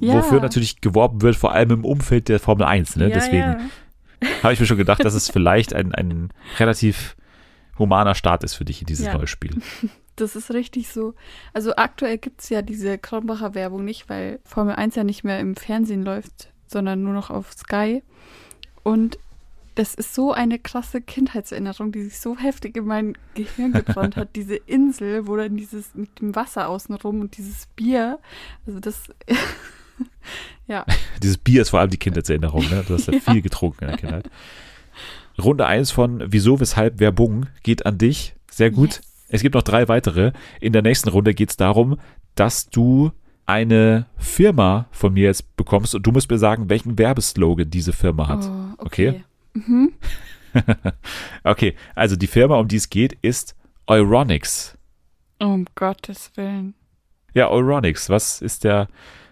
Ja. 0.00 0.14
wofür 0.14 0.40
natürlich 0.40 0.80
geworben 0.80 1.22
wird, 1.22 1.36
vor 1.36 1.52
allem 1.52 1.70
im 1.70 1.84
Umfeld 1.84 2.28
der 2.28 2.40
Formel 2.40 2.66
1. 2.66 2.96
Ne? 2.96 3.08
ja, 3.08 3.14
Deswegen 3.14 3.70
habe 4.42 4.52
ich 4.52 4.60
mir 4.60 4.66
schon 4.66 4.76
gedacht, 4.76 5.04
dass 5.04 5.14
es 5.14 5.30
vielleicht 5.30 5.74
ein, 5.74 5.94
ein 5.94 6.30
relativ 6.58 7.16
humaner 7.78 8.14
Start 8.14 8.44
ist 8.44 8.54
für 8.54 8.64
dich 8.64 8.80
in 8.80 8.86
dieses 8.86 9.12
neue 9.12 9.26
Spiel. 9.26 9.60
Das 10.16 10.36
ist 10.36 10.52
richtig 10.52 10.90
so. 10.90 11.14
Also 11.54 11.74
aktuell 11.74 12.18
gibt 12.18 12.40
es 12.40 12.48
ja 12.48 12.62
diese 12.62 12.98
Kronbacher 12.98 13.56
Werbung 13.56 13.84
nicht, 13.84 14.08
weil 14.08 14.38
Formel 14.44 14.76
1 14.76 14.94
ja 14.94 15.02
nicht 15.02 15.24
mehr 15.24 15.40
im 15.40 15.56
Fernsehen 15.56 16.04
läuft, 16.04 16.52
sondern 16.68 17.02
nur 17.02 17.14
noch 17.14 17.30
auf 17.30 17.52
Sky. 17.52 18.04
Und 18.84 19.18
das 19.74 19.94
ist 19.94 20.14
so 20.14 20.32
eine 20.32 20.58
krasse 20.58 21.00
Kindheitserinnerung, 21.00 21.90
die 21.92 22.04
sich 22.04 22.18
so 22.20 22.36
heftig 22.36 22.76
in 22.76 22.84
mein 22.86 23.18
Gehirn 23.34 23.72
gebrannt 23.72 24.16
hat. 24.16 24.36
Diese 24.36 24.54
Insel, 24.56 25.26
wo 25.26 25.36
dann 25.36 25.56
dieses 25.56 25.94
mit 25.94 26.20
dem 26.20 26.34
Wasser 26.36 26.68
außenrum 26.68 27.20
und 27.20 27.36
dieses 27.36 27.66
Bier. 27.74 28.18
Also 28.66 28.80
das. 28.80 29.02
ja. 30.66 30.84
Dieses 31.22 31.38
Bier 31.38 31.62
ist 31.62 31.70
vor 31.70 31.80
allem 31.80 31.90
die 31.90 31.98
Kindheitserinnerung. 31.98 32.68
Ne? 32.70 32.84
Du 32.86 32.94
hast 32.94 33.06
ja, 33.06 33.12
Ja. 33.26 33.32
viel 33.32 33.42
getrunken 33.42 33.84
in 33.84 33.88
der 33.90 33.98
Kindheit. 33.98 34.30
Runde 35.42 35.66
1 35.66 35.90
von 35.90 36.22
Wieso, 36.28 36.60
Weshalb, 36.60 37.00
Werbung 37.00 37.46
geht 37.62 37.86
an 37.86 37.98
dich. 37.98 38.34
Sehr 38.50 38.70
gut. 38.70 38.96
Yes. 38.96 39.02
Es 39.28 39.42
gibt 39.42 39.54
noch 39.54 39.62
drei 39.62 39.88
weitere. 39.88 40.32
In 40.60 40.72
der 40.72 40.82
nächsten 40.82 41.08
Runde 41.08 41.34
geht 41.34 41.50
es 41.50 41.56
darum, 41.56 41.98
dass 42.36 42.68
du 42.70 43.10
eine 43.46 44.06
Firma 44.16 44.86
von 44.92 45.12
mir 45.12 45.24
jetzt 45.24 45.56
bekommst 45.56 45.94
und 45.94 46.06
du 46.06 46.12
musst 46.12 46.30
mir 46.30 46.38
sagen, 46.38 46.70
welchen 46.70 46.96
Werbeslogan 46.98 47.68
diese 47.68 47.92
Firma 47.92 48.28
hat. 48.28 48.44
Oh, 48.44 48.84
Okay. 48.84 49.08
okay. 49.08 49.24
Mhm. 49.54 49.92
Okay, 51.42 51.74
also 51.94 52.14
die 52.16 52.28
Firma, 52.28 52.56
um 52.56 52.68
die 52.68 52.76
es 52.76 52.88
geht, 52.88 53.18
ist 53.22 53.56
Euronics. 53.86 54.78
Um 55.40 55.66
Gottes 55.74 56.30
Willen. 56.36 56.74
Ja, 57.34 57.48
Euronics. 57.48 58.08
Was 58.08 58.40
ist 58.40 58.64
der 58.64 58.88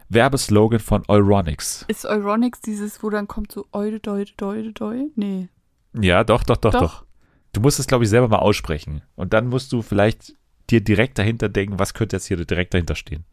Werbeslogan 0.08 0.80
von 0.80 1.04
Euronics? 1.08 1.84
Ist 1.88 2.04
Euronics 2.04 2.60
dieses, 2.60 3.02
wo 3.02 3.10
dann 3.10 3.28
kommt 3.28 3.52
so 3.52 3.66
Eude, 3.72 4.00
Deude, 4.00 4.32
Deude, 4.36 4.72
Deu? 4.72 5.04
Nee. 5.14 5.48
Ja, 5.94 6.24
doch, 6.24 6.42
doch, 6.42 6.56
doch, 6.56 6.72
doch. 6.72 6.80
Doch. 6.80 7.04
Du 7.52 7.60
musst 7.60 7.78
es, 7.78 7.86
glaube 7.86 8.04
ich, 8.04 8.10
selber 8.10 8.28
mal 8.28 8.38
aussprechen. 8.38 9.02
Und 9.14 9.32
dann 9.32 9.46
musst 9.46 9.72
du 9.72 9.82
vielleicht 9.82 10.34
dir 10.70 10.82
direkt 10.82 11.18
dahinter 11.18 11.48
denken, 11.48 11.78
was 11.78 11.94
könnte 11.94 12.16
jetzt 12.16 12.26
hier 12.26 12.44
direkt 12.44 12.74
dahinter 12.74 12.94
stehen. 12.94 13.24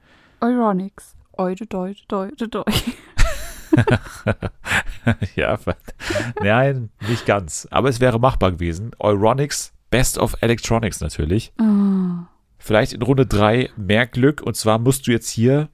Euronics. 0.41 1.15
Eude, 1.33 1.65
Deude, 1.65 1.99
Deude, 2.07 2.47
Deu. 2.47 2.63
ja, 5.36 5.57
nein, 6.41 6.89
nicht 7.07 7.25
ganz. 7.25 7.67
Aber 7.71 7.89
es 7.89 7.99
wäre 7.99 8.19
machbar 8.19 8.51
gewesen. 8.51 8.91
Euronics, 8.99 9.73
Best 9.89 10.17
of 10.17 10.36
Electronics 10.41 11.01
natürlich. 11.01 11.53
Oh. 11.59 12.25
Vielleicht 12.57 12.93
in 12.93 13.01
Runde 13.01 13.25
drei 13.25 13.69
mehr 13.77 14.07
Glück. 14.07 14.41
Und 14.41 14.55
zwar 14.55 14.80
musst 14.80 15.07
du 15.07 15.11
jetzt 15.11 15.30
hier 15.30 15.69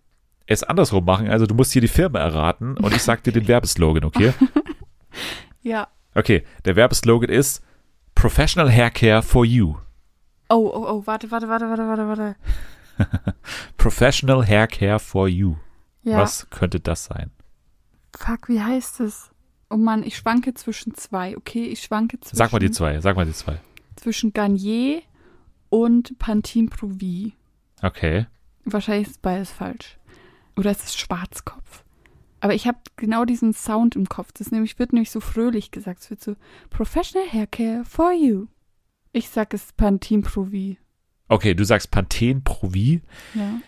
es 0.48 0.64
andersrum 0.64 1.06
machen. 1.06 1.30
Also 1.30 1.46
du 1.46 1.56
musst 1.56 1.74
hier 1.74 1.82
die 1.82 1.88
Firma 1.88 2.20
erraten 2.20 2.78
und 2.78 2.94
ich 2.96 3.02
sag 3.02 3.24
dir 3.24 3.34
den 3.34 3.48
Werbeslogan, 3.48 4.04
okay? 4.04 4.34
Ja. 5.62 5.88
Okay, 6.14 6.44
der 6.66 6.76
Werbeslogan 6.76 7.30
ist 7.30 7.64
Professional 8.14 8.72
Haircare 8.72 9.24
for 9.24 9.44
You. 9.44 9.78
Oh, 10.48 10.72
oh, 10.72 10.86
oh, 10.88 11.04
warte, 11.06 11.32
warte, 11.32 11.50
warte, 11.50 11.68
warte, 11.68 11.88
warte, 11.88 12.08
warte. 12.08 13.34
Professional 13.78 14.46
Haircare 14.46 15.00
for 15.00 15.28
You. 15.28 15.56
Ja. 16.04 16.20
Was 16.20 16.48
könnte 16.52 16.80
das 16.80 17.06
sein? 17.06 17.32
Fuck, 18.18 18.50
wie 18.50 18.62
heißt 18.62 19.00
es? 19.02 19.32
Oh 19.70 19.78
Mann, 19.78 20.04
ich 20.04 20.16
schwanke 20.18 20.54
zwischen 20.54 20.94
zwei, 20.96 21.36
okay? 21.38 21.66
Ich 21.66 21.82
schwanke 21.82 22.20
zwischen, 22.20 22.36
Sag 22.38 22.52
mal 22.52 22.60
die 22.60 22.72
zwei, 22.72 23.00
sag 23.02 23.16
mal 23.16 23.26
die 23.26 23.34
zwei. 23.34 23.60
zwischen 23.96 24.32
Garnier 24.34 25.02
und 25.70 26.18
Pantene 26.20 26.70
Provie. 26.70 27.34
Okay. 27.82 28.28
Wahrscheinlich 28.64 29.10
ist 29.10 29.22
beides 29.22 29.52
falsch. 29.52 29.98
Oder 30.56 30.72
ist 30.72 30.84
es 30.84 30.96
Schwarzkopf? 30.96 31.84
Aber 32.40 32.54
ich 32.54 32.68
habe 32.68 32.78
genau 32.96 33.26
diesen 33.26 33.54
Sound 33.54 33.96
im 33.96 34.08
Kopf. 34.08 34.32
Das 34.34 34.52
nämlich, 34.52 34.78
wird 34.80 34.94
nämlich 34.94 35.10
so 35.12 35.20
fröhlich 35.20 35.72
gesagt. 35.72 36.02
Es 36.02 36.10
wird 36.10 36.22
so 36.22 36.36
Professional 36.70 37.28
Haircare 37.32 37.84
for 37.86 38.12
you. 38.14 38.46
Ich 39.12 39.30
sag 39.30 39.54
es 39.54 39.74
Pantene 39.74 40.22
Provie. 40.22 40.78
Okay, 41.28 41.56
du 41.56 41.64
sagst 41.64 41.90
Pantene 41.90 42.42
Pro 42.42 42.70
V 42.70 42.76
Ja. 43.34 43.60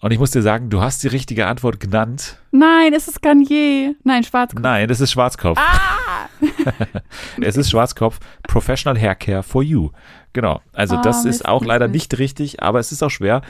Und 0.00 0.10
ich 0.12 0.18
muss 0.18 0.30
dir 0.30 0.42
sagen, 0.42 0.70
du 0.70 0.80
hast 0.80 1.02
die 1.02 1.08
richtige 1.08 1.46
Antwort 1.46 1.80
genannt. 1.80 2.38
Nein, 2.52 2.92
es 2.94 3.08
ist 3.08 3.22
Garnier. 3.22 3.94
Nein, 4.04 4.24
Schwarzkopf. 4.24 4.62
Nein, 4.62 4.88
es 4.90 5.00
ist 5.00 5.12
Schwarzkopf. 5.12 5.58
Ah! 5.58 6.28
Es 7.42 7.56
ist 7.56 7.70
Schwarzkopf 7.70 8.18
Professional 8.44 8.98
Haircare 9.00 9.42
for 9.42 9.62
You. 9.62 9.90
Genau. 10.32 10.60
Also 10.72 10.96
Ah, 10.96 11.02
das 11.02 11.24
ist 11.24 11.46
auch 11.46 11.64
leider 11.64 11.88
nicht 11.88 12.18
richtig, 12.18 12.62
aber 12.62 12.78
es 12.78 12.92
ist 12.92 13.02
auch 13.02 13.10
schwer. 13.10 13.42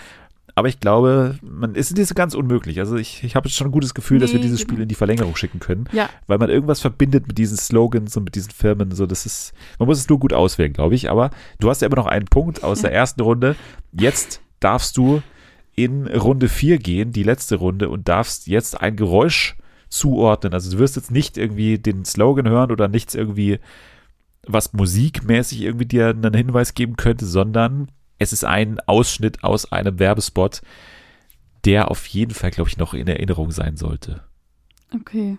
Aber 0.57 0.69
ich 0.69 0.81
glaube, 0.81 1.39
man, 1.43 1.75
es 1.77 1.91
ist 1.91 1.97
nicht 1.97 2.09
so 2.09 2.15
ganz 2.15 2.35
unmöglich. 2.35 2.81
Also 2.81 2.97
ich, 2.97 3.23
ich 3.23 3.37
habe 3.37 3.49
jetzt 3.49 3.57
schon 3.57 3.69
ein 3.69 3.73
gutes 3.73 3.95
Gefühl, 3.95 4.19
dass 4.19 4.33
wir 4.33 4.39
Nee, 4.39 4.43
dieses 4.47 4.59
genau. 4.61 4.71
Spiel 4.73 4.83
in 4.83 4.89
die 4.89 4.95
Verlängerung 4.97 5.37
schicken 5.37 5.61
können, 5.61 5.89
Ja, 5.93 6.09
weil 6.27 6.39
man 6.39 6.51
irgendwas 6.51 6.81
verbindet 6.81 7.29
mit 7.29 7.39
diesen 7.39 7.57
Slogans 7.57 8.17
und 8.17 8.25
mit 8.25 8.35
diesen 8.35 8.51
Firmen. 8.51 8.91
So, 8.91 9.07
das 9.07 9.25
ist, 9.27 9.53
man 9.79 9.87
muss 9.87 9.99
es 9.99 10.09
nur 10.09 10.19
gut 10.19 10.33
auswählen, 10.33 10.73
glaube 10.73 10.97
ich. 10.97 11.09
Aber 11.11 11.31
du 11.61 11.71
hast 11.71 11.81
ja 11.83 11.87
immer 11.87 11.97
noch 11.97 12.07
einen 12.07 12.27
Punkt 12.27 12.65
aus 12.65 12.81
der 12.83 12.93
ersten 13.01 13.21
Runde. 13.21 13.55
Jetzt 13.93 14.41
darfst 14.59 14.97
du 14.97 15.23
in 15.85 16.07
Runde 16.07 16.49
4 16.49 16.79
gehen, 16.79 17.13
die 17.13 17.23
letzte 17.23 17.57
Runde, 17.57 17.89
und 17.89 18.09
darfst 18.09 18.47
jetzt 18.47 18.81
ein 18.81 18.97
Geräusch 18.97 19.57
zuordnen. 19.89 20.55
Also 20.55 20.71
du 20.71 20.79
wirst 20.79 20.97
jetzt 20.97 21.11
nicht 21.11 21.37
irgendwie 21.37 21.79
den 21.79 22.05
Slogan 22.05 22.49
hören 22.49 22.71
oder 22.71 22.89
nichts 22.89 23.15
irgendwie, 23.15 23.59
was 24.47 24.73
musikmäßig 24.73 25.63
irgendwie 25.63 25.87
dir 25.87 26.09
einen 26.09 26.35
Hinweis 26.35 26.75
geben 26.75 26.97
könnte, 26.97 27.27
sondern 27.27 27.91
es 28.19 28.33
ist 28.33 28.45
ein 28.45 28.79
Ausschnitt 28.87 29.43
aus 29.43 29.71
einem 29.73 29.99
Werbespot, 29.99 30.63
der 31.65 31.91
auf 31.91 32.07
jeden 32.07 32.33
Fall, 32.33 32.51
glaube 32.51 32.71
ich, 32.71 32.77
noch 32.77 32.95
in 32.95 33.09
Erinnerung 33.09 33.51
sein 33.51 33.77
sollte. 33.77 34.23
okay. 34.95 35.39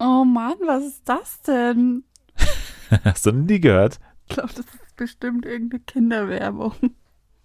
Oh 0.00 0.24
Mann, 0.24 0.56
was 0.66 0.84
ist 0.84 1.02
das 1.08 1.40
denn? 1.42 2.04
Hast 3.04 3.24
du 3.26 3.32
nie 3.32 3.60
gehört? 3.60 3.98
Ich 4.28 4.34
glaube, 4.34 4.52
das 4.54 4.66
ist 4.66 4.96
bestimmt 4.96 5.44
irgendeine 5.44 5.82
Kinderwerbung. 5.84 6.74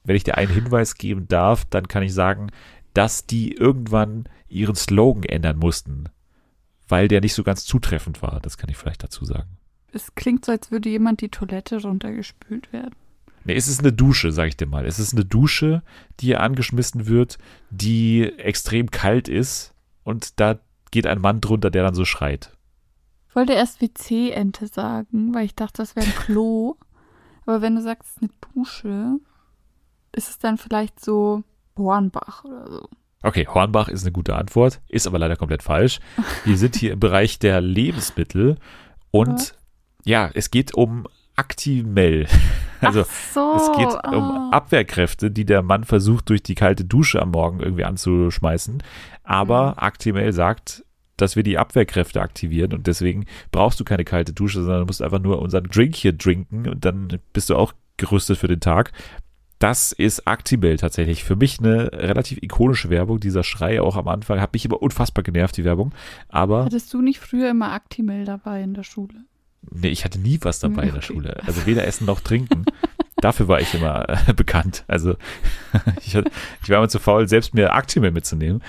Wenn 0.04 0.16
ich 0.16 0.24
dir 0.24 0.38
einen 0.38 0.52
Hinweis 0.52 0.96
geben 0.96 1.28
darf, 1.28 1.66
dann 1.66 1.88
kann 1.88 2.04
ich 2.04 2.14
sagen, 2.14 2.52
dass 2.94 3.26
die 3.26 3.54
irgendwann 3.54 4.26
ihren 4.48 4.76
Slogan 4.76 5.24
ändern 5.24 5.58
mussten, 5.58 6.06
weil 6.88 7.08
der 7.08 7.22
nicht 7.22 7.34
so 7.34 7.44
ganz 7.44 7.66
zutreffend 7.66 8.22
war. 8.22 8.40
Das 8.42 8.58
kann 8.58 8.70
ich 8.70 8.78
vielleicht 8.78 9.04
dazu 9.04 9.26
sagen. 9.26 9.58
Es 9.92 10.16
klingt 10.16 10.46
so, 10.46 10.52
als 10.52 10.72
würde 10.72 10.90
jemand 10.90 11.22
die 11.22 11.30
Toilette 11.30 11.82
runtergespült 11.82 12.72
werden. 12.72 12.96
Nee, 13.44 13.56
es 13.56 13.68
ist 13.68 13.80
eine 13.80 13.94
Dusche, 13.94 14.32
sag 14.32 14.48
ich 14.48 14.58
dir 14.58 14.68
mal. 14.68 14.86
Es 14.86 15.00
ist 15.00 15.14
eine 15.14 15.26
Dusche, 15.26 15.82
die 16.20 16.28
hier 16.28 16.42
angeschmissen 16.42 17.08
wird, 17.08 17.38
die 17.70 18.24
extrem 18.38 18.92
kalt 18.92 19.28
ist 19.28 19.74
und 20.04 20.40
da 20.40 20.60
geht 20.92 21.08
ein 21.08 21.22
Mann 21.22 21.42
drunter, 21.42 21.72
der 21.72 21.84
dann 21.84 21.96
so 21.96 22.06
schreit. 22.06 22.58
Ich 23.30 23.36
wollte 23.36 23.54
erst 23.54 23.82
WC-Ente 23.82 24.68
sagen, 24.68 25.34
weil 25.34 25.46
ich 25.46 25.56
dachte, 25.56 25.78
das 25.78 25.96
wäre 25.96 26.06
ein 26.06 26.16
Klo. 26.16 26.76
Aber 27.46 27.62
wenn 27.62 27.76
du 27.76 27.82
sagst, 27.82 28.10
es 28.10 28.16
ist 28.16 28.22
eine 28.22 28.32
Dusche, 28.54 29.20
ist 30.12 30.30
es 30.30 30.40
dann 30.40 30.58
vielleicht 30.58 31.04
so 31.04 31.44
Bornbach 31.76 32.44
oder 32.44 32.70
so. 32.70 32.90
Okay, 33.22 33.48
Hornbach 33.48 33.90
ist 33.90 34.04
eine 34.04 34.12
gute 34.12 34.36
Antwort, 34.36 34.82
ist 34.88 35.06
aber 35.06 35.20
leider 35.20 35.36
komplett 35.36 35.62
falsch. 35.62 36.00
Wir 36.46 36.58
sind 36.58 36.78
hier 36.78 36.94
im 36.94 37.00
Bereich 37.00 37.38
der 37.38 37.60
Lebensmittel 37.60 38.58
und 39.12 39.56
ja, 40.06 40.30
es 40.34 40.52
geht 40.52 40.74
um 40.74 41.06
Actimel. 41.36 42.28
Also 42.82 43.04
so, 43.34 43.56
es 43.58 43.78
geht 43.78 44.00
oh. 44.06 44.16
um 44.16 44.54
Abwehrkräfte, 44.54 45.32
die 45.32 45.44
der 45.44 45.62
Mann 45.64 45.84
versucht 45.84 46.30
durch 46.30 46.42
die 46.44 46.56
kalte 46.56 46.86
Dusche 46.86 47.22
am 47.22 47.32
Morgen 47.32 47.60
irgendwie 47.60 47.84
anzuschmeißen. 47.84 48.82
Aber 49.24 49.72
Mhm. 49.72 49.80
Actimel 49.80 50.32
sagt, 50.32 50.86
dass 51.22 51.36
wir 51.36 51.44
die 51.44 51.58
Abwehrkräfte 51.58 52.22
aktivieren 52.22 52.74
und 52.74 52.88
deswegen 52.88 53.26
brauchst 53.52 53.80
du 53.80 53.84
keine 53.84 54.06
kalte 54.06 54.34
Dusche, 54.34 54.62
sondern 54.62 54.82
du 54.82 54.86
musst 54.88 55.02
einfach 55.02 55.20
nur 55.22 55.40
unseren 55.42 55.66
Drink 55.66 55.96
hier 55.96 56.18
trinken 56.18 56.68
und 56.68 56.86
dann 56.86 57.20
bist 57.34 57.50
du 57.50 57.56
auch 57.56 57.74
gerüstet 57.98 58.38
für 58.38 58.48
den 58.48 58.60
Tag. 58.60 58.92
Das 59.60 59.92
ist 59.92 60.26
Actimel 60.26 60.78
tatsächlich. 60.78 61.26
Für 61.26 61.36
mich 61.36 61.60
eine 61.60 61.92
relativ 61.92 62.42
ikonische 62.42 62.90
Werbung. 62.90 63.20
Dieser 63.20 63.44
Schrei 63.44 63.82
auch 63.82 63.98
am 63.98 64.08
Anfang 64.08 64.40
hat 64.40 64.54
mich 64.54 64.64
immer 64.64 64.82
unfassbar 64.82 65.22
genervt, 65.22 65.58
die 65.58 65.66
Werbung. 65.66 65.92
Aber 66.30 66.64
Hattest 66.64 66.94
du 66.94 67.02
nicht 67.02 67.20
früher 67.20 67.50
immer 67.50 67.74
Actimel 67.74 68.24
dabei 68.24 68.64
in 68.64 68.74
der 68.74 68.84
Schule? 68.84 69.26
Nee, 69.70 69.90
ich 69.90 70.06
hatte 70.06 70.18
nie 70.18 70.40
was 70.42 70.60
dabei 70.60 70.84
in 70.84 70.90
der 70.90 70.98
Okay. 71.00 71.08
Schule. 71.08 71.42
Also 71.46 71.66
weder 71.66 71.86
Essen 71.86 72.06
noch 72.06 72.22
Trinken. 72.22 72.64
Dafür 73.22 73.48
war 73.48 73.60
ich 73.60 73.74
immer 73.74 74.08
äh, 74.10 74.34
bekannt. 74.34 74.84
Also 74.88 75.16
ich, 76.06 76.16
ich 76.16 76.70
war 76.70 76.78
immer 76.78 76.90
zu 76.90 77.00
faul, 77.00 77.28
selbst 77.28 77.54
mir 77.54 77.74
Actimel 77.74 78.12
mitzunehmen. 78.12 78.62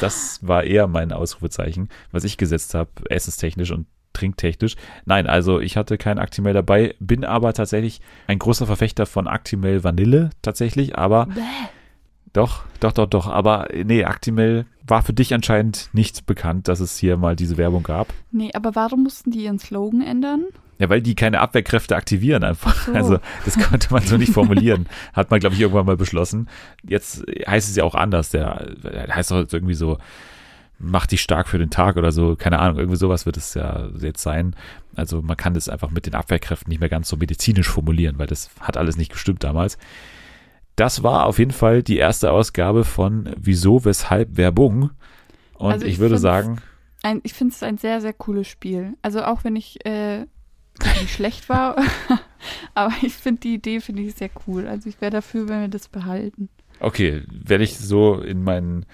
Das 0.00 0.46
war 0.46 0.64
eher 0.64 0.86
mein 0.86 1.12
Ausrufezeichen, 1.12 1.88
was 2.12 2.24
ich 2.24 2.36
gesetzt 2.36 2.74
habe, 2.74 2.90
essenstechnisch 3.08 3.70
und 3.70 3.86
trinktechnisch. 4.12 4.76
Nein, 5.04 5.26
also 5.26 5.60
ich 5.60 5.76
hatte 5.76 5.98
kein 5.98 6.18
Actimel 6.18 6.54
dabei, 6.54 6.94
bin 6.98 7.24
aber 7.24 7.52
tatsächlich 7.52 8.00
ein 8.26 8.38
großer 8.38 8.66
Verfechter 8.66 9.06
von 9.06 9.28
Actimel 9.28 9.84
Vanille 9.84 10.30
tatsächlich, 10.42 10.96
aber 10.96 11.26
Bäh. 11.26 11.40
doch, 12.32 12.64
doch, 12.80 12.92
doch, 12.92 13.06
doch. 13.06 13.26
Aber 13.26 13.72
äh, 13.74 13.84
nee, 13.84 14.04
Actimel 14.04 14.66
war 14.86 15.02
für 15.02 15.12
dich 15.12 15.34
anscheinend 15.34 15.90
nicht 15.92 16.26
bekannt, 16.26 16.68
dass 16.68 16.80
es 16.80 16.96
hier 16.96 17.16
mal 17.16 17.36
diese 17.36 17.56
Werbung 17.58 17.82
gab. 17.82 18.08
Nee, 18.30 18.50
aber 18.54 18.74
warum 18.74 19.02
mussten 19.02 19.30
die 19.30 19.44
ihren 19.44 19.58
Slogan 19.58 20.00
ändern? 20.00 20.46
Ja, 20.78 20.88
weil 20.90 21.00
die 21.00 21.14
keine 21.14 21.40
Abwehrkräfte 21.40 21.96
aktivieren 21.96 22.44
einfach. 22.44 22.74
Ach 22.76 22.86
so. 22.86 22.92
Also 22.92 23.18
das 23.44 23.58
konnte 23.58 23.92
man 23.92 24.02
so 24.02 24.16
nicht 24.16 24.32
formulieren. 24.34 24.86
Hat 25.12 25.30
man, 25.30 25.40
glaube 25.40 25.54
ich, 25.54 25.60
irgendwann 25.60 25.86
mal 25.86 25.96
beschlossen. 25.96 26.48
Jetzt 26.86 27.24
heißt 27.46 27.68
es 27.70 27.76
ja 27.76 27.84
auch 27.84 27.94
anders. 27.94 28.30
Der 28.30 28.74
heißt 29.10 29.30
doch 29.30 29.38
jetzt 29.38 29.54
irgendwie 29.54 29.74
so, 29.74 29.98
mach 30.78 31.06
dich 31.06 31.22
stark 31.22 31.48
für 31.48 31.58
den 31.58 31.70
Tag 31.70 31.96
oder 31.96 32.12
so. 32.12 32.36
Keine 32.36 32.58
Ahnung, 32.58 32.78
irgendwie 32.78 32.98
sowas 32.98 33.24
wird 33.26 33.36
es 33.36 33.54
ja 33.54 33.88
jetzt 33.98 34.22
sein. 34.22 34.54
Also 34.94 35.22
man 35.22 35.36
kann 35.36 35.54
das 35.54 35.68
einfach 35.68 35.90
mit 35.90 36.06
den 36.06 36.14
Abwehrkräften 36.14 36.68
nicht 36.70 36.80
mehr 36.80 36.88
ganz 36.88 37.08
so 37.08 37.16
medizinisch 37.16 37.68
formulieren, 37.68 38.18
weil 38.18 38.26
das 38.26 38.50
hat 38.60 38.76
alles 38.76 38.96
nicht 38.96 39.12
gestimmt 39.12 39.44
damals. 39.44 39.78
Das 40.76 41.02
war 41.02 41.24
auf 41.24 41.38
jeden 41.38 41.52
Fall 41.52 41.82
die 41.82 41.96
erste 41.96 42.30
Ausgabe 42.30 42.84
von 42.84 43.30
Wieso, 43.38 43.86
Weshalb, 43.86 44.36
Werbung. 44.36 44.90
Und 45.54 45.72
Also 45.72 45.86
ich, 45.86 45.94
ich 45.94 45.98
würde 46.00 46.18
sagen, 46.18 46.58
Ein, 47.02 47.20
ich 47.22 47.32
finde 47.32 47.54
es 47.54 47.62
ein 47.62 47.78
sehr, 47.78 48.02
sehr 48.02 48.12
cooles 48.12 48.46
Spiel. 48.46 48.92
Also 49.00 49.22
auch 49.24 49.42
wenn 49.42 49.56
ich 49.56 49.86
äh, 49.86 50.26
nicht 50.84 51.12
schlecht 51.12 51.48
war, 51.48 51.76
aber 52.74 52.92
ich 53.02 53.14
finde 53.14 53.40
die 53.40 53.54
Idee 53.54 53.80
finde 53.80 54.02
ich 54.02 54.14
sehr 54.14 54.30
cool. 54.46 54.66
Also 54.66 54.88
ich 54.88 55.00
wäre 55.00 55.10
dafür, 55.10 55.48
wenn 55.48 55.60
wir 55.62 55.68
das 55.68 55.88
behalten. 55.88 56.48
Okay, 56.80 57.22
werde 57.28 57.64
ich 57.64 57.76
so 57.78 58.20
in 58.20 58.42
meinen 58.42 58.86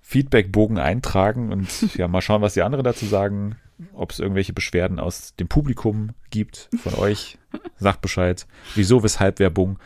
Feedbackbogen 0.00 0.78
eintragen 0.78 1.52
und 1.52 1.68
ja, 1.96 2.08
mal 2.08 2.20
schauen, 2.20 2.42
was 2.42 2.54
die 2.54 2.62
anderen 2.62 2.84
dazu 2.84 3.06
sagen. 3.06 3.56
Ob 3.94 4.12
es 4.12 4.20
irgendwelche 4.20 4.52
Beschwerden 4.52 5.00
aus 5.00 5.34
dem 5.34 5.48
Publikum 5.48 6.10
gibt 6.30 6.68
von 6.76 6.94
euch. 6.94 7.38
Sagt 7.78 8.00
Bescheid. 8.00 8.46
Wieso, 8.76 9.02
weshalb 9.02 9.40
Werbung? 9.40 9.78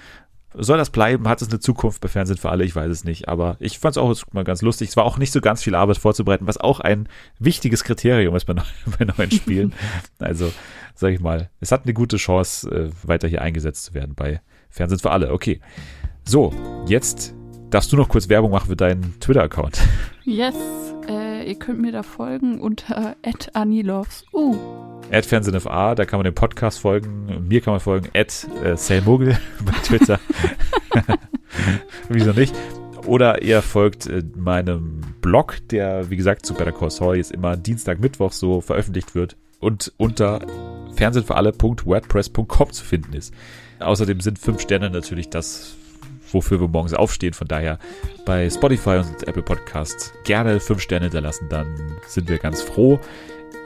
Soll 0.58 0.78
das 0.78 0.90
bleiben? 0.90 1.28
Hat 1.28 1.42
es 1.42 1.48
eine 1.50 1.60
Zukunft 1.60 2.00
bei 2.00 2.08
Fernsehen 2.08 2.38
für 2.38 2.50
alle? 2.50 2.64
Ich 2.64 2.74
weiß 2.74 2.90
es 2.90 3.04
nicht. 3.04 3.28
Aber 3.28 3.56
ich 3.60 3.78
fand 3.78 3.92
es 3.96 3.98
auch 3.98 4.14
mal 4.32 4.44
ganz 4.44 4.62
lustig. 4.62 4.88
Es 4.88 4.96
war 4.96 5.04
auch 5.04 5.18
nicht 5.18 5.32
so 5.32 5.40
ganz 5.40 5.62
viel 5.62 5.74
Arbeit 5.74 5.98
vorzubereiten, 5.98 6.46
was 6.46 6.56
auch 6.56 6.80
ein 6.80 7.08
wichtiges 7.38 7.84
Kriterium 7.84 8.34
ist 8.36 8.46
bei, 8.46 8.54
neu- 8.54 8.62
bei 8.98 9.04
neuen 9.04 9.30
Spielen. 9.30 9.72
Also, 10.18 10.50
sag 10.94 11.12
ich 11.12 11.20
mal, 11.20 11.50
es 11.60 11.72
hat 11.72 11.84
eine 11.84 11.92
gute 11.92 12.16
Chance, 12.16 12.70
äh, 12.70 12.90
weiter 13.08 13.28
hier 13.28 13.42
eingesetzt 13.42 13.84
zu 13.84 13.94
werden 13.94 14.14
bei 14.14 14.40
Fernsehen 14.70 14.98
für 14.98 15.10
alle. 15.10 15.32
Okay. 15.32 15.60
So, 16.24 16.52
jetzt 16.88 17.34
darfst 17.70 17.92
du 17.92 17.96
noch 17.96 18.08
kurz 18.08 18.28
Werbung 18.28 18.50
machen 18.50 18.68
für 18.68 18.76
deinen 18.76 19.18
Twitter-Account. 19.20 19.80
Yes, 20.24 20.54
ihr 21.46 21.54
könnt 21.54 21.80
mir 21.80 21.92
da 21.92 22.02
folgen 22.02 22.60
unter 22.60 23.16
@aniloves. 23.52 24.24
Uh, 24.32 24.56
At 25.10 25.26
FernsehenFA, 25.26 25.94
da 25.94 26.04
kann 26.04 26.18
man 26.18 26.24
dem 26.24 26.34
Podcast 26.34 26.80
folgen. 26.80 27.46
Mir 27.48 27.60
kann 27.60 27.74
man 27.74 27.80
folgen. 27.80 28.08
At 28.14 28.46
äh, 28.64 28.76
Selmogel 28.76 29.38
bei 29.64 29.72
Twitter. 29.84 30.20
Wieso 32.08 32.32
nicht? 32.32 32.54
Oder 33.06 33.42
ihr 33.42 33.62
folgt 33.62 34.06
äh, 34.06 34.22
meinem 34.34 35.00
Blog, 35.20 35.58
der, 35.70 36.10
wie 36.10 36.16
gesagt, 36.16 36.44
zu 36.44 36.54
Better 36.54 36.72
Call 36.72 36.90
Saul 36.90 37.16
jetzt 37.16 37.32
immer 37.32 37.56
Dienstag, 37.56 38.00
Mittwoch 38.00 38.32
so 38.32 38.60
veröffentlicht 38.60 39.14
wird 39.14 39.36
und 39.60 39.92
unter 39.96 40.40
fernsehenfüralle.wordpress.com 40.96 42.72
zu 42.72 42.84
finden 42.84 43.12
ist. 43.12 43.32
Außerdem 43.78 44.20
sind 44.20 44.38
fünf 44.38 44.60
Sterne 44.60 44.90
natürlich 44.90 45.28
das, 45.28 45.76
wofür 46.32 46.60
wir 46.60 46.68
morgens 46.68 46.94
aufstehen. 46.94 47.32
Von 47.32 47.48
daher 47.48 47.78
bei 48.24 48.48
Spotify 48.50 49.02
und 49.04 49.26
Apple 49.26 49.42
Podcasts 49.42 50.12
gerne 50.24 50.60
fünf 50.60 50.80
Sterne 50.80 51.06
hinterlassen, 51.06 51.48
dann 51.48 51.96
sind 52.06 52.28
wir 52.28 52.38
ganz 52.38 52.62
froh. 52.62 53.00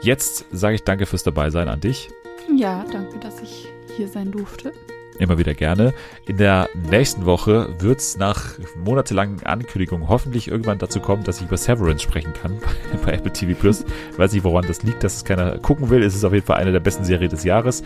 Jetzt 0.01 0.45
sage 0.51 0.75
ich 0.75 0.83
danke 0.83 1.05
fürs 1.05 1.23
Dabeisein 1.23 1.67
an 1.67 1.79
dich. 1.79 2.09
ja, 2.55 2.85
danke, 2.91 3.19
dass 3.19 3.41
ich 3.41 3.67
hier 3.95 4.07
sein 4.07 4.31
durfte. 4.31 4.73
Immer 5.19 5.37
wieder 5.37 5.53
gerne. 5.53 5.93
In 6.25 6.37
der 6.37 6.67
nächsten 6.89 7.25
Woche 7.25 7.75
wird 7.79 7.99
es 7.99 8.17
nach 8.17 8.57
monatelangen 8.83 9.43
Ankündigungen 9.43 10.07
hoffentlich 10.07 10.47
irgendwann 10.47 10.79
dazu 10.79 10.99
kommen, 10.99 11.23
dass 11.23 11.37
ich 11.37 11.47
über 11.47 11.57
Severance 11.57 12.01
sprechen 12.01 12.33
kann 12.33 12.57
bei 13.05 13.13
Apple 13.13 13.31
TV 13.31 13.59
Plus. 13.59 13.85
Weiß 14.17 14.33
nicht, 14.33 14.43
woran 14.43 14.65
das 14.65 14.81
liegt, 14.81 15.03
dass 15.03 15.17
es 15.17 15.25
keiner 15.25 15.59
gucken 15.59 15.91
will. 15.91 16.01
Es 16.01 16.15
ist 16.15 16.23
auf 16.23 16.33
jeden 16.33 16.45
Fall 16.45 16.57
eine 16.57 16.71
der 16.71 16.79
besten 16.79 17.03
Serien 17.03 17.29
des 17.29 17.43
Jahres. 17.43 17.83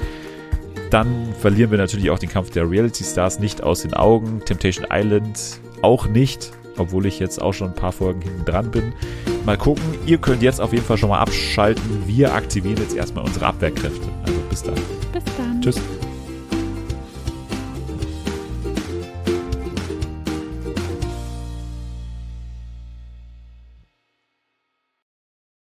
Dann 0.96 1.34
verlieren 1.42 1.72
wir 1.72 1.78
natürlich 1.78 2.10
auch 2.10 2.20
den 2.20 2.30
Kampf 2.30 2.52
der 2.52 2.72
Reality 2.72 3.04
Stars 3.04 3.38
nicht 3.38 3.62
aus 3.62 3.82
den 3.82 3.94
Augen. 3.94 4.40
Temptation 4.46 4.88
Island 4.90 5.60
auch 5.82 6.08
nicht, 6.08 6.54
obwohl 6.78 7.06
ich 7.06 7.20
jetzt 7.20 7.42
auch 7.42 7.52
schon 7.52 7.72
ein 7.72 7.76
paar 7.76 7.92
Folgen 7.92 8.22
hinten 8.22 8.46
dran 8.46 8.72
bin. 8.72 8.94
Mal 9.46 9.58
gucken. 9.58 9.84
Ihr 10.06 10.20
könnt 10.20 10.42
jetzt 10.42 10.62
auf 10.62 10.72
jeden 10.72 10.86
Fall 10.86 10.98
schon 10.98 11.10
mal 11.10 11.20
abschalten. 11.20 11.84
Wir 12.08 12.34
aktivieren 12.34 12.78
jetzt 12.78 12.96
erstmal 12.96 13.26
unsere 13.26 13.46
Abwehrkräfte. 13.46 14.08
Also 14.24 14.40
bis 14.50 14.64
dann. 14.64 14.76
Bis 15.12 15.24
dann. 15.38 15.62
Tschüss. 15.62 15.82